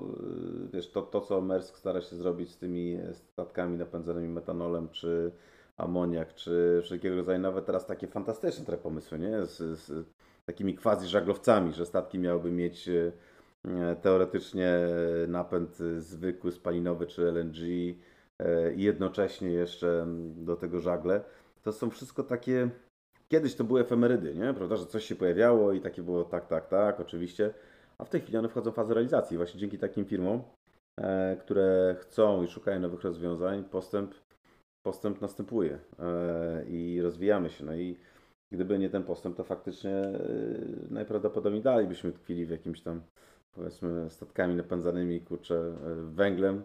e, 0.65 0.71
wiesz, 0.73 0.91
to, 0.91 1.01
to 1.01 1.21
co 1.21 1.41
Maersk 1.41 1.77
stara 1.77 2.01
się 2.01 2.15
zrobić 2.15 2.51
z 2.51 2.57
tymi 2.57 2.97
statkami 3.11 3.77
napędzanymi 3.77 4.29
metanolem, 4.29 4.89
czy 4.89 5.31
amoniak, 5.77 6.35
czy 6.35 6.79
wszelkiego 6.83 7.15
rodzaju 7.15 7.39
nawet 7.39 7.65
teraz 7.65 7.85
takie 7.85 8.07
fantastyczne 8.07 8.65
trochę 8.65 8.83
pomysły, 8.83 9.19
nie? 9.19 9.45
Z, 9.45 9.79
z 9.79 10.16
takimi 10.47 10.75
quasi 10.75 11.07
żaglowcami, 11.07 11.73
że 11.73 11.85
statki 11.85 12.19
miałyby 12.19 12.51
mieć 12.51 12.89
e, 12.89 13.11
teoretycznie 14.01 14.71
napęd 15.27 15.77
zwykły, 15.99 16.51
spalinowy 16.51 17.07
czy 17.07 17.21
LNG 17.31 17.57
e, 18.39 18.73
i 18.73 18.81
jednocześnie 18.81 19.51
jeszcze 19.51 20.07
do 20.35 20.55
tego 20.55 20.79
żagle. 20.79 21.21
To 21.63 21.71
są 21.71 21.89
wszystko 21.89 22.23
takie. 22.23 22.69
Kiedyś 23.27 23.55
to 23.55 23.63
były 23.63 23.81
efemerydy, 23.81 24.35
nie? 24.35 24.53
Prawda, 24.53 24.75
że 24.75 24.85
coś 24.85 25.05
się 25.05 25.15
pojawiało 25.15 25.73
i 25.73 25.81
takie 25.81 26.01
było 26.01 26.23
tak, 26.23 26.47
tak, 26.47 26.67
tak, 26.67 26.99
oczywiście. 26.99 27.53
A 27.97 28.05
w 28.05 28.09
tej 28.09 28.21
chwili 28.21 28.37
one 28.37 28.49
wchodzą 28.49 28.71
w 28.71 28.75
fazę 28.75 28.93
realizacji. 28.93 29.37
Właśnie 29.37 29.59
dzięki 29.59 29.77
takim 29.77 30.05
firmom, 30.05 30.43
e, 30.99 31.35
które 31.35 31.95
chcą 31.99 32.43
i 32.43 32.47
szukają 32.47 32.79
nowych 32.79 33.01
rozwiązań, 33.01 33.63
postęp, 33.63 34.15
postęp 34.85 35.21
następuje 35.21 35.79
i 36.67 36.99
rozwijamy 37.01 37.49
się. 37.49 37.65
No 37.65 37.75
i 37.75 37.97
gdyby 38.51 38.79
nie 38.79 38.89
ten 38.89 39.03
postęp, 39.03 39.35
to 39.35 39.43
faktycznie 39.43 39.91
y, 39.91 40.87
najprawdopodobniej 40.89 41.63
dalej 41.63 41.87
byśmy 41.87 42.11
tkwili 42.11 42.45
w 42.45 42.49
jakimś 42.49 42.81
tam, 42.81 43.01
powiedzmy, 43.51 44.09
statkami 44.09 44.55
napędzanymi, 44.55 45.21
kurczę, 45.21 45.55
y, 45.55 46.11
węglem, 46.11 46.63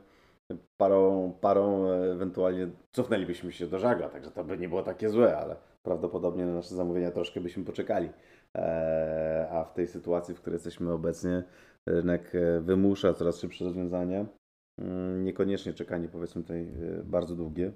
parą, 0.76 1.32
parą 1.40 1.90
ewentualnie 1.90 2.68
cofnęlibyśmy 2.92 3.52
się 3.52 3.66
do 3.66 3.78
żagla, 3.78 4.08
także 4.08 4.30
to 4.30 4.44
by 4.44 4.58
nie 4.58 4.68
było 4.68 4.82
takie 4.82 5.08
złe, 5.08 5.38
ale 5.38 5.56
prawdopodobnie 5.82 6.46
na 6.46 6.54
nasze 6.54 6.74
zamówienia 6.74 7.10
troszkę 7.10 7.40
byśmy 7.40 7.64
poczekali. 7.64 8.08
E, 8.56 9.48
a 9.50 9.64
w 9.64 9.72
tej 9.72 9.86
sytuacji, 9.88 10.34
w 10.34 10.40
której 10.40 10.54
jesteśmy 10.54 10.92
obecnie, 10.92 11.44
rynek 11.86 12.34
e, 12.34 12.60
wymusza 12.60 13.14
coraz 13.14 13.40
szybsze 13.40 13.64
rozwiązania. 13.64 14.26
Mm, 14.78 15.24
niekoniecznie 15.24 15.72
czekanie, 15.72 16.08
powiedzmy, 16.08 16.42
tutaj 16.42 16.62
e, 16.62 17.02
bardzo 17.04 17.36
długie. 17.36 17.72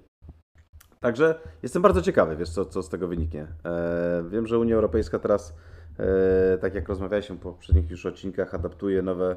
Także 0.99 1.39
jestem 1.63 1.81
bardzo 1.81 2.01
ciekawy, 2.01 2.35
wiesz, 2.35 2.49
co, 2.49 2.65
co 2.65 2.83
z 2.83 2.89
tego 2.89 3.07
wyniknie. 3.07 3.47
E, 3.65 4.23
wiem, 4.29 4.47
że 4.47 4.59
Unia 4.59 4.75
Europejska 4.75 5.19
teraz, 5.19 5.55
e, 5.99 6.57
tak 6.57 6.75
jak 6.75 6.89
rozmawialiśmy 6.89 7.35
po 7.35 7.51
poprzednich 7.51 7.89
już 7.89 8.05
odcinkach, 8.05 8.55
adaptuje 8.55 9.01
nowe, 9.01 9.35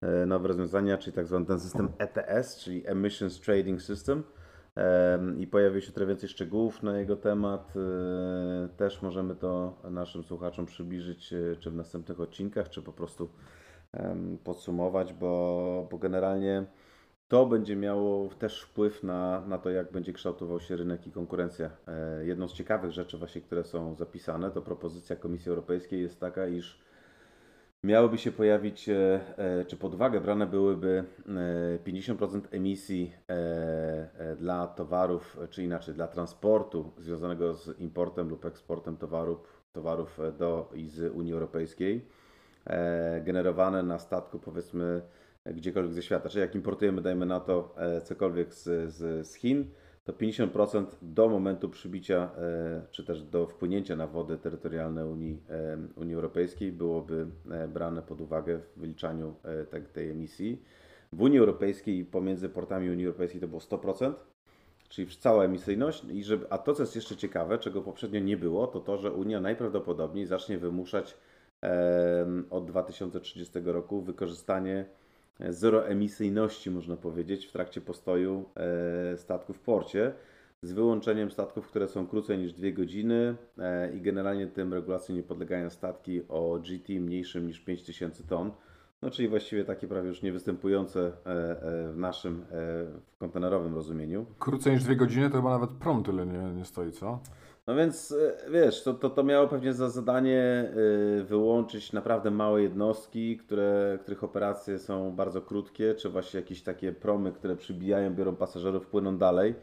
e, 0.00 0.26
nowe 0.26 0.48
rozwiązania, 0.48 0.98
czyli 0.98 1.16
tak 1.16 1.26
zwany 1.26 1.46
ten 1.46 1.60
system 1.60 1.88
ETS, 1.98 2.56
czyli 2.56 2.86
Emissions 2.86 3.40
Trading 3.40 3.82
System. 3.82 4.22
E, 4.76 5.18
I 5.38 5.46
pojawi 5.46 5.82
się 5.82 5.92
trochę 5.92 6.06
więcej 6.06 6.28
szczegółów 6.28 6.82
na 6.82 6.98
jego 6.98 7.16
temat. 7.16 7.74
E, 7.76 8.68
też 8.68 9.02
możemy 9.02 9.36
to 9.36 9.76
naszym 9.90 10.24
słuchaczom 10.24 10.66
przybliżyć, 10.66 11.32
e, 11.32 11.56
czy 11.56 11.70
w 11.70 11.74
następnych 11.74 12.20
odcinkach, 12.20 12.68
czy 12.68 12.82
po 12.82 12.92
prostu 12.92 13.28
podsumować, 14.44 15.12
bo, 15.12 15.88
bo 15.90 15.98
generalnie 15.98 16.66
to 17.30 17.46
będzie 17.46 17.76
miało 17.76 18.28
też 18.28 18.62
wpływ 18.62 19.02
na, 19.02 19.42
na 19.46 19.58
to, 19.58 19.70
jak 19.70 19.92
będzie 19.92 20.12
kształtował 20.12 20.60
się 20.60 20.76
rynek 20.76 21.06
i 21.06 21.12
konkurencja. 21.12 21.70
E, 21.88 22.24
jedną 22.24 22.48
z 22.48 22.52
ciekawych 22.52 22.90
rzeczy 22.92 23.18
właśnie, 23.18 23.40
które 23.40 23.64
są 23.64 23.94
zapisane, 23.94 24.50
to 24.50 24.62
propozycja 24.62 25.16
Komisji 25.16 25.48
Europejskiej 25.48 26.02
jest 26.02 26.20
taka, 26.20 26.46
iż 26.46 26.80
miałyby 27.84 28.18
się 28.18 28.32
pojawić, 28.32 28.88
e, 28.88 29.20
e, 29.36 29.64
czy 29.64 29.76
pod 29.76 29.94
uwagę 29.94 30.20
brane 30.20 30.46
byłyby 30.46 31.04
50% 31.84 32.40
emisji 32.50 33.12
dla 34.36 34.66
towarów, 34.66 35.36
czy 35.50 35.64
inaczej 35.64 35.94
dla 35.94 36.08
transportu 36.08 36.92
związanego 36.98 37.54
z 37.54 37.80
importem 37.80 38.28
lub 38.28 38.44
eksportem 38.44 38.96
towarów, 38.96 39.62
towarów 39.72 40.18
do 40.38 40.70
i 40.74 40.88
z 40.88 41.14
Unii 41.14 41.32
Europejskiej, 41.32 42.06
generowane 43.24 43.82
na 43.82 43.98
statku 43.98 44.38
powiedzmy 44.38 45.02
gdziekolwiek 45.46 45.92
ze 45.92 46.02
świata. 46.02 46.28
Czyli 46.28 46.40
jak 46.40 46.54
importujemy, 46.54 47.02
dajmy 47.02 47.26
na 47.26 47.40
to, 47.40 47.74
e, 47.76 48.00
cokolwiek 48.00 48.54
z, 48.54 48.92
z, 48.92 49.26
z 49.26 49.34
Chin, 49.34 49.70
to 50.04 50.12
50% 50.12 50.86
do 51.02 51.28
momentu 51.28 51.68
przybicia, 51.68 52.30
e, 52.38 52.82
czy 52.90 53.04
też 53.04 53.22
do 53.22 53.46
wpłynięcia 53.46 53.96
na 53.96 54.06
wody 54.06 54.38
terytorialne 54.38 55.06
Unii, 55.06 55.42
e, 55.48 55.78
Unii 55.96 56.14
Europejskiej 56.14 56.72
byłoby 56.72 57.26
brane 57.68 58.02
pod 58.02 58.20
uwagę 58.20 58.58
w 58.58 58.80
wyliczaniu 58.80 59.34
tej, 59.70 59.82
tej 59.82 60.10
emisji. 60.10 60.62
W 61.12 61.22
Unii 61.22 61.38
Europejskiej 61.38 62.04
pomiędzy 62.04 62.48
portami 62.48 62.90
Unii 62.90 63.06
Europejskiej 63.06 63.40
to 63.40 63.48
było 63.48 63.60
100%, 63.60 64.12
czyli 64.88 65.08
cała 65.16 65.44
emisyjność. 65.44 66.04
I 66.04 66.24
żeby, 66.24 66.46
a 66.50 66.58
to, 66.58 66.74
co 66.74 66.82
jest 66.82 66.96
jeszcze 66.96 67.16
ciekawe, 67.16 67.58
czego 67.58 67.82
poprzednio 67.82 68.20
nie 68.20 68.36
było, 68.36 68.66
to 68.66 68.80
to, 68.80 68.98
że 68.98 69.12
Unia 69.12 69.40
najprawdopodobniej 69.40 70.26
zacznie 70.26 70.58
wymuszać 70.58 71.16
od 72.50 72.64
2030 72.64 73.60
roku 73.64 74.02
wykorzystanie 74.02 74.86
zeroemisyjności, 75.48 76.70
można 76.70 76.96
powiedzieć, 76.96 77.46
w 77.46 77.52
trakcie 77.52 77.80
postoju 77.80 78.44
e, 79.12 79.16
statków 79.16 79.56
w 79.56 79.60
porcie, 79.60 80.12
z 80.62 80.72
wyłączeniem 80.72 81.30
statków, 81.30 81.66
które 81.66 81.88
są 81.88 82.06
krócej 82.06 82.38
niż 82.38 82.52
2 82.52 82.70
godziny 82.70 83.36
e, 83.58 83.92
i 83.92 84.00
generalnie 84.00 84.46
tym 84.46 84.74
regulacjom 84.74 85.16
nie 85.16 85.22
podlegają 85.22 85.70
statki 85.70 86.22
o 86.28 86.58
GT 86.58 86.88
mniejszym 86.88 87.46
niż 87.46 87.60
5000 87.60 88.24
ton. 88.24 88.50
No, 89.02 89.10
czyli 89.10 89.28
właściwie 89.28 89.64
takie 89.64 89.88
prawie 89.88 90.08
już 90.08 90.22
niewystępujące 90.22 91.06
e, 91.06 91.12
w 91.92 91.94
naszym 91.96 92.44
w 92.50 93.18
kontenerowym 93.18 93.74
rozumieniu. 93.74 94.26
Krócej 94.38 94.72
niż 94.72 94.84
dwie 94.84 94.96
godziny 94.96 95.30
to 95.30 95.36
chyba 95.36 95.50
nawet 95.50 95.70
prom 95.70 96.02
tyle 96.02 96.26
nie, 96.26 96.38
nie 96.38 96.64
stoi, 96.64 96.92
co? 96.92 97.20
No 97.70 97.76
więc 97.76 98.12
e, 98.12 98.50
wiesz, 98.50 98.82
to, 98.82 98.94
to, 98.94 99.10
to 99.10 99.24
miało 99.24 99.48
pewnie 99.48 99.72
za 99.72 99.88
zadanie 99.88 100.72
e, 101.20 101.24
wyłączyć 101.24 101.92
naprawdę 101.92 102.30
małe 102.30 102.62
jednostki, 102.62 103.36
które, 103.36 103.98
których 104.02 104.24
operacje 104.24 104.78
są 104.78 105.12
bardzo 105.16 105.42
krótkie, 105.42 105.94
czy 105.94 106.08
właśnie 106.08 106.40
jakieś 106.40 106.62
takie 106.62 106.92
promy, 106.92 107.32
które 107.32 107.56
przybijają, 107.56 108.14
biorą 108.14 108.36
pasażerów, 108.36 108.86
płyną 108.86 109.18
dalej. 109.18 109.54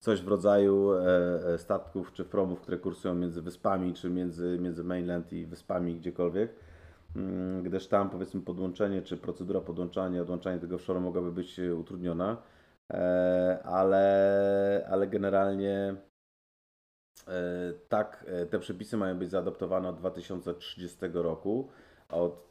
Coś 0.00 0.22
w 0.22 0.28
rodzaju 0.28 0.92
e, 0.92 1.58
statków 1.58 2.12
czy 2.12 2.24
promów, 2.24 2.60
które 2.60 2.78
kursują 2.78 3.14
między 3.14 3.42
wyspami, 3.42 3.94
czy 3.94 4.10
między, 4.10 4.58
między 4.60 4.84
mainland 4.84 5.32
i 5.32 5.46
wyspami 5.46 5.94
gdziekolwiek. 5.94 6.50
Mm, 7.16 7.62
gdyż 7.62 7.86
tam 7.86 8.10
powiedzmy 8.10 8.40
podłączenie, 8.40 9.02
czy 9.02 9.16
procedura 9.16 9.60
podłączania, 9.60 10.22
odłączania 10.22 10.58
tego 10.58 10.74
offshore 10.76 11.00
mogłaby 11.00 11.32
być 11.32 11.60
utrudniona. 11.78 12.36
Ale, 13.64 14.86
ale 14.90 15.06
generalnie 15.06 15.96
tak, 17.88 18.24
e, 18.28 18.46
te 18.46 18.58
przepisy 18.58 18.96
mają 18.96 19.18
być 19.18 19.30
zaadoptowane 19.30 19.88
od 19.88 19.96
2030 19.96 20.96
roku, 21.12 21.68
a 22.08 22.16
od 22.16 22.46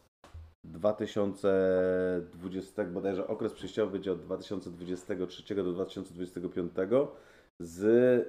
2020, 0.64 2.84
bodajże 2.84 3.28
okres 3.28 3.54
przejściowy 3.54 3.92
będzie 3.92 4.12
od 4.12 4.22
2023 4.22 5.56
do 5.56 5.74
2025 5.74 6.72
z 7.60 7.84
e, 7.84 8.26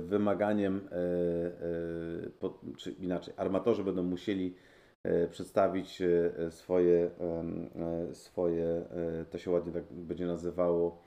wymaganiem, 0.00 0.88
czy 2.76 2.90
inaczej, 2.90 3.34
armatorzy 3.36 3.84
będą 3.84 4.02
musieli 4.02 4.54
przedstawić 5.30 6.02
swoje, 6.50 7.10
swoje, 8.12 8.84
to 9.30 9.38
się 9.38 9.50
ładnie 9.50 9.72
tak 9.72 9.84
będzie 9.90 10.26
nazywało, 10.26 11.02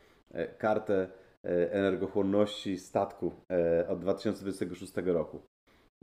kartę. 0.57 1.03
E, 1.03 1.26
energochłonności 1.43 2.77
statku 2.77 3.31
e, 3.51 3.87
od 3.87 3.99
2026 3.99 4.93
roku. 5.05 5.41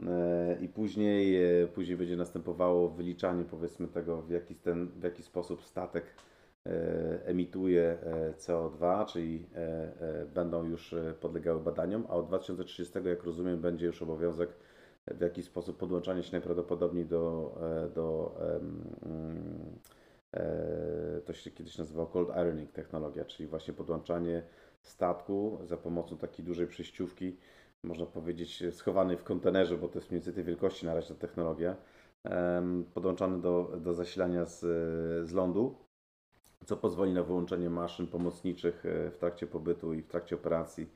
E, 0.07 0.59
I 0.61 0.69
później, 0.69 1.39
później 1.75 1.97
będzie 1.97 2.17
następowało 2.17 2.89
wyliczanie 2.89 3.45
powiedzmy 3.45 3.89
tego, 3.89 4.23
w 4.23 4.31
jaki, 4.31 4.55
ten, 4.55 4.89
w 4.89 5.03
jaki 5.03 5.23
sposób 5.23 5.65
statek 5.65 6.05
emituje 7.25 7.99
CO2, 8.39 9.07
czyli 9.07 9.47
będą 10.35 10.65
już 10.65 10.95
podlegały 11.21 11.61
badaniom, 11.61 12.07
a 12.09 12.13
od 12.13 12.27
2030, 12.27 12.99
jak 13.05 13.25
rozumiem, 13.25 13.61
będzie 13.61 13.87
już 13.87 14.03
obowiązek 14.03 14.51
w 15.07 15.21
jaki 15.21 15.43
sposób 15.43 15.79
podłączanie 15.79 16.23
się 16.23 16.33
najprawdopodobniej 16.33 17.07
do, 17.07 17.55
do 17.95 18.35
to 21.25 21.33
się 21.33 21.51
kiedyś 21.51 21.79
nazywało 21.79 22.07
cold 22.07 22.29
ironing 22.29 22.73
technologia, 22.73 23.25
czyli 23.25 23.49
właśnie 23.49 23.75
podłączanie 23.75 24.43
statku 24.85 25.59
za 25.65 25.77
pomocą 25.77 26.17
takiej 26.17 26.45
dużej 26.45 26.67
przejściówki, 26.67 27.37
można 27.83 28.07
powiedzieć 28.07 28.63
schowanej 28.71 29.17
w 29.17 29.25
kontenerze, 29.25 29.77
bo 29.77 29.89
to 29.89 29.99
jest 29.99 30.11
mniej 30.11 30.21
więcej 30.21 30.35
tej 30.35 30.45
wielkości 30.45 30.87
na 30.87 30.95
razie 30.95 31.09
ta 31.09 31.15
technologia, 31.15 31.77
podłączany 32.95 33.41
do, 33.41 33.73
do 33.81 33.95
zasilania 33.95 34.45
z, 34.45 34.61
z 35.29 35.33
lądu, 35.33 35.75
co 36.65 36.77
pozwoli 36.77 37.13
na 37.13 37.23
wyłączenie 37.23 37.71
maszyn 37.71 38.07
pomocniczych 38.07 38.87
e, 38.87 39.11
w 39.11 39.19
trakcie 39.19 39.47
pobytu 39.47 39.95
i 39.95 40.03
w 40.03 40.09
trakcie 40.09 40.37
operacji 40.37 40.87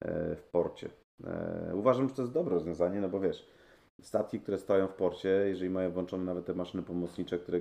e, 0.00 0.36
w 0.36 0.42
porcie. 0.42 0.88
E, 1.24 1.72
uważam, 1.74 2.08
że 2.08 2.14
to 2.14 2.22
jest 2.22 2.34
dobre 2.34 2.54
rozwiązanie, 2.54 3.00
no 3.00 3.08
bo 3.08 3.20
wiesz, 3.20 3.46
statki, 4.00 4.40
które 4.40 4.58
stoją 4.58 4.88
w 4.88 4.94
porcie, 4.94 5.28
jeżeli 5.28 5.70
mają 5.70 5.90
włączone 5.90 6.24
nawet 6.24 6.46
te 6.46 6.54
maszyny 6.54 6.82
pomocnicze, 6.82 7.38
które 7.38 7.60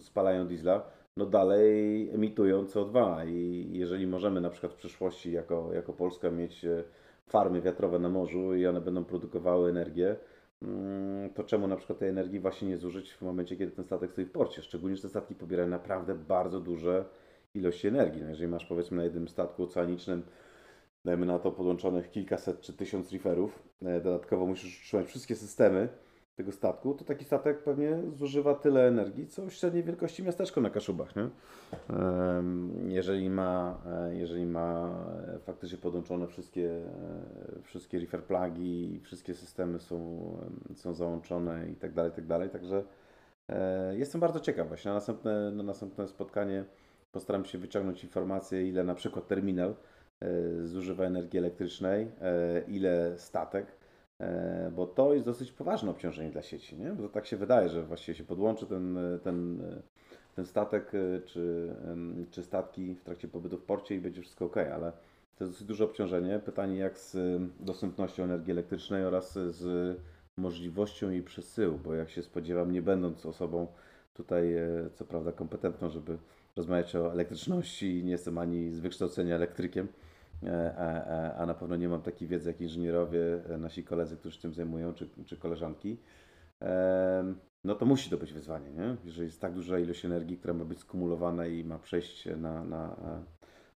spalają 0.00 0.46
diesla, 0.46 0.90
no 1.16 1.26
dalej 1.26 2.10
emitują 2.10 2.64
CO2 2.64 3.28
i 3.28 3.68
jeżeli 3.78 4.06
możemy 4.06 4.40
na 4.40 4.50
przykład 4.50 4.72
w 4.72 4.76
przyszłości 4.76 5.32
jako, 5.32 5.72
jako 5.72 5.92
Polska 5.92 6.30
mieć 6.30 6.64
e, 6.64 6.84
farmy 7.26 7.60
wiatrowe 7.60 7.98
na 7.98 8.08
morzu 8.08 8.54
i 8.54 8.66
one 8.66 8.80
będą 8.80 9.04
produkowały 9.04 9.70
energię, 9.70 10.16
mm, 10.62 11.30
to 11.30 11.44
czemu 11.44 11.66
na 11.66 11.76
przykład 11.76 11.98
tej 11.98 12.08
energii 12.08 12.40
właśnie 12.40 12.68
nie 12.68 12.76
zużyć 12.76 13.12
w 13.12 13.22
momencie, 13.22 13.56
kiedy 13.56 13.72
ten 13.72 13.84
statek 13.84 14.12
stoi 14.12 14.24
w 14.24 14.32
porcie? 14.32 14.62
Szczególnie, 14.62 14.96
że 14.96 15.02
te 15.02 15.08
statki 15.08 15.34
pobierają 15.34 15.68
naprawdę 15.68 16.14
bardzo 16.14 16.60
duże 16.60 17.04
ilości 17.54 17.88
energii. 17.88 18.22
No 18.22 18.28
jeżeli 18.28 18.48
masz 18.48 18.66
powiedzmy 18.66 18.96
na 18.96 19.04
jednym 19.04 19.28
statku 19.28 19.62
oceanicznym 19.62 20.22
dajmy 21.04 21.26
na 21.26 21.38
to 21.38 21.52
podłączonych 21.52 22.10
kilkaset 22.10 22.60
czy 22.60 22.72
tysiąc 22.72 23.12
reeferów, 23.12 23.62
e, 23.82 24.00
dodatkowo 24.00 24.46
musisz 24.46 24.80
utrzymać 24.80 25.06
wszystkie 25.06 25.34
systemy, 25.34 25.88
tego 26.36 26.52
statku, 26.52 26.94
to 26.94 27.04
taki 27.04 27.24
statek 27.24 27.62
pewnie 27.62 27.98
zużywa 28.14 28.54
tyle 28.54 28.88
energii, 28.88 29.26
co 29.26 29.50
średniej 29.50 29.84
wielkości 29.84 30.22
miasteczko 30.22 30.60
na 30.60 30.70
Kaszubach, 30.70 31.16
nie? 31.16 31.28
Jeżeli 32.88 33.30
ma, 33.30 33.82
e, 33.86 34.16
jeżeli 34.16 34.46
ma 34.46 34.98
e, 35.34 35.38
faktycznie 35.38 35.78
podłączone 35.78 36.26
wszystkie, 36.26 36.70
e, 36.70 37.62
wszystkie 37.62 37.98
reefer 37.98 38.24
plagi, 38.24 39.00
wszystkie 39.02 39.34
systemy 39.34 39.78
są, 39.78 40.30
są 40.74 40.94
załączone 40.94 41.70
i 41.70 41.74
tak 41.74 41.92
dalej, 41.92 42.12
tak 42.12 42.26
dalej, 42.26 42.50
także 42.50 42.82
jestem 43.92 44.20
bardzo 44.20 44.40
ciekaw 44.40 44.68
właśnie. 44.68 44.88
Na 44.88 44.94
następne, 44.94 45.50
na 45.50 45.62
następne 45.62 46.08
spotkanie 46.08 46.64
postaram 47.12 47.44
się 47.44 47.58
wyciągnąć 47.58 48.04
informacje, 48.04 48.68
ile 48.68 48.84
na 48.84 48.94
przykład 48.94 49.28
terminal 49.28 49.74
zużywa 50.64 51.04
energii 51.04 51.38
elektrycznej, 51.38 52.10
ile 52.68 53.18
statek, 53.18 53.66
bo 54.72 54.86
to 54.86 55.14
jest 55.14 55.26
dosyć 55.26 55.52
poważne 55.52 55.90
obciążenie 55.90 56.30
dla 56.30 56.42
sieci, 56.42 56.76
nie? 56.76 56.90
Bo 56.90 57.08
tak 57.08 57.26
się 57.26 57.36
wydaje, 57.36 57.68
że 57.68 57.82
właściwie 57.82 58.18
się 58.18 58.24
podłączy 58.24 58.66
ten, 58.66 58.98
ten, 59.22 59.62
ten 60.36 60.46
statek 60.46 60.92
e, 60.94 61.20
czy, 61.20 61.74
czy 62.30 62.42
statki 62.42 62.94
w 62.94 63.04
trakcie 63.04 63.28
pobytu 63.28 63.58
w 63.58 63.62
porcie 63.62 63.94
i 63.94 64.00
będzie 64.00 64.22
wszystko 64.22 64.44
ok, 64.44 64.56
ale 64.56 64.92
to 65.36 65.44
jest 65.44 65.52
dosyć 65.52 65.66
duże 65.66 65.84
obciążenie. 65.84 66.40
Pytanie 66.44 66.76
jak 66.76 66.98
z 66.98 67.16
dostępnością 67.60 68.24
energii 68.24 68.52
elektrycznej 68.52 69.04
oraz 69.04 69.32
z 69.32 69.96
możliwością 70.36 71.10
jej 71.10 71.22
przesyłu, 71.22 71.78
bo 71.84 71.94
jak 71.94 72.10
się 72.10 72.22
spodziewam, 72.22 72.72
nie 72.72 72.82
będąc 72.82 73.26
osobą 73.26 73.66
tutaj 74.14 74.54
e, 74.54 74.68
co 74.94 75.04
prawda 75.04 75.32
kompetentną, 75.32 75.90
żeby 75.90 76.18
rozmawiać 76.56 76.96
o 76.96 77.12
elektryczności, 77.12 78.04
nie 78.04 78.12
jestem 78.12 78.38
ani 78.38 78.70
z 78.70 78.80
wykształcenia 78.80 79.34
elektrykiem, 79.34 79.88
a, 80.42 80.46
e, 80.46 80.76
a, 80.76 80.84
e, 80.84 81.36
a 81.36 81.46
na 81.46 81.54
pewno 81.54 81.76
nie 81.76 81.88
mam 81.88 82.02
takiej 82.02 82.28
wiedzy 82.28 82.48
jak 82.48 82.60
inżynierowie, 82.60 83.44
e, 83.48 83.58
nasi 83.58 83.84
koledzy, 83.84 84.16
którzy 84.16 84.40
tym 84.40 84.54
zajmują, 84.54 84.94
czy, 84.94 85.08
czy 85.26 85.36
koleżanki, 85.36 85.96
no 87.64 87.74
to 87.74 87.86
musi 87.86 88.10
to 88.10 88.16
być 88.16 88.32
wyzwanie, 88.32 88.70
nie? 88.70 88.96
Jeżeli 89.04 89.26
jest 89.26 89.40
tak 89.40 89.52
duża 89.52 89.78
ilość 89.78 90.04
energii, 90.04 90.38
która 90.38 90.54
ma 90.54 90.64
być 90.64 90.78
skumulowana 90.78 91.46
i 91.46 91.64
ma 91.64 91.78
przejść 91.78 92.26
na, 92.36 92.64
na, 92.64 92.96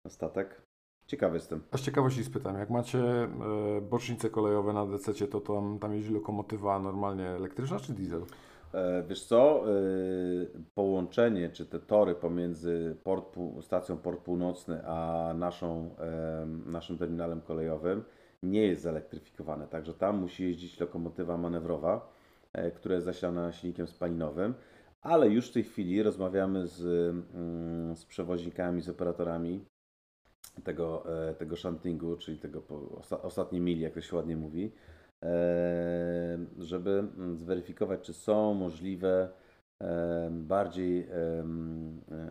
na 0.04 0.10
statek. 0.10 0.62
Ciekawy 1.06 1.36
jestem. 1.36 1.62
A 1.70 1.78
z 1.78 1.80
ciekawości 1.80 2.24
spytam, 2.24 2.58
jak 2.58 2.70
macie 2.70 2.98
bocznice 3.90 4.30
kolejowe 4.30 4.72
na 4.72 4.86
DC, 4.86 5.28
to 5.28 5.40
tam, 5.40 5.78
tam 5.78 5.94
jeździ 5.94 6.12
lokomotywa 6.12 6.78
normalnie 6.78 7.28
elektryczna 7.28 7.80
czy 7.80 7.92
diesel? 7.92 8.22
E, 8.74 9.02
wiesz 9.02 9.24
co, 9.24 9.64
e, 9.70 9.74
połączenie, 10.74 11.48
czy 11.48 11.66
te 11.66 11.80
tory 11.80 12.14
pomiędzy 12.14 12.96
port, 13.04 13.36
stacją 13.60 13.96
Port 13.96 14.20
Północny 14.20 14.86
a 14.86 15.34
naszą, 15.34 15.94
naszym 16.66 16.98
terminalem 16.98 17.40
kolejowym 17.40 18.04
nie 18.42 18.66
jest 18.66 18.82
zelektryfikowane, 18.82 19.68
także 19.68 19.94
tam 19.94 20.20
musi 20.20 20.44
jeździć 20.44 20.80
lokomotywa 20.80 21.36
manewrowa, 21.36 22.12
e, 22.52 22.70
która 22.70 22.94
jest 22.94 23.04
zasilana 23.04 23.52
silnikiem 23.52 23.86
spalinowym, 23.86 24.54
ale 25.02 25.28
już 25.28 25.50
w 25.50 25.52
tej 25.52 25.64
chwili 25.64 26.02
rozmawiamy 26.02 26.66
z, 26.66 26.82
mm, 27.34 27.96
z 27.96 28.04
przewoźnikami, 28.04 28.82
z 28.82 28.88
operatorami 28.88 29.64
tego, 30.64 31.04
tego 31.38 31.56
shuntingu, 31.56 32.16
czyli 32.16 32.38
tego 32.38 32.62
ostatniej 33.22 33.60
mili, 33.60 33.80
jak 33.80 33.94
to 33.94 34.00
się 34.00 34.16
ładnie 34.16 34.36
mówi, 34.36 34.72
żeby 36.58 36.90
mm, 36.90 37.36
zweryfikować, 37.36 38.00
czy 38.00 38.12
są 38.12 38.54
możliwe 38.54 39.28
bardziej 40.30 41.08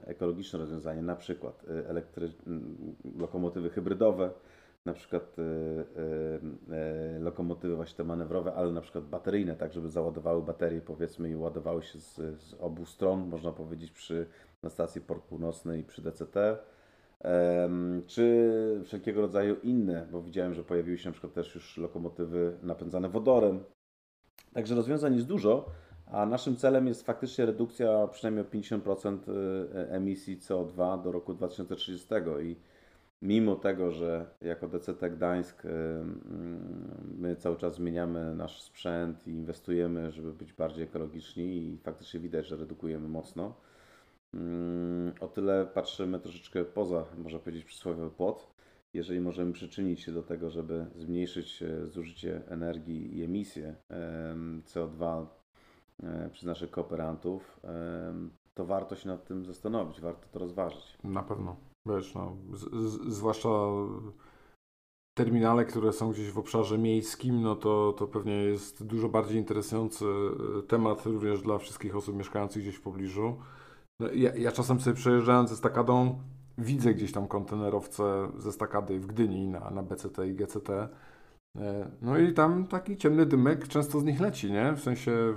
ekologiczne 0.05 0.59
rozwiązania, 0.59 1.01
na 1.01 1.15
przykład 1.15 1.65
e, 1.69 1.89
elektry... 1.89 2.31
lokomotywy 3.17 3.69
hybrydowe, 3.69 4.31
na 4.85 4.93
przykład 4.93 5.35
e, 5.39 7.19
lokomotywy 7.19 7.75
właśnie 7.75 7.97
te 7.97 8.03
manewrowe, 8.03 8.53
ale 8.53 8.71
na 8.71 8.81
przykład 8.81 9.05
bateryjne, 9.05 9.55
tak 9.55 9.73
żeby 9.73 9.89
załadowały 9.89 10.41
baterie 10.41 10.81
powiedzmy 10.81 11.29
i 11.29 11.35
ładowały 11.35 11.83
się 11.83 11.99
z, 11.99 12.15
z 12.15 12.53
obu 12.59 12.85
stron, 12.85 13.27
można 13.27 13.51
powiedzieć 13.51 13.91
przy, 13.91 14.25
na 14.63 14.69
stacji 14.69 15.01
Port 15.01 15.23
Północnej 15.23 15.81
i 15.81 15.83
przy 15.83 16.01
DCT 16.01 16.37
czy 18.07 18.51
wszelkiego 18.85 19.21
rodzaju 19.21 19.55
inne, 19.63 20.07
bo 20.11 20.21
widziałem, 20.21 20.53
że 20.53 20.63
pojawiły 20.63 20.97
się 20.97 21.09
na 21.09 21.11
przykład 21.11 21.33
też 21.33 21.55
już 21.55 21.77
lokomotywy 21.77 22.57
napędzane 22.63 23.09
wodorem. 23.09 23.63
Także 24.53 24.75
rozwiązań 24.75 25.15
jest 25.15 25.27
dużo, 25.27 25.65
a 26.05 26.25
naszym 26.25 26.55
celem 26.55 26.87
jest 26.87 27.05
faktycznie 27.05 27.45
redukcja 27.45 28.07
przynajmniej 28.07 28.45
o 28.45 28.49
50% 28.49 29.17
y, 29.29 29.89
emisji 29.89 30.37
CO2 30.37 31.03
do 31.03 31.11
roku 31.11 31.33
2030 31.33 32.07
i 32.43 32.55
mimo 33.21 33.55
tego, 33.55 33.91
że 33.91 34.25
jako 34.41 34.67
DCT 34.67 35.09
Gdańsk 35.09 35.65
y, 35.65 35.69
mm, 35.69 37.15
my 37.17 37.35
cały 37.35 37.57
czas 37.57 37.75
zmieniamy 37.75 38.35
nasz 38.35 38.61
sprzęt 38.61 39.27
i 39.27 39.31
inwestujemy, 39.31 40.11
żeby 40.11 40.33
być 40.33 40.53
bardziej 40.53 40.83
ekologiczni 40.83 41.57
i 41.57 41.77
faktycznie 41.77 42.19
widać, 42.19 42.47
że 42.47 42.55
redukujemy 42.55 43.07
mocno, 43.09 43.55
o 45.19 45.27
tyle 45.27 45.65
patrzymy 45.65 46.19
troszeczkę 46.19 46.65
poza, 46.65 47.05
można 47.17 47.39
powiedzieć, 47.39 47.65
przysłowiowy 47.65 48.15
płot. 48.15 48.55
Jeżeli 48.93 49.19
możemy 49.19 49.53
przyczynić 49.53 50.01
się 50.01 50.11
do 50.11 50.23
tego, 50.23 50.49
żeby 50.49 50.85
zmniejszyć 50.95 51.63
e, 51.63 51.87
zużycie 51.87 52.41
energii 52.47 53.17
i 53.17 53.23
emisję 53.23 53.75
CO2 54.65 55.25
e, 56.03 56.29
przez 56.29 56.43
naszych 56.43 56.71
kooperantów, 56.71 57.61
to 58.53 58.65
warto 58.65 58.95
się 58.95 59.09
nad 59.09 59.25
tym 59.25 59.45
zastanowić, 59.45 60.01
warto 60.01 60.27
to 60.31 60.39
rozważyć. 60.39 60.97
Na 61.03 61.23
pewno. 61.23 61.55
Wiesz, 61.85 62.15
no, 62.15 62.37
z, 62.53 62.61
z, 62.61 63.13
zwłaszcza 63.13 63.49
terminale, 65.17 65.65
które 65.65 65.93
są 65.93 66.11
gdzieś 66.11 66.31
w 66.31 66.37
obszarze 66.37 66.77
miejskim, 66.77 67.41
no 67.41 67.55
to, 67.55 67.93
to 67.93 68.07
pewnie 68.07 68.33
jest 68.33 68.85
dużo 68.85 69.09
bardziej 69.09 69.37
interesujący 69.37 70.05
e, 70.05 70.61
temat 70.61 71.05
również 71.05 71.41
dla 71.41 71.57
wszystkich 71.57 71.95
osób 71.95 72.15
mieszkających 72.15 72.61
gdzieś 72.61 72.75
w 72.75 72.81
pobliżu. 72.81 73.37
No, 73.99 74.11
ja, 74.13 74.35
ja 74.35 74.51
czasem 74.51 74.79
sobie 74.79 74.95
przejeżdżając 74.95 75.49
ze 75.49 75.55
stakadą 75.55 76.19
widzę 76.57 76.93
gdzieś 76.93 77.11
tam 77.11 77.27
kontenerowce 77.27 78.31
ze 78.37 78.51
stakady 78.51 78.99
w 78.99 79.07
Gdyni 79.07 79.47
na, 79.47 79.69
na 79.69 79.83
BCT 79.83 80.27
i 80.27 80.35
GCT. 80.35 80.69
E, 80.69 81.91
no 82.01 82.17
i 82.17 82.33
tam 82.33 82.67
taki 82.67 82.97
ciemny 82.97 83.25
dymek 83.25 83.67
często 83.67 83.99
z 83.99 84.03
nich 84.03 84.19
leci, 84.19 84.51
nie? 84.51 84.73
W 84.73 84.81
sensie 84.81 85.33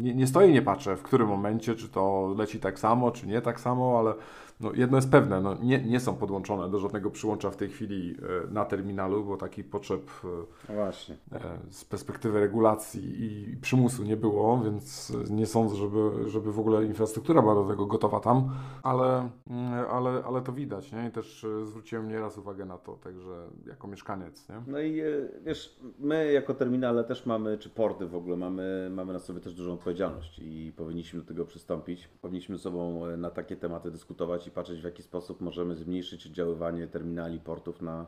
nie, 0.00 0.14
nie 0.14 0.26
stoję, 0.26 0.52
nie 0.52 0.62
patrzę, 0.62 0.96
w 0.96 1.02
którym 1.02 1.28
momencie, 1.28 1.74
czy 1.74 1.88
to 1.88 2.34
leci 2.38 2.60
tak 2.60 2.78
samo, 2.78 3.10
czy 3.10 3.26
nie 3.26 3.42
tak 3.42 3.60
samo, 3.60 3.98
ale 3.98 4.14
no 4.60 4.72
jedno 4.74 4.98
jest 4.98 5.10
pewne, 5.10 5.40
no 5.40 5.54
nie, 5.62 5.82
nie 5.82 6.00
są 6.00 6.16
podłączone 6.16 6.70
do 6.70 6.78
żadnego 6.78 7.10
przyłącza 7.10 7.50
w 7.50 7.56
tej 7.56 7.68
chwili 7.68 8.16
e, 8.46 8.52
na 8.52 8.64
terminalu, 8.64 9.24
bo 9.24 9.36
taki 9.36 9.64
potrzeb 9.64 10.10
e, 10.24 10.26
no 10.68 10.74
Właśnie. 10.74 11.16
E, 11.32 11.40
z 11.70 11.84
perspektywy 11.84 12.40
regulacji 12.40 13.24
i 13.24 13.56
przymusu 13.56 14.02
nie 14.02 14.16
było, 14.16 14.60
więc 14.64 15.12
nie 15.30 15.46
sądzę, 15.46 15.76
żeby, 15.76 16.10
żeby 16.26 16.52
w 16.52 16.60
ogóle 16.60 16.84
infrastruktura 16.84 17.42
była 17.42 17.54
do 17.54 17.64
tego 17.64 17.86
gotowa 17.86 18.20
tam, 18.20 18.50
ale, 18.82 19.28
mm, 19.50 19.86
ale, 19.90 20.24
ale 20.24 20.42
to 20.42 20.52
widać, 20.52 20.92
nie? 20.92 21.08
I 21.08 21.10
też 21.10 21.46
zwróciłem 21.64 22.08
nieraz 22.08 22.38
uwagę 22.38 22.64
na 22.64 22.78
to, 22.78 22.92
także 22.92 23.48
jako 23.66 23.88
mieszkaniec, 23.88 24.48
nie? 24.48 24.62
No 24.66 24.80
i 24.80 25.02
wiesz, 25.44 25.80
my 25.98 26.32
jako 26.32 26.54
terminale 26.54 27.04
też 27.04 27.26
mamy, 27.26 27.58
czy 27.58 27.70
porty 27.70 28.06
w 28.06 28.14
ogóle, 28.14 28.36
mamy, 28.36 28.90
mamy 28.92 29.12
na 29.12 29.18
sobie 29.18 29.40
też 29.40 29.54
dużą 29.54 29.72
odpowiedzialność 29.72 29.89
i 30.38 30.72
powinniśmy 30.76 31.20
do 31.20 31.26
tego 31.26 31.44
przystąpić. 31.44 32.08
Powinniśmy 32.08 32.56
ze 32.56 32.62
sobą 32.62 33.06
na 33.16 33.30
takie 33.30 33.56
tematy 33.56 33.90
dyskutować 33.90 34.46
i 34.46 34.50
patrzeć, 34.50 34.80
w 34.80 34.84
jaki 34.84 35.02
sposób 35.02 35.40
możemy 35.40 35.76
zmniejszyć 35.76 36.26
oddziaływanie 36.26 36.86
terminali, 36.86 37.40
portów 37.40 37.82
na, 37.82 38.06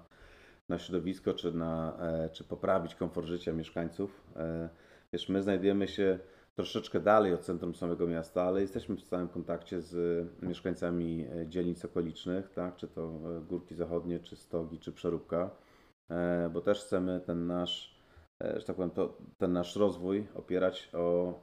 na 0.68 0.78
środowisko, 0.78 1.34
czy, 1.34 1.52
na, 1.52 1.96
e, 2.00 2.30
czy 2.30 2.44
poprawić 2.44 2.94
komfort 2.94 3.26
życia 3.26 3.52
mieszkańców. 3.52 4.20
E, 4.36 4.68
wiesz, 5.12 5.28
my 5.28 5.42
znajdujemy 5.42 5.88
się 5.88 6.18
troszeczkę 6.54 7.00
dalej 7.00 7.34
od 7.34 7.40
centrum 7.40 7.74
samego 7.74 8.06
miasta, 8.06 8.42
ale 8.42 8.60
jesteśmy 8.60 8.96
w 8.96 9.00
stałym 9.00 9.28
kontakcie 9.28 9.80
z 9.80 10.26
mieszkańcami 10.42 11.26
e, 11.36 11.46
dzielnic 11.48 11.84
okolicznych, 11.84 12.50
tak? 12.50 12.76
czy 12.76 12.88
to 12.88 13.20
Górki 13.48 13.74
Zachodnie, 13.74 14.20
czy 14.20 14.36
Stogi, 14.36 14.78
czy 14.78 14.92
Przeróbka, 14.92 15.50
bo 16.52 16.60
też 16.60 16.80
chcemy 16.80 17.20
ten 17.26 17.46
nasz, 17.46 17.91
że 18.56 18.64
tak 18.64 18.76
powiem, 18.76 18.90
to, 18.90 19.18
ten 19.38 19.52
nasz 19.52 19.76
rozwój 19.76 20.26
opierać 20.34 20.90
o 20.92 21.34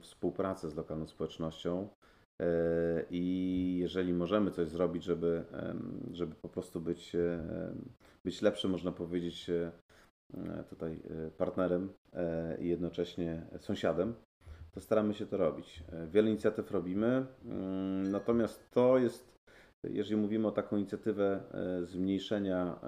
współpracę 0.00 0.70
z 0.70 0.74
lokalną 0.74 1.06
społecznością, 1.06 1.88
E, 2.42 3.04
I 3.10 3.76
jeżeli 3.80 4.12
możemy 4.12 4.50
coś 4.50 4.68
zrobić, 4.68 5.04
żeby, 5.04 5.44
żeby 6.12 6.34
po 6.34 6.48
prostu 6.48 6.80
być, 6.80 7.12
być 8.24 8.42
lepszym, 8.42 8.70
można 8.70 8.92
powiedzieć, 8.92 9.50
e, 9.50 9.72
tutaj 10.70 10.92
e, 11.26 11.30
partnerem 11.30 11.92
i 12.58 12.68
jednocześnie 12.68 13.46
sąsiadem, 13.58 14.14
to 14.72 14.80
staramy 14.80 15.14
się 15.14 15.26
to 15.26 15.36
robić. 15.36 15.84
Wiele 16.08 16.30
inicjatyw 16.30 16.70
robimy, 16.70 17.26
mm, 17.44 18.10
natomiast 18.10 18.70
to 18.70 18.98
jest, 18.98 19.38
jeżeli 19.84 20.16
mówimy 20.16 20.48
o 20.48 20.52
taką 20.52 20.76
inicjatywę 20.76 21.40
zmniejszenia, 21.82 22.80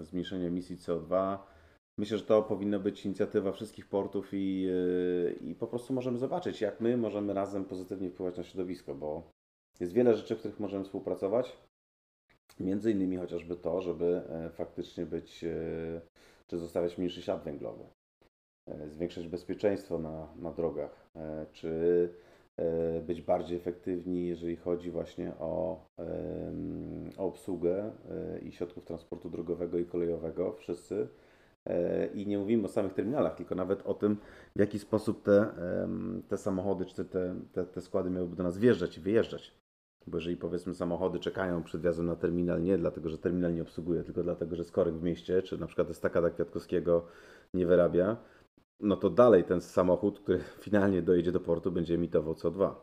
zmniejszenia 0.00 0.46
emisji 0.46 0.76
CO2, 0.76 1.38
Myślę, 1.98 2.18
że 2.18 2.24
to 2.24 2.42
powinna 2.42 2.78
być 2.78 3.04
inicjatywa 3.04 3.52
wszystkich 3.52 3.86
portów 3.86 4.28
i, 4.32 4.68
e, 4.68 5.32
i 5.32 5.54
po 5.54 5.66
prostu 5.66 5.92
możemy 5.92 6.18
zobaczyć, 6.18 6.60
jak 6.60 6.80
my 6.80 6.96
możemy 6.96 7.34
razem 7.34 7.64
pozytywnie 7.64 8.10
wpływać 8.10 8.36
na 8.36 8.44
środowisko, 8.44 8.94
bo 8.94 9.30
jest 9.80 9.92
wiele 9.92 10.14
rzeczy, 10.14 10.36
w 10.36 10.38
których 10.38 10.60
możemy 10.60 10.84
współpracować. 10.84 11.56
Między 12.60 12.92
innymi 12.92 13.16
chociażby 13.16 13.56
to, 13.56 13.80
żeby 13.80 14.22
e, 14.28 14.50
faktycznie 14.50 15.06
być, 15.06 15.44
e, 15.44 16.00
czy 16.46 16.58
zostawiać 16.58 16.98
mniejszy 16.98 17.22
ślad 17.22 17.44
węglowy, 17.44 17.84
zwiększać 18.86 19.28
bezpieczeństwo 19.28 19.98
na, 19.98 20.34
na 20.36 20.52
drogach, 20.52 21.10
czy 21.52 21.68
być 23.06 23.22
bardziej 23.22 23.56
efektywni, 23.56 24.26
jeżeli 24.26 24.56
chodzi 24.56 24.90
właśnie 24.90 25.32
o, 25.38 25.86
o 27.16 27.24
obsługę 27.24 27.92
i 28.42 28.52
środków 28.52 28.84
transportu 28.84 29.30
drogowego 29.30 29.78
i 29.78 29.84
kolejowego, 29.84 30.52
wszyscy 30.52 31.08
E, 31.08 31.27
I 32.14 32.26
nie 32.26 32.38
mówimy 32.38 32.64
o 32.64 32.68
samych 32.68 32.94
terminalach, 32.94 33.34
tylko 33.34 33.54
nawet 33.54 33.82
o 33.86 33.94
tym, 33.94 34.16
w 34.56 34.60
jaki 34.60 34.78
sposób 34.78 35.22
te, 35.22 35.52
te 36.28 36.38
samochody 36.38 36.84
czy 36.84 37.04
te, 37.04 37.34
te, 37.52 37.66
te 37.66 37.80
składy 37.80 38.10
miałyby 38.10 38.36
do 38.36 38.42
nas 38.42 38.58
wjeżdżać 38.58 38.98
i 38.98 39.00
wyjeżdżać. 39.00 39.54
Bo 40.06 40.18
jeżeli 40.18 40.36
powiedzmy 40.36 40.74
samochody 40.74 41.18
czekają 41.18 41.62
przed 41.62 41.80
wjazdem 41.80 42.06
na 42.06 42.16
terminal 42.16 42.62
nie 42.62 42.78
dlatego, 42.78 43.08
że 43.08 43.18
terminal 43.18 43.54
nie 43.54 43.62
obsługuje, 43.62 44.04
tylko 44.04 44.22
dlatego, 44.22 44.56
że 44.56 44.64
skorek 44.64 44.94
w 44.94 45.02
mieście, 45.02 45.42
czy 45.42 45.58
na 45.58 45.66
przykład 45.66 45.90
estakada 45.90 46.30
Kwiatkowskiego 46.30 47.06
nie 47.54 47.66
wyrabia, 47.66 48.16
no 48.80 48.96
to 48.96 49.10
dalej 49.10 49.44
ten 49.44 49.60
samochód, 49.60 50.20
który 50.20 50.38
finalnie 50.64 51.02
dojedzie 51.02 51.32
do 51.32 51.40
portu, 51.40 51.72
będzie 51.72 51.94
emitował 51.94 52.34
CO2. 52.34 52.74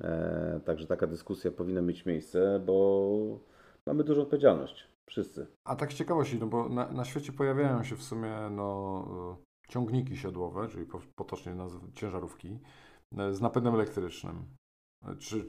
E, 0.00 0.60
także 0.64 0.86
taka 0.86 1.06
dyskusja 1.06 1.50
powinna 1.50 1.82
mieć 1.82 2.06
miejsce, 2.06 2.60
bo 2.66 3.40
mamy 3.86 4.04
dużą 4.04 4.22
odpowiedzialność. 4.22 4.95
Wszyscy. 5.06 5.46
A 5.64 5.76
tak 5.76 5.92
z 5.92 5.96
ciekawości, 5.96 6.38
no 6.38 6.46
bo 6.46 6.68
na, 6.68 6.92
na 6.92 7.04
świecie 7.04 7.32
pojawiają 7.32 7.82
się 7.82 7.96
w 7.96 8.02
sumie 8.02 8.34
no, 8.50 9.04
ciągniki 9.68 10.16
siodłowe, 10.16 10.68
czyli 10.68 10.86
potocznie 11.16 11.54
nazwy 11.54 11.92
ciężarówki, 11.92 12.58
e, 13.18 13.32
z 13.32 13.40
napędem 13.40 13.74
elektrycznym. 13.74 14.44
E, 15.04 15.16
czy 15.16 15.48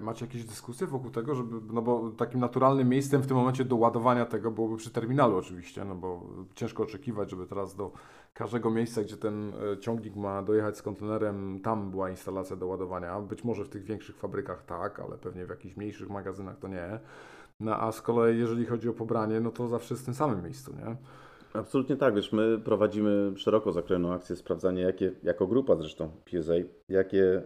macie 0.00 0.26
jakieś 0.26 0.44
dyskusje 0.44 0.86
wokół 0.86 1.10
tego, 1.10 1.34
żeby, 1.34 1.60
no 1.72 1.82
bo 1.82 2.10
takim 2.10 2.40
naturalnym 2.40 2.88
miejscem 2.88 3.22
w 3.22 3.26
tym 3.26 3.36
momencie 3.36 3.64
do 3.64 3.76
ładowania 3.76 4.26
tego 4.26 4.50
byłoby 4.50 4.76
przy 4.76 4.90
terminalu 4.90 5.36
oczywiście, 5.36 5.84
no 5.84 5.94
bo 5.94 6.26
ciężko 6.54 6.82
oczekiwać, 6.82 7.30
żeby 7.30 7.46
teraz 7.46 7.76
do 7.76 7.92
każdego 8.34 8.70
miejsca, 8.70 9.02
gdzie 9.02 9.16
ten 9.16 9.52
e, 9.54 9.78
ciągnik 9.78 10.16
ma 10.16 10.42
dojechać 10.42 10.76
z 10.76 10.82
kontenerem, 10.82 11.60
tam 11.60 11.90
była 11.90 12.10
instalacja 12.10 12.56
do 12.56 12.66
ładowania. 12.66 13.20
Być 13.20 13.44
może 13.44 13.64
w 13.64 13.68
tych 13.68 13.84
większych 13.84 14.16
fabrykach 14.16 14.64
tak, 14.64 15.00
ale 15.00 15.18
pewnie 15.18 15.46
w 15.46 15.50
jakichś 15.50 15.76
mniejszych 15.76 16.10
magazynach 16.10 16.58
to 16.58 16.68
nie. 16.68 17.00
No 17.60 17.80
a 17.80 17.92
z 17.92 18.02
kolei 18.02 18.38
jeżeli 18.38 18.66
chodzi 18.66 18.88
o 18.88 18.92
pobranie, 18.92 19.40
no 19.40 19.50
to 19.50 19.68
zawsze 19.68 19.94
jest 19.94 20.02
w 20.02 20.06
tym 20.06 20.14
samym 20.14 20.44
miejscu, 20.44 20.72
nie? 20.72 20.96
Absolutnie 21.54 21.96
tak, 21.96 22.14
wiesz, 22.14 22.32
my 22.32 22.58
prowadzimy 22.58 23.32
szeroko 23.36 23.72
zakrojoną 23.72 24.12
akcję 24.12 24.36
sprawdzania, 24.36 24.82
jakie, 24.82 25.12
jako 25.22 25.46
grupa 25.46 25.76
zresztą 25.76 26.10
PSA, 26.24 26.52
jakie, 26.88 27.42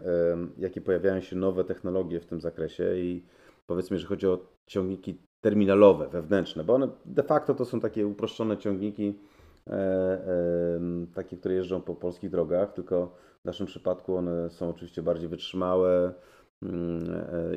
jakie 0.59 0.81
pojawiają 0.81 1.21
się 1.21 1.37
nowe 1.37 1.64
technologie 1.64 2.21
w 2.21 2.27
tym 2.27 2.40
zakresie 2.40 2.97
i 2.97 3.25
powiedzmy, 3.66 3.94
jeżeli 3.94 4.09
chodzi 4.09 4.27
o 4.27 4.38
ciągniki 4.66 5.18
terminalowe, 5.40 6.09
wewnętrzne, 6.09 6.64
bo 6.64 6.75
one 6.75 6.88
de 7.05 7.23
facto 7.23 7.55
to 7.55 7.64
są 7.64 7.81
takie 7.81 8.07
uproszczone 8.07 8.57
ciągniki, 8.57 9.18
e, 9.66 9.73
e, 9.73 10.81
takie, 11.14 11.37
które 11.37 11.55
jeżdżą 11.55 11.83
po 11.83 11.94
polskich 11.94 12.31
drogach, 12.31 12.73
tylko 12.73 13.14
w 13.42 13.44
naszym 13.44 13.66
przypadku 13.66 14.16
one 14.16 14.51
są 14.51 14.71
oczywiście 14.71 15.03
bardziej 15.03 15.29
wytrzymałe, 15.29 16.14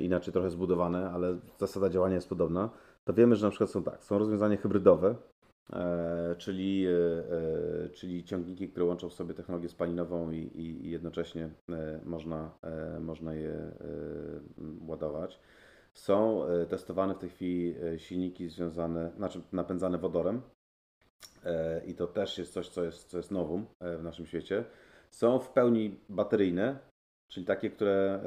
inaczej 0.02 0.34
trochę 0.34 0.50
zbudowane, 0.50 1.12
ale 1.12 1.40
zasada 1.58 1.90
działania 1.90 2.16
jest 2.16 2.30
podobna, 2.30 2.70
to 3.04 3.14
wiemy, 3.14 3.36
że 3.36 3.46
na 3.46 3.50
przykład 3.50 3.70
są 3.70 3.84
tak, 3.84 4.04
są 4.04 4.18
rozwiązania 4.18 4.58
hybrydowe, 4.58 5.16
e, 5.74 6.36
czyli, 6.38 6.86
e, 6.88 7.89
czyli 7.89 8.24
ciągniki, 8.24 8.70
które 8.70 8.86
łączą 8.86 9.10
w 9.10 9.14
sobie 9.14 9.34
technologię 9.34 9.70
spalinową 9.70 10.32
i, 10.32 10.38
i, 10.38 10.89
jednocześnie 10.89 11.49
można, 12.04 12.52
można 12.99 13.34
je 13.34 13.72
ładować. 14.88 15.39
Są 15.93 16.41
testowane 16.70 17.16
w 17.16 17.18
tej 17.18 17.30
chwili 17.30 17.76
silniki 17.97 18.49
związane, 18.49 19.12
znaczy 19.18 19.41
napędzane 19.52 19.97
wodorem 19.97 20.41
i 21.88 21.95
to 21.95 22.08
też 22.08 22.38
jest 22.38 22.54
coś, 22.54 22.70
co 22.70 22.84
jest, 22.84 23.10
co 23.10 23.18
jest 23.18 23.32
w 23.80 24.04
naszym 24.04 24.26
świecie. 24.26 24.66
Są 25.10 25.39
w 25.39 25.49
pełni 25.49 25.99
bateryjne, 26.10 26.80
czyli 27.32 27.45
takie, 27.45 27.69
które, 27.69 28.19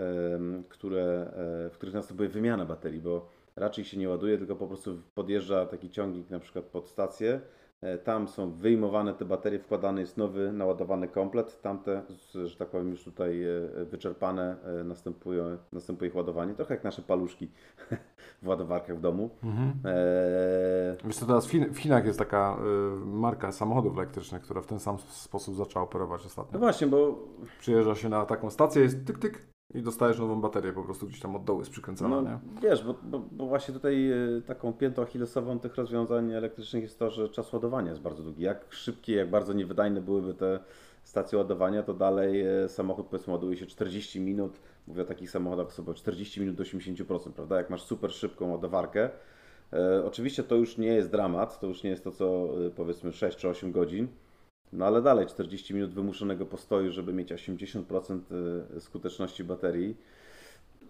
które, 0.69 1.33
w 1.71 1.75
których 1.75 1.95
następuje 1.95 2.29
wymiana 2.29 2.65
baterii, 2.65 3.01
bo 3.01 3.29
raczej 3.57 3.85
się 3.85 3.97
nie 3.97 4.09
ładuje, 4.09 4.39
tylko 4.39 4.57
po 4.57 4.67
prostu 4.67 5.03
podjeżdża 5.15 5.67
taki 5.67 5.91
ciągnik 5.91 6.31
na 6.31 6.39
przykład 6.39 6.65
pod 6.65 6.89
stację, 6.89 7.41
E, 7.41 7.64
tam 8.05 8.29
są 8.29 8.51
wyjmowane 8.51 9.15
te 9.15 9.25
baterie, 9.25 9.59
wkładany 9.59 10.01
jest 10.01 10.17
nowy, 10.17 10.53
naładowany 10.53 11.09
komplet. 11.09 11.63
Tamte, 11.63 12.03
że 12.45 12.57
tak 12.57 12.69
powiem, 12.69 12.91
już 12.91 13.05
tutaj 13.05 13.45
e, 13.45 13.85
wyczerpane, 13.85 14.57
e, 14.81 14.85
następuje, 14.85 15.59
następuje 15.73 16.11
ich 16.11 16.17
ładowanie. 16.17 16.55
Trochę 16.55 16.75
jak 16.75 16.85
nasze 16.85 17.03
paluszki 17.03 17.51
w 18.43 18.49
ładowarkach 18.49 18.97
w 18.97 19.01
domu. 19.01 19.31
Mhm. 19.45 19.69
Eee... 19.69 20.97
Wiesz 21.05 21.17
co, 21.17 21.27
teraz 21.27 21.47
w 21.47 21.79
Chinach 21.79 22.07
jest 22.07 22.19
taka 22.19 22.57
marka 23.07 23.53
samochodów 23.53 23.99
elektrycznych, 23.99 24.43
która 24.43 24.61
w 24.61 24.67
ten 24.67 24.81
sam 24.81 24.99
sposób 24.99 25.57
zaczęła 25.57 25.85
operować 25.85 26.27
ostatnio. 26.27 26.53
No 26.53 26.59
właśnie, 26.59 26.87
bo... 26.87 27.19
Przyjeżdża 27.61 27.95
się 27.95 28.09
na 28.09 28.27
taką 28.27 28.51
stację, 28.51 28.83
jest 28.83 29.07
tyk, 29.07 29.19
tyk, 29.19 29.54
i 29.75 29.83
dostajesz 29.83 30.19
nową 30.19 30.41
baterię 30.41 30.73
po 30.73 30.83
prostu 30.83 31.07
gdzieś 31.07 31.21
tam 31.21 31.37
od 31.37 31.45
dołu 31.45 31.59
jest 31.59 31.71
przykręcona, 31.71 32.21
no, 32.21 32.31
nie? 32.31 32.39
Wiesz, 32.63 32.85
bo, 32.85 32.95
bo, 33.03 33.19
bo, 33.19 33.47
właśnie 33.47 33.75
tutaj 33.75 34.11
e, 34.11 34.43
taką 34.47 34.73
piętą 34.73 35.03
achillesową 35.03 35.59
tych 35.59 35.75
rozwiązań 35.75 36.33
elektrycznych 36.33 36.83
jest 36.83 36.99
to, 36.99 37.11
że 37.11 37.29
czas 37.29 37.53
ładowania 37.53 37.91
jest 37.91 38.03
bardzo 38.03 38.23
długi. 38.23 38.43
Jak 38.43 38.67
szybkie, 38.71 39.15
jak 39.15 39.31
bardzo 39.31 39.53
niewydajne 39.53 40.01
byłyby 40.01 40.35
te 40.35 40.59
stacje 41.05 41.39
ładowania, 41.39 41.83
to 41.83 41.95
dalej 41.95 42.41
e, 42.41 42.69
samochód 42.69 43.07
powiedzmy 43.07 43.33
ładuje 43.33 43.57
się 43.57 43.67
40 43.67 44.21
minut, 44.21 44.61
mówię 44.87 45.03
o 45.03 45.05
takich 45.05 45.31
samochodach 45.31 45.73
sobie 45.73 45.95
40 45.95 46.41
minut 46.41 46.57
do 46.57 46.65
80%, 46.65 47.33
prawda? 47.33 47.57
Jak 47.57 47.71
masz 47.71 47.83
super 47.83 48.13
szybką 48.13 48.51
ładowarkę, 48.51 49.11
e, 49.73 50.05
oczywiście 50.05 50.43
to 50.43 50.55
już 50.55 50.79
nie 50.79 50.89
jest 50.89 51.11
dramat, 51.11 51.61
to 51.61 51.67
już 51.67 51.83
nie 51.83 51.91
jest 51.91 52.05
to 52.05 52.13
co 52.13 52.49
powiedzmy 52.77 53.13
6 53.13 53.37
czy 53.37 53.49
8 53.49 53.73
godzin, 53.73 54.09
no 54.75 54.87
ale 54.87 55.03
dalej 55.03 55.27
40 55.27 55.75
minut 55.75 55.95
wymuszonego 55.95 56.47
postoju, 56.47 56.93
żeby 56.93 57.13
mieć 57.13 57.33
80% 57.33 58.21
y, 58.77 58.81
skuteczności 58.81 59.45
baterii, 59.45 59.97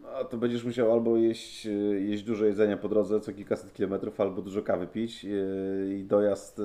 no 0.02 0.24
to 0.24 0.36
będziesz 0.36 0.64
musiał 0.64 0.92
albo 0.92 1.16
jeść, 1.16 1.66
y, 1.66 2.00
jeść 2.08 2.22
dużo 2.22 2.44
jedzenia 2.44 2.76
po 2.76 2.88
drodze, 2.88 3.20
co 3.20 3.32
kilkaset 3.32 3.72
kilometrów, 3.72 4.20
albo 4.20 4.42
dużo 4.42 4.62
kawy 4.62 4.86
pić 4.86 5.24
y, 5.24 5.96
i 5.98 6.04
dojazd 6.04 6.60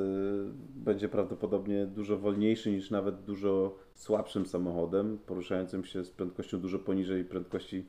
będzie 0.76 1.10
prawdopodobnie 1.10 1.86
dużo 1.86 2.18
wolniejszy 2.18 2.72
niż 2.72 2.92
nawet 2.92 3.22
dużo 3.22 3.76
słabszym 3.96 4.46
samochodem, 4.46 5.20
poruszającym 5.26 5.86
się 5.86 6.04
z 6.04 6.12
prędkością 6.12 6.60
dużo 6.60 6.80
poniżej 6.80 7.26
prędkości 7.26 7.86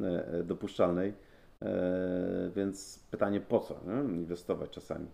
e, 0.00 0.44
dopuszczalnej. 0.44 1.12
E, 1.62 2.50
więc 2.56 3.06
pytanie 3.10 3.40
po 3.40 3.60
co 3.60 3.80
nie? 3.86 4.14
inwestować 4.14 4.70
czasami. 4.70 5.06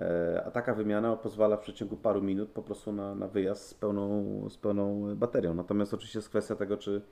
E, 0.00 0.42
a 0.44 0.50
taka 0.50 0.74
wymiana 0.74 1.16
pozwala 1.16 1.56
w 1.56 1.60
przeciągu 1.60 1.96
paru 1.96 2.22
minut 2.22 2.50
po 2.50 2.62
prostu 2.62 2.92
na, 2.92 3.14
na 3.14 3.28
wyjazd 3.28 3.68
z 3.68 3.74
pełną, 3.74 4.48
z 4.50 4.56
pełną 4.56 5.14
baterią. 5.16 5.54
Natomiast 5.54 5.94
oczywiście 5.94 6.18
jest 6.18 6.28
kwestia 6.28 6.56
tego, 6.56 6.76
czy 6.76 7.02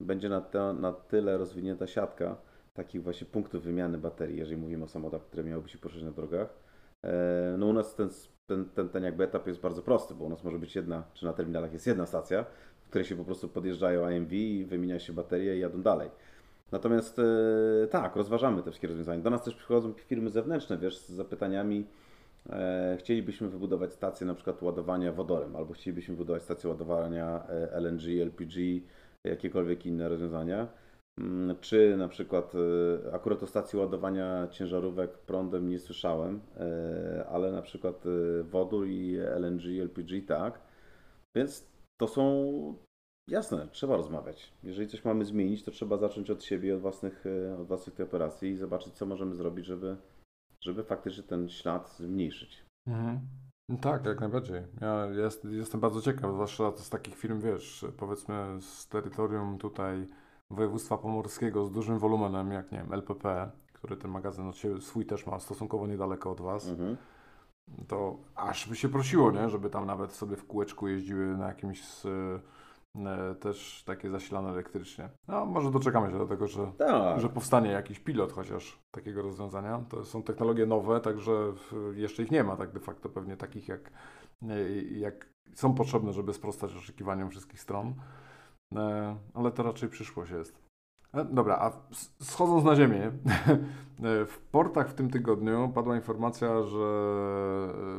będzie 0.00 0.28
na, 0.28 0.40
te, 0.40 0.72
na 0.72 0.92
tyle 0.92 1.38
rozwinięta 1.38 1.86
siatka 1.86 2.36
takich 2.74 3.02
właśnie 3.02 3.26
punktów 3.26 3.62
wymiany 3.62 3.98
baterii, 3.98 4.38
jeżeli 4.38 4.56
mówimy 4.56 4.84
o 4.84 4.88
samochodach, 4.88 5.22
które 5.22 5.44
miałyby 5.44 5.68
się 5.68 5.78
poruszać 5.78 6.02
na 6.02 6.10
drogach. 6.10 6.54
E, 7.04 7.54
no 7.58 7.66
u 7.66 7.72
nas 7.72 7.94
ten, 7.94 8.08
ten, 8.46 8.64
ten, 8.64 8.88
ten 8.88 9.04
jakby 9.04 9.24
etap 9.24 9.46
jest 9.46 9.60
bardzo 9.60 9.82
prosty, 9.82 10.14
bo 10.14 10.24
u 10.24 10.28
nas 10.28 10.44
może 10.44 10.58
być 10.58 10.76
jedna, 10.76 11.04
czy 11.14 11.24
na 11.24 11.32
terminalach 11.32 11.72
jest 11.72 11.86
jedna 11.86 12.06
stacja, 12.06 12.44
w 12.80 12.88
której 12.88 13.04
się 13.04 13.16
po 13.16 13.24
prostu 13.24 13.48
podjeżdżają 13.48 14.06
AMV 14.06 14.30
wymienia 14.66 14.98
się 14.98 15.12
baterie 15.12 15.56
i 15.56 15.60
jadą 15.60 15.82
dalej. 15.82 16.10
Natomiast 16.72 17.18
e, 17.18 17.86
tak, 17.90 18.16
rozważamy 18.16 18.62
te 18.62 18.70
wszystkie 18.70 18.88
rozwiązania. 18.88 19.22
Do 19.22 19.30
nas 19.30 19.44
też 19.44 19.54
przychodzą 19.54 19.92
firmy 19.92 20.30
zewnętrzne, 20.30 20.78
wiesz, 20.78 20.98
z 20.98 21.08
zapytaniami, 21.08 21.86
chcielibyśmy 22.98 23.48
wybudować 23.48 23.92
stację 23.92 24.26
na 24.26 24.34
przykład 24.34 24.62
ładowania 24.62 25.12
wodorem, 25.12 25.56
albo 25.56 25.74
chcielibyśmy 25.74 26.14
wybudować 26.14 26.42
stację 26.42 26.70
ładowania 26.70 27.46
e, 27.48 27.72
LNG, 27.72 28.22
LPG, 28.22 28.60
jakiekolwiek 29.24 29.86
inne 29.86 30.08
rozwiązania. 30.08 30.68
Mm, 31.20 31.56
czy 31.60 31.96
na 31.96 32.08
przykład 32.08 32.52
e, 32.54 33.14
akurat 33.14 33.42
o 33.42 33.46
stacji 33.46 33.78
ładowania 33.78 34.48
ciężarówek 34.50 35.18
prądem 35.18 35.68
nie 35.68 35.78
słyszałem, 35.78 36.40
ale 37.28 37.52
na 37.52 37.62
przykład 37.62 38.04
wodór 38.42 38.86
i 38.86 39.16
LNG, 39.16 39.80
LPG 39.80 40.22
tak. 40.22 40.60
Więc 41.36 41.68
to 42.00 42.08
są 42.08 42.24
jasne, 43.30 43.68
trzeba 43.72 43.96
rozmawiać. 43.96 44.52
Jeżeli 44.62 44.88
coś 44.88 45.04
mamy 45.04 45.24
zmienić, 45.24 45.62
to 45.62 45.70
trzeba 45.70 45.96
zacząć 45.96 46.30
od 46.30 46.44
siebie, 46.44 46.74
od 46.74 46.80
własnych, 46.80 47.24
od 47.60 47.66
własnych 47.66 47.96
tej 47.96 48.06
operacji 48.06 48.50
i 48.50 48.56
zobaczyć, 48.56 48.92
co 48.92 49.06
możemy 49.06 49.34
zrobić, 49.34 49.66
żeby 49.66 49.96
żeby 50.64 50.84
faktycznie 50.84 51.22
ten 51.22 51.48
ślad 51.48 51.96
zmniejszyć. 51.98 52.64
Mhm. 52.86 53.20
No 53.68 53.78
tak, 53.78 54.06
jak 54.06 54.20
najbardziej. 54.20 54.62
Ja 54.80 55.06
jest, 55.06 55.44
jestem 55.44 55.80
bardzo 55.80 56.00
ciekaw, 56.00 56.32
zwłaszcza 56.32 56.72
z 56.76 56.90
takich 56.90 57.14
firm, 57.14 57.40
wiesz, 57.40 57.86
powiedzmy 57.96 58.56
z 58.60 58.88
terytorium 58.88 59.58
tutaj 59.58 60.08
województwa 60.50 60.98
pomorskiego 60.98 61.64
z 61.64 61.72
dużym 61.72 61.98
wolumenem, 61.98 62.52
jak 62.52 62.72
nie 62.72 62.78
wiem, 62.78 62.92
LPP, 62.92 63.50
który 63.72 63.96
ten 63.96 64.10
magazyn 64.10 64.48
od 64.48 64.56
siebie 64.56 64.80
swój 64.80 65.06
też 65.06 65.26
ma 65.26 65.38
stosunkowo 65.40 65.86
niedaleko 65.86 66.30
od 66.30 66.40
Was. 66.40 66.68
Mhm. 66.68 66.96
To 67.88 68.18
aż 68.34 68.68
by 68.68 68.76
się 68.76 68.88
prosiło, 68.88 69.32
nie? 69.32 69.50
żeby 69.50 69.70
tam 69.70 69.86
nawet 69.86 70.12
sobie 70.12 70.36
w 70.36 70.46
kółeczku 70.46 70.88
jeździły 70.88 71.36
na 71.36 71.46
jakimś 71.48 71.84
z, 71.84 72.06
E, 72.06 72.40
też 73.40 73.82
takie 73.86 74.10
zasilane 74.10 74.48
elektrycznie. 74.48 75.08
No, 75.28 75.46
może 75.46 75.70
doczekamy 75.70 76.10
się 76.10 76.18
do 76.18 76.26
tego, 76.26 76.46
że, 76.46 76.72
tak. 76.78 77.20
że 77.20 77.28
powstanie 77.28 77.70
jakiś 77.70 78.00
pilot 78.00 78.32
chociaż 78.32 78.78
takiego 78.90 79.22
rozwiązania. 79.22 79.84
To 79.88 80.04
są 80.04 80.22
technologie 80.22 80.66
nowe, 80.66 81.00
także 81.00 81.32
jeszcze 81.94 82.22
ich 82.22 82.30
nie 82.30 82.44
ma 82.44 82.56
tak 82.56 82.72
de 82.72 82.80
facto 82.80 83.08
pewnie 83.08 83.36
takich 83.36 83.68
jak, 83.68 83.90
e, 84.42 84.72
jak 84.82 85.26
są 85.54 85.74
potrzebne, 85.74 86.12
żeby 86.12 86.34
sprostać 86.34 86.76
oczekiwaniom 86.76 87.30
wszystkich 87.30 87.60
stron. 87.60 87.94
E, 88.76 89.16
ale 89.34 89.50
to 89.50 89.62
raczej 89.62 89.88
przyszłość 89.88 90.30
jest. 90.30 90.64
Dobra, 91.30 91.58
a 91.58 91.72
schodząc 92.24 92.64
na 92.64 92.76
ziemię, 92.76 93.12
w 94.32 94.38
portach 94.50 94.88
w 94.88 94.94
tym 94.94 95.10
tygodniu 95.10 95.72
padła 95.74 95.96
informacja, 95.96 96.62
że 96.62 96.78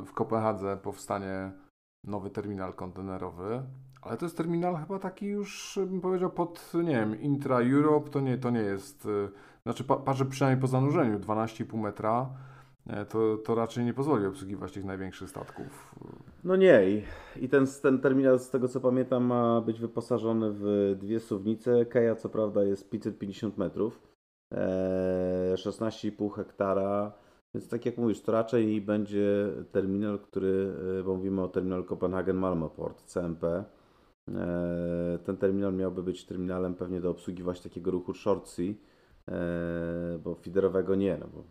w 0.05 0.11
Kopenhadze 0.13 0.77
powstanie 0.77 1.51
nowy 2.03 2.29
terminal 2.29 2.73
kontenerowy. 2.73 3.63
Ale 4.05 4.17
to 4.17 4.25
jest 4.25 4.37
terminal 4.37 4.75
chyba 4.75 4.99
taki 4.99 5.25
już, 5.25 5.79
bym 5.87 6.01
powiedział, 6.01 6.29
pod, 6.29 6.71
nie 6.83 6.95
wiem, 6.95 7.21
Intra 7.21 7.59
Europe, 7.59 8.09
to 8.09 8.19
nie, 8.19 8.37
to 8.37 8.49
nie 8.49 8.59
jest, 8.59 9.05
y, 9.05 9.29
znaczy 9.63 9.83
patrzę 9.83 10.25
przynajmniej 10.25 10.61
po 10.61 10.67
zanurzeniu, 10.67 11.19
12,5 11.19 11.77
metra, 11.77 12.29
e, 12.87 13.05
to, 13.05 13.37
to 13.37 13.55
raczej 13.55 13.85
nie 13.85 13.93
pozwoli 13.93 14.25
obsługiwać 14.25 14.71
tych 14.71 14.85
największych 14.85 15.29
statków. 15.29 15.95
No 16.43 16.55
nie 16.55 17.03
i, 17.41 17.49
ten, 17.49 17.65
ten 17.81 17.99
terminal 17.99 18.39
z 18.39 18.49
tego 18.49 18.67
co 18.67 18.79
pamiętam 18.79 19.23
ma 19.23 19.61
być 19.61 19.79
wyposażony 19.79 20.51
w 20.53 20.95
dwie 20.99 21.19
suwnice, 21.19 21.85
Keja 21.85 22.15
co 22.15 22.29
prawda 22.29 22.63
jest 22.63 22.89
550 22.89 23.57
metrów, 23.57 24.01
e, 24.51 25.53
16,5 25.57 26.35
hektara, 26.35 27.11
więc 27.53 27.69
tak 27.69 27.85
jak 27.85 27.97
mówisz, 27.97 28.21
to 28.21 28.31
raczej 28.31 28.81
będzie 28.81 29.47
terminal, 29.71 30.19
który, 30.19 30.73
e, 30.99 31.03
bo 31.03 31.15
mówimy 31.15 31.43
o 31.43 31.47
terminalu 31.47 31.83
Copenhagen-Malmö 31.83 32.69
Port, 32.69 33.01
CMP, 33.05 33.47
E, 33.47 33.74
ten 35.25 35.37
terminal 35.37 35.73
miałby 35.73 36.03
być 36.03 36.25
terminalem 36.25 36.75
pewnie 36.75 37.01
do 37.01 37.09
obsługi 37.09 37.43
właśnie 37.43 37.69
takiego 37.69 37.91
ruchu 37.91 38.13
short 38.13 38.47
sea, 38.47 38.73
e, 39.29 40.19
bo 40.23 40.35
feederowego 40.35 40.95
nie, 40.95 41.17
no 41.17 41.27
bo 41.27 41.43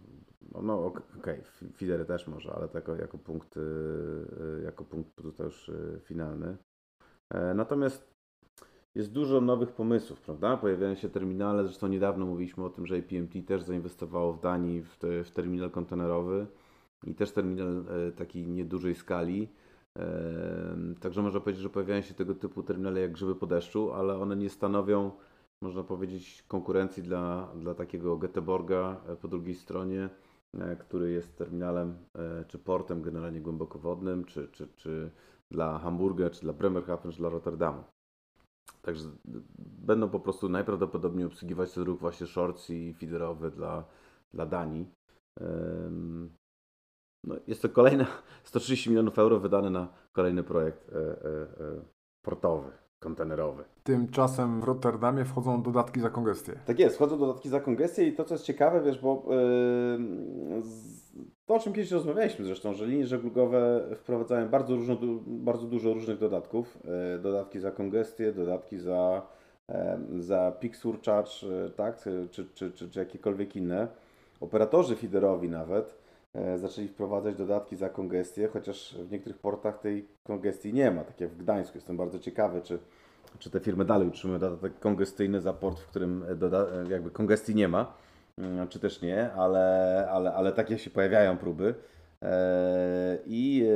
no 0.62 0.85
okej, 0.85 1.03
okay, 1.18 1.43
feedery 1.77 2.05
też 2.05 2.29
może, 2.29 2.53
ale 2.53 2.68
jako, 2.75 2.97
jako 2.97 3.18
punkt 3.18 3.57
e, 3.57 3.61
jako 4.64 4.85
punkt 4.85 5.16
tutaj 5.16 5.47
już 5.47 5.70
finalny. 6.05 6.57
Natomiast 7.55 8.14
jest 8.95 9.12
dużo 9.12 9.41
nowych 9.41 9.72
pomysłów, 9.72 10.20
prawda? 10.20 10.57
Pojawiają 10.57 10.95
się 10.95 11.09
terminale, 11.09 11.64
zresztą 11.64 11.89
niedawno 11.89 12.27
mówiliśmy 12.27 12.64
o 12.64 12.70
tym, 12.70 12.87
że 12.87 12.97
APMT 12.97 13.47
też 13.47 13.62
zainwestowało 13.62 14.33
w 14.33 14.41
Danii 14.41 14.83
w, 14.83 14.97
te, 14.97 15.25
w 15.25 15.31
terminal 15.31 15.70
kontenerowy 15.70 16.47
i 17.07 17.14
też 17.14 17.33
terminal 17.33 17.85
takiej 18.16 18.47
niedużej 18.47 18.95
skali. 18.95 19.49
Także 21.01 21.23
można 21.23 21.41
powiedzieć, 21.41 21.63
że 21.63 21.71
pojawiają 21.71 22.03
się 22.03 22.15
tego 22.15 22.35
typu 22.35 22.63
terminale 22.63 23.01
jak 23.01 23.13
grzyby 23.13 23.35
po 23.35 23.47
deszczu, 23.47 23.93
ale 23.93 24.19
one 24.19 24.37
nie 24.37 24.51
stanowią, 24.51 25.11
można 25.63 25.83
powiedzieć, 25.83 26.45
konkurencji 26.49 27.03
dla, 27.03 27.53
dla 27.57 27.75
takiego 27.75 28.19
Göteborga 28.19 28.97
e, 29.07 29.17
po 29.17 29.29
drugiej 29.29 29.55
stronie, 29.55 30.09
e, 30.55 30.77
który 30.77 31.13
jest 31.13 31.37
terminalem 31.37 31.97
e, 32.15 32.45
czy 32.45 32.59
portem 32.59 33.03
generalnie 33.03 33.41
głębokowodnym, 33.41 34.25
czy, 34.25 34.49
czy, 34.49 34.69
czy 34.77 35.11
dla 35.51 35.79
Hamburga, 35.79 36.31
czy 36.31 36.41
dla 36.41 36.53
Bremerhaven, 36.53 37.13
czy 37.13 37.19
dla 37.19 37.29
Rotterdamu. 37.29 37.85
Także 38.83 39.09
będą 39.59 40.09
po 40.09 40.21
prostu 40.21 40.49
najprawdopodobniej 40.49 41.27
obsługiwać 41.27 41.73
ten 41.73 41.85
ruch 41.85 42.01
właśnie 42.01 42.27
shorts 42.27 42.71
i 42.71 42.95
feederowy 42.95 43.51
dla, 43.51 43.85
dla 44.33 44.47
Danii. 44.47 44.87
No, 47.27 47.35
jest 47.47 47.62
to 47.62 47.68
kolejne 47.68 48.07
130 48.45 48.91
milionów 48.91 49.18
euro 49.18 49.41
wydane 49.41 49.70
na 49.70 49.89
kolejny 50.12 50.43
projekt 50.43 50.91
e, 50.93 50.97
e, 50.97 51.01
e, 51.01 51.47
portowy, 52.22 52.70
kontenerowy. 52.99 53.64
Tymczasem 53.83 54.61
w 54.61 54.64
Rotterdamie 54.64 55.25
wchodzą 55.25 55.62
dodatki 55.62 56.01
za 56.01 56.11
kongestię. 56.11 56.53
Tak 56.66 56.79
jest, 56.79 56.97
wchodzą 56.97 57.18
dodatki 57.18 57.49
za 57.49 57.61
kongestię 57.61 58.07
i 58.07 58.12
to, 58.12 58.25
co 58.25 58.35
jest 58.35 58.45
ciekawe, 58.45 58.83
wiesz, 58.83 58.99
bo 58.99 59.25
yy, 59.29 60.03
to, 61.47 61.55
o 61.55 61.59
czym 61.59 61.72
kiedyś 61.72 61.91
rozmawialiśmy 61.91 62.45
zresztą, 62.45 62.75
że 62.75 62.87
linie 62.87 63.07
żeglugowe 63.07 63.85
wprowadzają 63.97 64.49
bardzo, 64.49 64.77
różno, 64.77 64.97
bardzo 65.27 65.66
dużo 65.66 65.95
różnych 65.95 66.18
dodatków. 66.18 66.79
Yy, 67.12 67.18
dodatki 67.18 67.61
za 67.61 67.70
kongestię, 67.70 68.33
dodatki 68.33 68.79
za 68.79 69.22
za 70.18 70.53
peak 70.61 70.77
surcharge, 70.77 71.31
tak, 71.77 71.99
czy, 72.31 72.47
czy, 72.55 72.70
czy, 72.70 72.89
czy 72.89 72.99
jakiekolwiek 72.99 73.57
inne. 73.57 73.89
Operatorzy 74.41 74.97
feederowi 74.97 75.49
nawet 75.49 76.04
zaczęli 76.57 76.89
wprowadzać 76.89 77.37
dodatki 77.37 77.76
za 77.76 77.89
kongestię, 77.89 78.49
chociaż 78.49 78.99
w 78.99 79.11
niektórych 79.11 79.39
portach 79.39 79.78
tej 79.78 80.09
kongestii 80.24 80.72
nie 80.72 80.91
ma, 80.91 81.05
tak 81.05 81.20
jak 81.20 81.30
w 81.30 81.37
Gdańsku. 81.37 81.78
Jestem 81.78 81.97
bardzo 81.97 82.18
ciekawy, 82.18 82.62
czy, 82.62 82.78
czy 83.39 83.51
te 83.51 83.61
firmy 83.61 83.85
dalej 83.85 84.09
utrzymują 84.09 84.41
dodatek 84.41 84.78
kongestyjny 84.78 85.41
za 85.41 85.53
port, 85.53 85.80
w 85.80 85.87
którym 85.87 86.24
doda, 86.37 86.66
jakby 86.91 87.11
kongestii 87.11 87.55
nie 87.55 87.68
ma, 87.68 87.95
mm, 88.39 88.68
czy 88.68 88.80
też 88.80 89.03
nie, 89.03 89.32
ale, 89.32 90.09
ale, 90.11 90.35
ale 90.35 90.53
takie 90.53 90.78
się 90.78 90.91
pojawiają 90.91 91.37
próby. 91.37 91.74
E, 92.24 93.18
I 93.26 93.66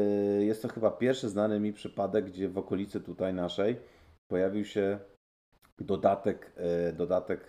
e, 0.40 0.44
jest 0.44 0.62
to 0.62 0.68
chyba 0.68 0.90
pierwszy 0.90 1.28
znany 1.28 1.60
mi 1.60 1.72
przypadek, 1.72 2.24
gdzie 2.24 2.48
w 2.48 2.58
okolicy 2.58 3.00
tutaj 3.00 3.34
naszej 3.34 3.76
pojawił 4.28 4.64
się 4.64 4.98
dodatek, 5.78 6.52
e, 6.56 6.92
dodatek 6.92 7.48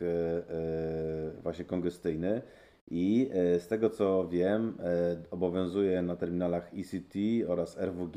właśnie 1.43 1.65
kongestyjny. 1.65 2.41
I 2.91 3.29
z 3.33 3.67
tego 3.67 3.89
co 3.89 4.27
wiem, 4.27 4.77
obowiązuje 5.31 6.01
na 6.01 6.15
terminalach 6.15 6.71
ECT 6.73 7.15
oraz 7.47 7.77
RWG 7.77 8.15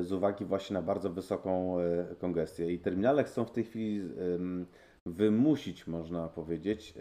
z 0.00 0.12
uwagi 0.12 0.44
właśnie 0.44 0.74
na 0.74 0.82
bardzo 0.82 1.10
wysoką 1.10 1.76
kongestię. 2.18 2.72
I 2.72 2.78
terminale 2.78 3.24
chcą 3.24 3.44
w 3.44 3.50
tej 3.50 3.64
chwili 3.64 4.02
wymusić, 5.06 5.86
można 5.86 6.28
powiedzieć, 6.28 6.94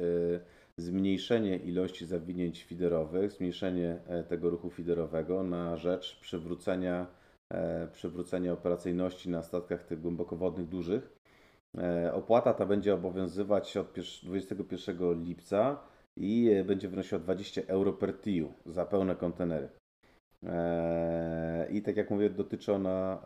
zmniejszenie 0.79 1.57
ilości 1.57 2.05
zawinięć 2.05 2.63
fiderowych, 2.63 3.31
zmniejszenie 3.31 3.97
e, 4.07 4.23
tego 4.23 4.49
ruchu 4.49 4.69
fiderowego 4.69 5.43
na 5.43 5.77
rzecz 5.77 6.19
przywrócenia, 6.21 7.07
e, 7.49 7.87
przywrócenia 7.87 8.53
operacyjności 8.53 9.29
na 9.29 9.43
statkach 9.43 9.83
tych 9.83 10.01
głębokowodnych 10.01 10.67
dużych. 10.67 11.09
E, 11.77 12.13
opłata 12.13 12.53
ta 12.53 12.65
będzie 12.65 12.93
obowiązywać 12.93 13.77
od 13.77 13.93
21 14.23 15.23
lipca 15.23 15.79
i 16.17 16.51
będzie 16.65 16.87
wynosiła 16.87 17.19
20 17.21 17.61
euro 17.67 17.93
per 17.93 18.21
TIU 18.21 18.53
za 18.65 18.85
pełne 18.85 19.15
kontenery. 19.15 19.69
I 21.69 21.81
tak 21.81 21.97
jak 21.97 22.09
mówię, 22.09 22.29
dotyczy 22.29 22.73
ona 22.73 23.21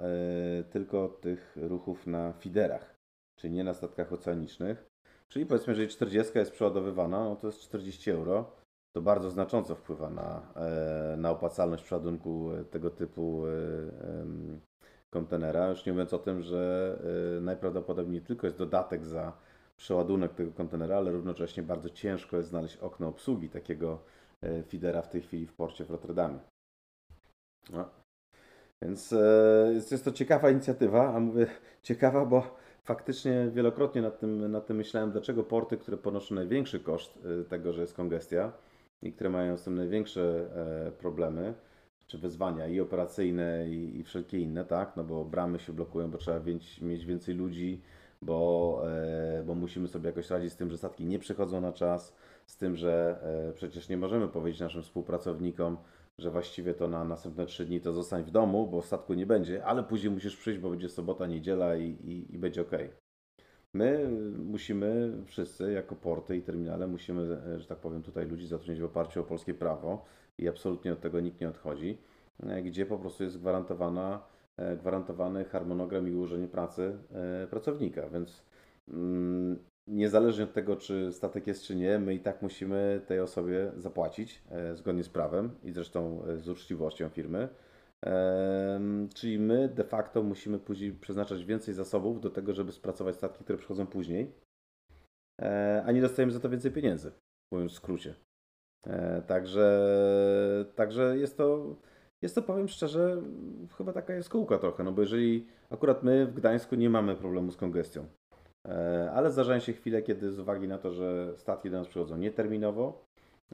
tylko 0.69 1.09
tych 1.09 1.57
ruchów 1.61 2.07
na 2.07 2.33
fiderach, 2.33 2.95
czyli 3.39 3.53
nie 3.53 3.63
na 3.63 3.73
statkach 3.73 4.13
oceanicznych. 4.13 4.93
Czyli 5.33 5.45
powiedzmy, 5.45 5.75
że 5.75 5.87
40 5.87 6.37
jest 6.37 6.51
przeładowywana, 6.51 7.23
no 7.23 7.35
to 7.35 7.47
jest 7.47 7.59
40 7.59 8.11
euro. 8.11 8.51
To 8.95 9.01
bardzo 9.01 9.29
znacząco 9.29 9.75
wpływa 9.75 10.09
na, 10.09 10.53
e, 10.55 11.15
na 11.17 11.31
opłacalność 11.31 11.83
przeładunku 11.83 12.51
e, 12.51 12.65
tego 12.65 12.89
typu 12.89 13.47
e, 13.47 13.51
kontenera. 15.09 15.69
Już 15.69 15.85
nie 15.85 15.91
mówiąc 15.91 16.13
o 16.13 16.19
tym, 16.19 16.41
że 16.41 16.99
najprawdopodobniej 17.41 18.21
nie 18.21 18.27
tylko 18.27 18.47
jest 18.47 18.57
dodatek 18.57 19.05
za 19.05 19.33
przeładunek 19.83 20.33
tego 20.33 20.51
kontenera, 20.51 20.97
ale 20.97 21.11
równocześnie 21.11 21.63
bardzo 21.63 21.89
ciężko 21.89 22.37
jest 22.37 22.49
znaleźć 22.49 22.77
okno 22.77 23.07
obsługi 23.07 23.49
takiego 23.49 23.99
feedera 24.69 25.01
w 25.01 25.09
tej 25.09 25.21
chwili 25.21 25.47
w 25.47 25.53
porcie 25.53 25.85
w 25.85 25.91
Rotterdamie. 25.91 26.39
No. 27.73 27.89
Więc 28.81 29.15
jest 29.91 30.05
to 30.05 30.11
ciekawa 30.11 30.49
inicjatywa, 30.49 31.13
a 31.15 31.19
mówię 31.19 31.47
ciekawa, 31.89 32.25
bo 32.25 32.55
faktycznie 32.83 33.47
wielokrotnie 33.53 34.01
nad 34.01 34.19
tym, 34.19 34.51
nad 34.51 34.65
tym 34.65 34.77
myślałem, 34.77 35.11
dlaczego 35.11 35.43
porty, 35.43 35.77
które 35.77 35.97
ponoszą 35.97 36.35
największy 36.35 36.79
koszt 36.79 37.25
y, 37.25 37.45
tego, 37.45 37.73
że 37.73 37.81
jest 37.81 37.93
kongestia 37.93 38.51
i 39.01 39.13
które 39.13 39.29
mają 39.29 39.57
z 39.57 39.63
tym 39.63 39.75
największe 39.75 40.49
e, 40.87 40.91
problemy, 40.91 41.53
czy 42.07 42.17
wyzwania 42.17 42.67
i 42.67 42.79
operacyjne, 42.79 43.69
i, 43.69 43.99
i 43.99 44.03
wszelkie 44.03 44.39
inne, 44.39 44.65
tak? 44.65 44.97
No 44.97 45.03
bo 45.03 45.25
bramy 45.25 45.59
się 45.59 45.73
blokują, 45.73 46.11
bo 46.11 46.17
trzeba 46.17 46.39
mieć 46.81 47.05
więcej 47.05 47.35
ludzi, 47.35 47.81
bo, 48.25 48.81
e, 48.87 49.43
bo 49.45 49.55
musimy 49.55 49.87
sobie 49.87 50.07
jakoś 50.07 50.29
radzić 50.29 50.53
z 50.53 50.55
tym, 50.55 50.69
że 50.69 50.77
statki 50.77 51.05
nie 51.05 51.19
przychodzą 51.19 51.61
na 51.61 51.73
czas, 51.73 52.13
z 52.45 52.57
tym, 52.57 52.75
że 52.75 53.19
e, 53.49 53.53
przecież 53.53 53.89
nie 53.89 53.97
możemy 53.97 54.27
powiedzieć 54.27 54.61
naszym 54.61 54.83
współpracownikom, 54.83 55.77
że 56.17 56.31
właściwie 56.31 56.73
to 56.73 56.87
na 56.87 57.03
następne 57.03 57.45
trzy 57.45 57.65
dni 57.65 57.81
to 57.81 57.93
zostań 57.93 58.23
w 58.23 58.31
domu, 58.31 58.67
bo 58.67 58.81
statku 58.81 59.13
nie 59.13 59.25
będzie, 59.25 59.65
ale 59.65 59.83
później 59.83 60.13
musisz 60.13 60.37
przyjść, 60.37 60.59
bo 60.59 60.69
będzie 60.69 60.89
sobota, 60.89 61.27
niedziela 61.27 61.75
i, 61.75 61.89
i, 61.89 62.35
i 62.35 62.37
będzie 62.37 62.61
ok. 62.61 62.71
My 63.73 64.09
musimy 64.37 65.11
wszyscy, 65.25 65.71
jako 65.71 65.95
porty 65.95 66.37
i 66.37 66.41
terminale, 66.41 66.87
musimy, 66.87 67.41
że 67.59 67.67
tak 67.67 67.77
powiem, 67.77 68.03
tutaj 68.03 68.25
ludzi 68.25 68.47
zatrudnić 68.47 68.81
w 68.81 68.85
oparciu 68.85 69.21
o 69.21 69.23
polskie 69.23 69.53
prawo 69.53 70.05
i 70.37 70.47
absolutnie 70.49 70.93
od 70.93 71.01
tego 71.01 71.19
nikt 71.19 71.41
nie 71.41 71.49
odchodzi, 71.49 71.97
gdzie 72.63 72.85
po 72.85 72.99
prostu 72.99 73.23
jest 73.23 73.39
gwarantowana, 73.39 74.15
e, 74.15 74.32
gwarantowany 74.77 75.45
harmonogram 75.45 76.07
i 76.07 76.11
ułożenie 76.11 76.47
pracy 76.47 76.97
e, 77.11 77.47
pracownika, 77.47 78.09
więc 78.09 78.43
mm, 78.87 79.59
niezależnie 79.87 80.43
od 80.43 80.53
tego, 80.53 80.75
czy 80.75 81.11
statek 81.11 81.47
jest, 81.47 81.63
czy 81.63 81.75
nie, 81.75 81.99
my 81.99 82.15
i 82.15 82.19
tak 82.19 82.41
musimy 82.41 83.01
tej 83.07 83.19
osobie 83.19 83.71
zapłacić 83.77 84.43
e, 84.51 84.75
zgodnie 84.75 85.03
z 85.03 85.09
prawem 85.09 85.55
i 85.63 85.71
zresztą 85.71 86.23
e, 86.25 86.37
z 86.37 86.49
uczciwością 86.49 87.09
firmy. 87.09 87.49
Czyli 89.13 89.39
my 89.39 89.69
de 89.69 89.83
facto 89.83 90.23
musimy 90.23 90.59
później 90.59 90.91
przeznaczać 90.91 91.45
więcej 91.45 91.73
zasobów 91.73 92.21
do 92.21 92.29
tego, 92.29 92.53
żeby 92.53 92.71
spracować 92.71 93.15
statki, 93.15 93.43
które 93.43 93.57
przychodzą 93.57 93.87
później, 93.87 94.31
e, 95.41 95.83
a 95.85 95.91
nie 95.91 96.01
dostajemy 96.01 96.31
za 96.31 96.39
to 96.39 96.49
więcej 96.49 96.71
pieniędzy, 96.71 97.11
mówiąc 97.53 97.71
w 97.71 97.75
skrócie. 97.75 98.15
Także, 99.27 99.85
także 100.75 101.17
jest 101.17 101.37
to, 101.37 101.75
jest 102.23 102.35
to, 102.35 102.41
powiem 102.41 102.67
szczerze, 102.67 103.21
chyba 103.77 103.93
taka 103.93 104.13
jest 104.13 104.29
kółka 104.29 104.57
trochę, 104.57 104.83
no 104.83 104.91
bo 104.91 105.01
jeżeli 105.01 105.47
akurat 105.69 106.03
my 106.03 106.25
w 106.25 106.33
Gdańsku 106.33 106.75
nie 106.75 106.89
mamy 106.89 107.15
problemu 107.15 107.51
z 107.51 107.57
kongestią, 107.57 108.05
E, 108.67 109.11
ale 109.11 109.31
zdarzają 109.31 109.59
się 109.59 109.73
chwile, 109.73 110.01
kiedy 110.01 110.31
z 110.31 110.39
uwagi 110.39 110.67
na 110.67 110.77
to, 110.77 110.91
że 110.91 111.33
statki 111.37 111.69
do 111.69 111.77
nas 111.77 111.87
przychodzą 111.87 112.17
nieterminowo, 112.17 113.05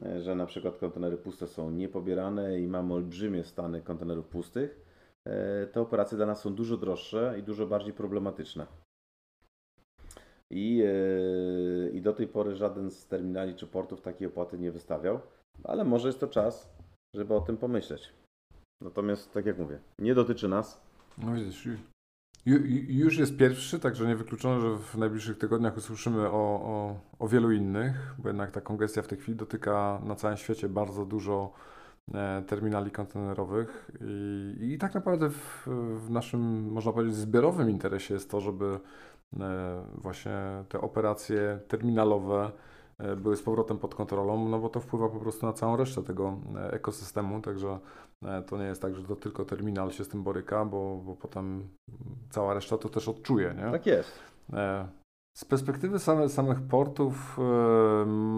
e, 0.02 0.20
że 0.20 0.34
na 0.34 0.46
przykład 0.46 0.78
kontenery 0.78 1.16
puste 1.16 1.46
są 1.46 1.70
niepobierane 1.70 2.60
i 2.60 2.68
mamy 2.68 2.94
olbrzymie 2.94 3.44
stany 3.44 3.82
kontenerów 3.82 4.28
pustych, 4.28 4.80
e, 5.24 5.66
te 5.66 5.80
operacje 5.80 6.16
dla 6.16 6.26
nas 6.26 6.40
są 6.40 6.54
dużo 6.54 6.76
droższe 6.76 7.34
i 7.38 7.42
dużo 7.42 7.66
bardziej 7.66 7.92
problematyczne. 7.92 8.66
I, 10.52 10.84
I 11.92 12.02
do 12.02 12.12
tej 12.12 12.28
pory 12.28 12.56
żaden 12.56 12.90
z 12.90 13.06
terminali 13.06 13.54
czy 13.54 13.66
portów 13.66 14.00
takiej 14.00 14.26
opłaty 14.26 14.58
nie 14.58 14.72
wystawiał, 14.72 15.20
ale 15.64 15.84
może 15.84 16.08
jest 16.08 16.20
to 16.20 16.28
czas, 16.28 16.72
żeby 17.14 17.34
o 17.34 17.40
tym 17.40 17.56
pomyśleć. 17.56 18.12
Natomiast, 18.80 19.32
tak 19.32 19.46
jak 19.46 19.58
mówię, 19.58 19.78
nie 19.98 20.14
dotyczy 20.14 20.48
nas. 20.48 20.80
No 21.18 21.34
widzisz, 21.34 21.68
już 22.88 23.18
jest 23.18 23.36
pierwszy, 23.36 23.80
także 23.80 24.06
niewykluczone, 24.06 24.60
że 24.60 24.76
w 24.78 24.98
najbliższych 24.98 25.38
tygodniach 25.38 25.76
usłyszymy 25.76 26.28
o, 26.28 26.32
o, 26.32 27.00
o 27.18 27.28
wielu 27.28 27.52
innych, 27.52 28.14
bo 28.18 28.28
jednak 28.28 28.50
ta 28.50 28.60
kongestia 28.60 29.02
w 29.02 29.06
tej 29.06 29.18
chwili 29.18 29.36
dotyka 29.36 30.00
na 30.04 30.14
całym 30.14 30.36
świecie 30.36 30.68
bardzo 30.68 31.04
dużo 31.04 31.52
e, 32.14 32.42
terminali 32.46 32.90
kontenerowych 32.90 33.90
i, 34.00 34.56
i 34.60 34.78
tak 34.78 34.94
naprawdę 34.94 35.30
w, 35.30 35.66
w, 36.06 36.10
naszym, 36.10 36.72
można 36.72 36.92
powiedzieć, 36.92 37.16
zbiorowym 37.16 37.70
interesie 37.70 38.14
jest 38.14 38.30
to, 38.30 38.40
żeby 38.40 38.80
e, 39.40 39.84
właśnie 39.94 40.64
te 40.68 40.80
operacje 40.80 41.58
terminalowe 41.68 42.50
były 43.16 43.36
z 43.36 43.42
powrotem 43.42 43.78
pod 43.78 43.94
kontrolą, 43.94 44.48
no 44.48 44.58
bo 44.58 44.68
to 44.68 44.80
wpływa 44.80 45.08
po 45.08 45.18
prostu 45.18 45.46
na 45.46 45.52
całą 45.52 45.76
resztę 45.76 46.02
tego 46.02 46.38
e, 46.56 46.72
ekosystemu, 46.72 47.40
także 47.40 47.78
e, 48.24 48.42
to 48.42 48.58
nie 48.58 48.64
jest 48.64 48.82
tak, 48.82 48.94
że 48.94 49.02
to 49.02 49.16
tylko 49.16 49.44
terminal 49.44 49.90
się 49.90 50.04
z 50.04 50.08
tym 50.08 50.22
boryka, 50.22 50.64
bo, 50.64 50.96
bo 51.04 51.16
potem 51.16 51.68
cała 52.30 52.54
reszta 52.54 52.78
to 52.78 52.88
też 52.88 53.08
odczuje, 53.08 53.54
nie? 53.54 53.72
Tak 53.72 53.86
jest. 53.86 54.12
Z 55.36 55.44
perspektywy 55.44 55.98
same, 55.98 56.28
samych 56.28 56.62
portów 56.62 57.38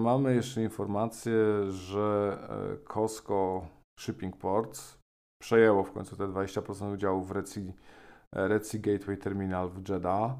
mamy 0.02 0.34
jeszcze 0.34 0.62
informację, 0.62 1.36
że 1.70 2.38
Costco 2.84 3.66
Shipping 4.00 4.36
Ports 4.36 4.98
przejęło 5.42 5.84
w 5.84 5.92
końcu 5.92 6.16
te 6.16 6.24
20% 6.24 6.94
udziału 6.94 7.22
w 7.22 7.30
Red 8.32 8.66
sea 8.66 8.80
Gateway 8.80 9.16
Terminal 9.16 9.68
w 9.68 9.88
Jeddah 9.88 10.32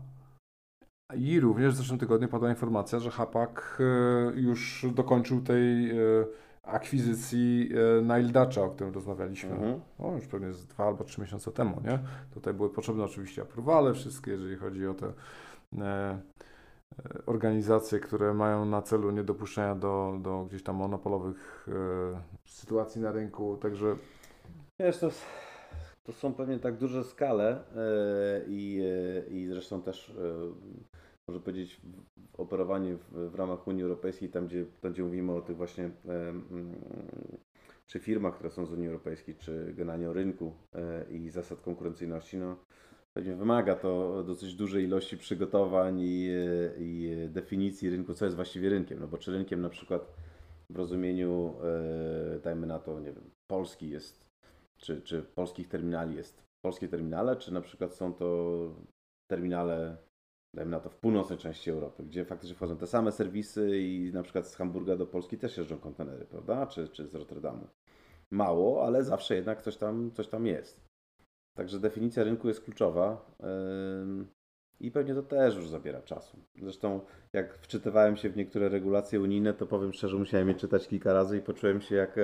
i 1.15 1.41
również 1.41 1.75
w 1.75 1.77
zeszłym 1.77 1.99
tygodniu 1.99 2.29
padła 2.29 2.51
informacja, 2.51 2.99
że 2.99 3.11
Hapak 3.11 3.79
e, 3.81 4.41
już 4.41 4.87
dokończył 4.95 5.41
tej 5.41 5.91
e, 5.91 5.95
akwizycji 6.63 7.71
e, 7.99 8.03
Nile 8.03 8.33
Dutcha, 8.33 8.63
o 8.63 8.71
którym 8.71 8.95
rozmawialiśmy. 8.95 9.51
Mhm. 9.51 9.81
O, 9.99 10.15
już 10.15 10.27
pewnie 10.27 10.53
z 10.53 10.67
dwa 10.67 10.87
albo 10.87 11.05
trzy 11.05 11.21
miesiące 11.21 11.53
temu, 11.53 11.81
nie? 11.85 11.99
Tutaj 12.35 12.55
były 12.55 12.71
potrzebne 12.71 13.05
oczywiście 13.05 13.43
aprowale 13.43 13.95
wszystkie, 13.95 14.31
jeżeli 14.31 14.57
chodzi 14.57 14.87
o 14.87 14.95
te 14.95 15.13
organizacje, 17.27 18.01
które 18.01 18.35
mają 18.35 18.65
na 18.65 18.83
celu 18.83 19.11
niedopuszczenia 19.11 19.75
do, 19.75 20.19
do 20.23 20.45
gdzieś 20.45 20.63
tam 20.63 20.77
monopolowych 20.77 21.69
sytuacji 22.47 23.01
na 23.01 23.13
rynku, 23.13 23.57
także... 23.57 23.97
Wiesz, 24.81 24.99
to, 24.99 25.11
to 26.03 26.13
są 26.13 26.35
pewnie 26.35 26.59
tak 26.59 26.77
duże 26.77 27.05
skale 27.05 27.65
i, 28.49 28.83
i 29.31 29.47
zresztą 29.47 29.83
też 29.83 30.17
może 31.33 31.45
powiedzieć, 31.45 31.81
operowanie 32.33 32.97
w, 32.97 33.31
w, 33.31 33.35
ramach 33.35 33.67
Unii 33.67 33.83
Europejskiej, 33.83 34.29
tam 34.29 34.47
gdzie, 34.47 34.65
tam 34.81 34.93
gdzie 34.93 35.03
mówimy 35.03 35.33
o 35.33 35.41
tych 35.41 35.57
właśnie 35.57 35.91
czy 37.87 37.99
firmach, 37.99 38.35
które 38.35 38.51
są 38.51 38.67
z 38.67 38.73
Unii 38.73 38.87
Europejskiej, 38.87 39.35
czy 39.37 39.75
generalnie 39.77 40.11
o 40.11 40.13
rynku 40.13 40.53
e, 40.75 41.05
i 41.11 41.31
zasad 41.31 41.61
konkurencyjności, 41.61 42.37
no, 42.37 42.57
pewnie 43.13 43.35
wymaga 43.37 43.75
to 43.75 44.23
dosyć 44.23 44.55
dużej 44.55 44.85
ilości 44.85 45.19
przygotowań 45.19 46.01
i, 46.01 46.29
i 46.79 47.17
definicji 47.29 47.91
rynku, 47.91 48.15
co 48.15 48.25
jest 48.25 48.37
właściwie 48.37 48.69
rynkiem. 48.69 49.01
No 49.01 49.09
bo 49.09 49.19
czy 49.19 49.33
rynkiem 49.33 49.61
na 49.61 49.69
przykład 49.69 50.13
w 50.71 50.77
rozumieniu, 50.77 51.55
e, 51.63 52.41
dajmy 52.41 52.67
na 52.67 52.79
to, 52.79 53.01
nie 53.01 53.13
wiem, 53.13 53.31
Polski 53.51 53.91
jest, 53.91 54.25
czy, 54.77 55.03
czy 55.03 55.23
polskich 55.23 55.69
terminali 55.69 56.17
jest 56.17 56.43
polskie 56.65 56.89
terminale, 56.89 57.37
czy 57.37 57.55
na 57.55 57.61
przykład 57.61 57.95
są 57.95 58.15
to 58.15 58.69
terminale, 59.31 59.97
dajmy 60.55 60.71
na 60.71 60.81
to, 60.81 60.91
w 60.91 60.97
północnej 60.97 61.39
części 61.39 61.71
Europy, 61.71 62.03
gdzie 62.03 62.25
faktycznie 62.25 62.57
wchodzą 62.57 62.77
te 62.77 62.87
same 62.87 63.13
serwisy 63.13 63.79
i 63.79 64.11
na 64.13 64.23
przykład 64.23 64.47
z 64.47 64.57
Hamburga 64.57 64.97
do 64.97 65.07
Polski 65.07 65.39
też 65.39 65.57
jeżdżą 65.57 65.79
kontenery, 65.79 66.25
prawda? 66.25 66.67
Czy, 66.67 66.89
czy 66.89 67.07
z 67.07 67.15
Rotterdamu. 67.15 67.67
Mało, 68.31 68.87
ale 68.87 69.05
zawsze 69.05 69.35
jednak 69.35 69.63
coś 69.63 69.77
tam, 69.77 70.11
coś 70.15 70.29
tam 70.29 70.47
jest. 70.47 70.81
Także 71.55 71.81
definicja 71.81 72.25
rynku 72.25 72.49
jest 72.49 72.61
kluczowa 72.61 73.37
i 74.81 74.91
pewnie 74.91 75.15
to 75.15 75.23
też 75.23 75.57
już 75.57 75.69
zabiera 75.69 76.03
czasu. 76.03 76.37
Zresztą 76.63 77.01
jak 77.33 77.55
wczytywałem 77.55 78.17
się 78.17 78.31
w 78.31 78.37
niektóre 78.37 78.69
regulacje 78.69 79.21
unijne, 79.21 79.55
to 79.55 79.67
powiem 79.67 79.93
szczerze, 79.93 80.17
musiałem 80.17 80.49
je 80.49 80.55
czytać 80.55 80.89
kilka 80.89 81.13
razy 81.13 81.39
i 81.39 81.43
poczułem 81.43 81.81
się 81.81 81.95
jak, 81.95 82.17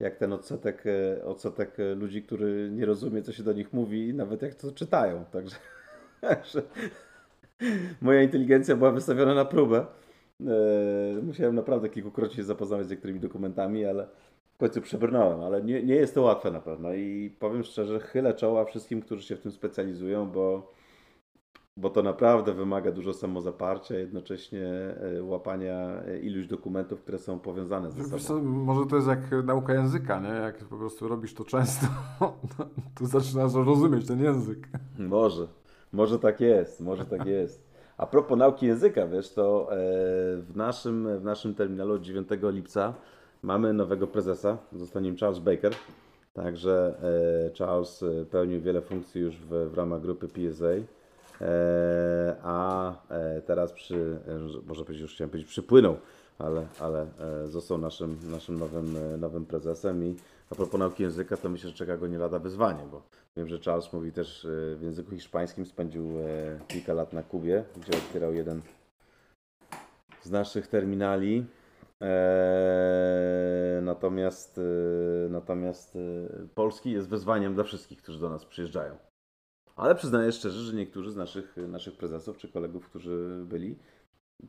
jak 0.00 0.16
ten 0.16 0.32
odsetek, 0.32 0.84
odsetek 1.24 1.76
ludzi, 1.96 2.22
który 2.22 2.70
nie 2.72 2.86
rozumie, 2.86 3.22
co 3.22 3.32
się 3.32 3.42
do 3.42 3.52
nich 3.52 3.72
mówi, 3.72 4.14
nawet 4.14 4.42
jak 4.42 4.54
to 4.54 4.72
czytają. 4.72 5.24
Także 5.24 5.56
moja 8.02 8.22
inteligencja 8.22 8.76
była 8.76 8.90
wystawiona 8.90 9.34
na 9.34 9.44
próbę. 9.44 9.86
Yy, 10.40 11.22
musiałem 11.22 11.54
naprawdę 11.54 11.88
kilkukrotnie 11.88 12.36
się 12.36 12.44
zapoznawać 12.44 12.86
z 12.86 12.90
niektórymi 12.90 13.20
dokumentami, 13.20 13.84
ale 13.84 14.08
w 14.56 14.58
końcu 14.58 14.80
przebrnąłem, 14.80 15.40
ale 15.40 15.62
nie, 15.62 15.82
nie 15.82 15.94
jest 15.94 16.14
to 16.14 16.22
łatwe 16.22 16.50
na 16.50 16.60
pewno 16.60 16.94
i 16.94 17.36
powiem 17.38 17.62
szczerze, 17.64 18.00
chylę 18.00 18.34
czoła 18.34 18.64
wszystkim, 18.64 19.02
którzy 19.02 19.22
się 19.22 19.36
w 19.36 19.40
tym 19.40 19.52
specjalizują, 19.52 20.30
bo, 20.30 20.72
bo 21.76 21.90
to 21.90 22.02
naprawdę 22.02 22.54
wymaga 22.54 22.92
dużo 22.92 23.14
samozaparcia, 23.14 23.94
jednocześnie 23.94 24.66
e, 25.18 25.22
łapania 25.22 26.02
e, 26.06 26.18
iluś 26.18 26.46
dokumentów, 26.46 27.00
które 27.00 27.18
są 27.18 27.38
powiązane 27.38 27.90
ze 27.90 28.04
sobą. 28.04 28.18
Co, 28.18 28.42
może 28.42 28.86
to 28.86 28.96
jest 28.96 29.08
jak 29.08 29.44
nauka 29.44 29.74
języka, 29.74 30.20
nie? 30.20 30.28
Jak 30.28 30.58
po 30.58 30.76
prostu 30.76 31.08
robisz 31.08 31.34
to 31.34 31.44
często, 31.44 31.86
to 32.98 33.06
zaczynasz 33.06 33.54
rozumieć 33.54 34.06
ten 34.06 34.22
język. 34.22 34.68
Może, 34.98 35.48
może 35.92 36.18
tak 36.18 36.40
jest, 36.40 36.80
może 36.80 37.04
tak 37.04 37.26
jest. 37.26 37.66
A 37.96 38.06
propos 38.06 38.38
nauki 38.38 38.66
języka, 38.66 39.06
wiesz, 39.06 39.32
to 39.32 39.68
e, 39.70 39.76
w 40.36 40.52
naszym, 40.54 41.18
w 41.18 41.24
naszym 41.24 41.54
terminalu 41.54 41.94
od 41.94 42.02
9 42.02 42.28
lipca 42.42 42.94
Mamy 43.42 43.72
nowego 43.72 44.06
prezesa, 44.06 44.58
zostanie 44.72 45.10
nim 45.10 45.18
Charles 45.18 45.38
Baker. 45.38 45.72
Także 46.34 46.94
e, 47.46 47.58
Charles 47.58 48.02
e, 48.02 48.24
pełnił 48.24 48.60
wiele 48.60 48.80
funkcji 48.80 49.20
już 49.20 49.36
w, 49.36 49.70
w 49.70 49.74
ramach 49.74 50.00
grupy 50.00 50.28
PSA. 50.28 50.66
A 52.42 52.92
teraz 53.46 53.72
przy, 53.72 54.18
może 54.66 54.84
powiedzieć, 54.84 55.02
już 55.02 55.14
chciałem 55.14 55.30
powiedzieć, 55.30 55.50
przypłynął, 55.50 55.96
ale, 56.38 56.66
ale 56.80 57.06
został 57.44 57.78
naszym, 57.78 58.18
naszym 58.30 58.58
nowym, 58.58 58.96
nowym 59.20 59.46
prezesem 59.46 60.04
i 60.04 60.16
a 60.50 60.54
propos 60.54 60.80
nauki 60.80 61.02
języka, 61.02 61.36
to 61.36 61.48
myślę, 61.48 61.70
że 61.70 61.76
czeka 61.76 61.96
go 61.96 62.06
nie 62.06 62.18
lada 62.18 62.38
wyzwanie, 62.38 62.84
bo 62.90 63.02
wiem, 63.36 63.48
że 63.48 63.58
Charles 63.60 63.92
mówi 63.92 64.12
też 64.12 64.46
w 64.76 64.82
języku 64.82 65.10
hiszpańskim, 65.10 65.66
spędził 65.66 66.12
kilka 66.68 66.92
lat 66.92 67.12
na 67.12 67.22
Kubie, 67.22 67.64
gdzie 67.76 67.98
otwierał 67.98 68.34
jeden 68.34 68.62
z 70.22 70.30
naszych 70.30 70.66
terminali. 70.66 71.46
Natomiast, 73.82 74.58
e, 74.58 75.28
natomiast 75.28 75.96
e, 75.96 76.48
Polski 76.54 76.90
jest 76.90 77.08
wyzwaniem 77.08 77.54
dla 77.54 77.64
wszystkich, 77.64 78.02
którzy 78.02 78.20
do 78.20 78.30
nas 78.30 78.44
przyjeżdżają. 78.44 78.96
Ale 79.76 79.94
przyznaję 79.94 80.32
szczerze, 80.32 80.60
że 80.60 80.76
niektórzy 80.76 81.10
z 81.10 81.16
naszych, 81.16 81.56
naszych 81.56 81.96
prezesów 81.96 82.36
czy 82.36 82.48
kolegów, 82.48 82.88
którzy 82.88 83.44
byli, 83.44 83.78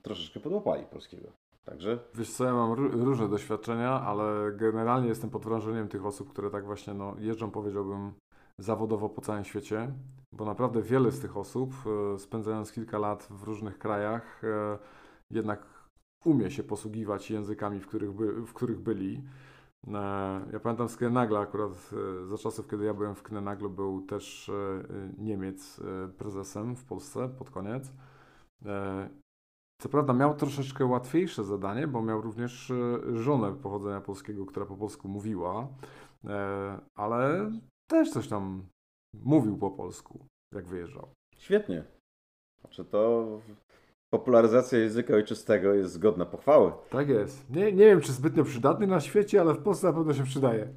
troszeczkę 0.01 0.39
podłapali 0.39 0.85
polskiego. 0.85 1.31
Także... 1.67 1.99
Wiesz 2.15 2.31
co, 2.31 2.45
ja 2.45 2.53
mam 2.53 2.73
różne 3.03 3.29
doświadczenia, 3.29 4.01
ale 4.01 4.51
generalnie 4.51 5.07
jestem 5.07 5.29
pod 5.29 5.43
wrażeniem 5.43 5.87
tych 5.87 6.05
osób, 6.05 6.29
które 6.29 6.49
tak 6.49 6.65
właśnie 6.65 6.93
no, 6.93 7.15
jeżdżą, 7.19 7.51
powiedziałbym, 7.51 8.11
zawodowo 8.57 9.09
po 9.09 9.21
całym 9.21 9.43
świecie, 9.43 9.91
bo 10.33 10.45
naprawdę 10.45 10.81
wiele 10.81 11.11
z 11.11 11.19
tych 11.19 11.37
osób, 11.37 11.73
e, 12.15 12.19
spędzając 12.19 12.71
kilka 12.71 12.97
lat 12.97 13.27
w 13.31 13.43
różnych 13.43 13.77
krajach, 13.77 14.41
jednak 15.31 15.77
umie 16.25 16.51
się 16.51 16.63
posługiwać 16.63 17.31
językami, 17.31 17.79
w 17.79 17.87
których, 17.87 18.11
by, 18.11 18.45
w 18.45 18.53
których 18.53 18.79
byli. 18.79 19.23
E, 19.87 19.91
ja 20.53 20.59
pamiętam 20.59 20.89
z 20.89 20.97
Knenagla 20.97 21.39
akurat 21.39 21.71
e, 21.71 22.25
za 22.25 22.37
czasów, 22.37 22.67
kiedy 22.67 22.85
ja 22.85 22.93
byłem 22.93 23.15
w 23.15 23.23
Knenaglu, 23.23 23.69
był 23.69 24.01
też 24.01 24.49
e, 24.49 24.83
Niemiec 25.17 25.81
prezesem 26.17 26.75
w 26.75 26.85
Polsce 26.85 27.29
pod 27.29 27.49
koniec. 27.49 27.91
Co 29.81 29.89
prawda 29.89 30.13
miał 30.13 30.35
troszeczkę 30.35 30.85
łatwiejsze 30.85 31.43
zadanie, 31.43 31.87
bo 31.87 32.01
miał 32.01 32.21
również 32.21 32.73
żonę 33.13 33.55
pochodzenia 33.55 34.01
polskiego, 34.01 34.45
która 34.45 34.65
po 34.65 34.75
polsku 34.75 35.07
mówiła, 35.07 35.67
ale 36.95 37.51
też 37.89 38.11
coś 38.11 38.27
tam 38.27 38.65
mówił 39.13 39.57
po 39.57 39.71
polsku, 39.71 40.25
jak 40.55 40.65
wyjeżdżał. 40.65 41.07
Świetnie. 41.37 41.83
Znaczy 42.61 42.85
to 42.85 43.27
popularyzacja 44.13 44.79
języka 44.79 45.13
ojczystego 45.13 45.73
jest 45.73 45.93
zgodna 45.93 46.25
pochwały. 46.25 46.71
Tak 46.89 47.09
jest. 47.09 47.49
Nie, 47.49 47.71
nie 47.71 47.85
wiem, 47.85 48.01
czy 48.01 48.11
zbytnio 48.11 48.43
przydatny 48.43 48.87
na 48.87 48.99
świecie, 48.99 49.41
ale 49.41 49.53
w 49.53 49.63
Polsce 49.63 49.87
na 49.87 49.93
pewno 49.93 50.13
się 50.13 50.23
przydaje. 50.23 50.67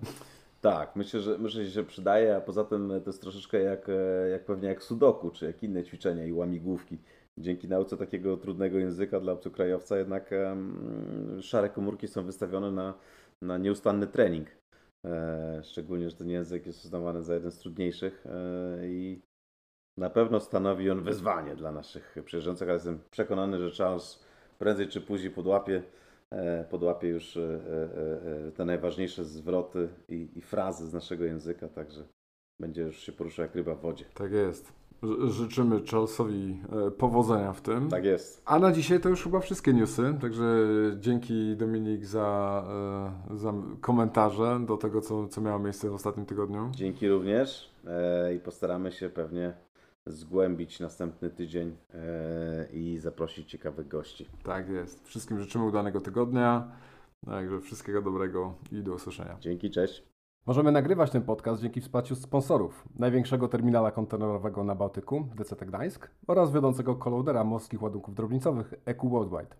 Tak, 0.61 0.97
myślę, 0.97 1.21
że, 1.21 1.39
myślę, 1.39 1.65
że 1.65 1.71
się 1.71 1.85
przydaje, 1.85 2.37
a 2.37 2.41
poza 2.41 2.65
tym 2.65 2.93
to 3.05 3.11
jest 3.11 3.21
troszeczkę 3.23 3.61
jak, 3.61 3.89
e, 3.89 4.29
jak 4.29 4.45
pewnie 4.45 4.69
jak 4.69 4.83
sudoku, 4.83 5.31
czy 5.31 5.47
jak 5.47 5.63
inne 5.63 5.85
ćwiczenia 5.85 6.25
i 6.25 6.33
łamigłówki. 6.33 6.99
Dzięki 7.41 7.69
nauce 7.69 7.97
takiego 7.97 8.37
trudnego 8.37 8.79
języka 8.79 9.21
dla 9.21 9.33
obcokrajowca 9.33 9.99
jednak 9.99 10.31
szare 11.41 11.69
komórki 11.69 12.09
są 12.09 12.25
wystawione 12.25 12.71
na, 12.71 12.95
na 13.43 13.59
nieustanny 13.59 14.07
trening. 14.07 14.49
E, 15.05 15.61
szczególnie, 15.65 16.11
że 16.11 16.17
ten 16.17 16.29
język 16.29 16.67
jest 16.67 16.85
uznawany 16.85 17.23
za 17.23 17.35
jeden 17.35 17.51
z 17.51 17.59
trudniejszych 17.59 18.27
e, 18.27 18.89
i 18.89 19.23
na 19.99 20.11
pewno 20.11 20.41
stanowi 20.41 20.91
on 20.91 21.03
wyzwanie 21.03 21.57
dla 21.57 21.73
naszych 21.73 22.17
przyjeżdżających, 22.25 22.69
ale 22.69 22.75
jestem 22.75 23.01
przekonany, 23.11 23.59
że 23.59 23.85
Charles 23.85 24.25
prędzej 24.59 24.89
czy 24.89 25.01
później 25.01 25.31
podłapie, 25.31 25.83
e, 26.31 26.65
podłapie 26.65 27.09
już 27.09 27.39
te 28.55 28.65
najważniejsze 28.65 29.25
zwroty 29.25 29.89
i, 30.09 30.29
i 30.35 30.41
frazy 30.41 30.87
z 30.87 30.93
naszego 30.93 31.25
języka, 31.25 31.69
także 31.69 32.05
będzie 32.61 32.83
już 32.83 33.01
się 33.01 33.13
poruszał 33.13 33.43
jak 33.43 33.55
ryba 33.55 33.75
w 33.75 33.81
wodzie. 33.81 34.05
Tak 34.15 34.33
jest. 34.33 34.80
Życzymy 35.29 35.83
Charlesowi 35.91 36.63
powodzenia 36.99 37.53
w 37.53 37.61
tym. 37.61 37.89
Tak 37.89 38.05
jest. 38.05 38.43
A 38.45 38.59
na 38.59 38.73
dzisiaj 38.73 39.01
to 39.01 39.09
już 39.09 39.23
chyba 39.25 39.41
wszystkie 39.41 39.73
newsy, 39.73 40.15
także 40.21 40.45
dzięki 40.99 41.57
Dominik 41.57 42.07
za, 42.07 42.65
za 43.31 43.55
komentarze 43.81 44.61
do 44.67 44.77
tego, 44.77 45.01
co, 45.01 45.29
co 45.29 45.41
miało 45.41 45.59
miejsce 45.59 45.91
w 45.91 45.95
ostatnim 45.95 46.27
tygodniu. 46.27 46.71
Dzięki 46.75 47.09
również 47.09 47.75
i 48.37 48.39
postaramy 48.39 48.93
się 48.93 49.09
pewnie 49.09 49.53
zgłębić 50.07 50.81
następny 50.81 51.31
tydzień 51.31 51.77
e, 51.95 52.67
i 52.73 52.99
zaprosić 52.99 53.51
ciekawych 53.51 53.89
gości. 53.89 54.29
Tak 54.43 54.69
jest. 54.69 55.07
Wszystkim 55.07 55.41
życzymy 55.41 55.65
udanego 55.65 56.01
tygodnia. 56.01 56.73
Także 57.27 57.61
wszystkiego 57.61 58.03
dobrego 58.03 58.55
i 58.73 58.83
do 58.83 58.95
usłyszenia. 58.95 59.37
Dzięki, 59.41 59.71
cześć. 59.71 60.03
Możemy 60.47 60.73
nagrywać 60.73 61.11
ten 61.11 61.23
podcast 61.23 61.63
dzięki 61.63 61.81
wsparciu 61.81 62.17
sponsorów 62.17 62.85
największego 62.99 63.49
terminala 63.49 63.91
kontenerowego 63.91 64.65
na 64.65 64.75
Bałtyku, 64.75 65.29
DCT 65.37 65.67
Gdańsk 65.67 66.11
oraz 66.27 66.53
wiodącego 66.53 66.97
kolodera 66.97 67.45
morskich 67.45 67.83
ładunków 67.83 68.15
drobnicowych 68.15 68.75
EQ 68.85 69.11
Worldwide. 69.11 69.57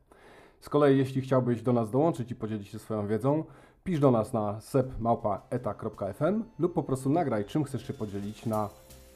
Z 0.61 0.69
kolei 0.69 0.99
jeśli 0.99 1.21
chciałbyś 1.21 1.63
do 1.63 1.73
nas 1.73 1.91
dołączyć 1.91 2.31
i 2.31 2.35
podzielić 2.35 2.69
się 2.69 2.79
swoją 2.79 3.07
wiedzą, 3.07 3.45
pisz 3.85 4.01
do 4.01 4.11
nas 4.11 4.33
na 4.33 4.61
sepmałpa.eta.fm 4.61 6.45
lub 6.59 6.75
po 6.75 6.83
prostu 6.83 7.11
nagraj 7.11 7.45
czym 7.45 7.65
chcesz 7.65 7.87
się 7.87 7.93
podzielić 7.93 8.47
na 8.47 8.69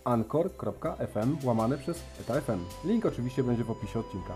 anchor.fm 0.04 1.36
łamane 1.44 1.78
przez 1.78 2.04
ETA 2.20 2.40
FM. 2.40 2.88
Link 2.88 3.06
oczywiście 3.06 3.42
będzie 3.42 3.64
w 3.64 3.70
opisie 3.70 4.00
odcinka. 4.00 4.34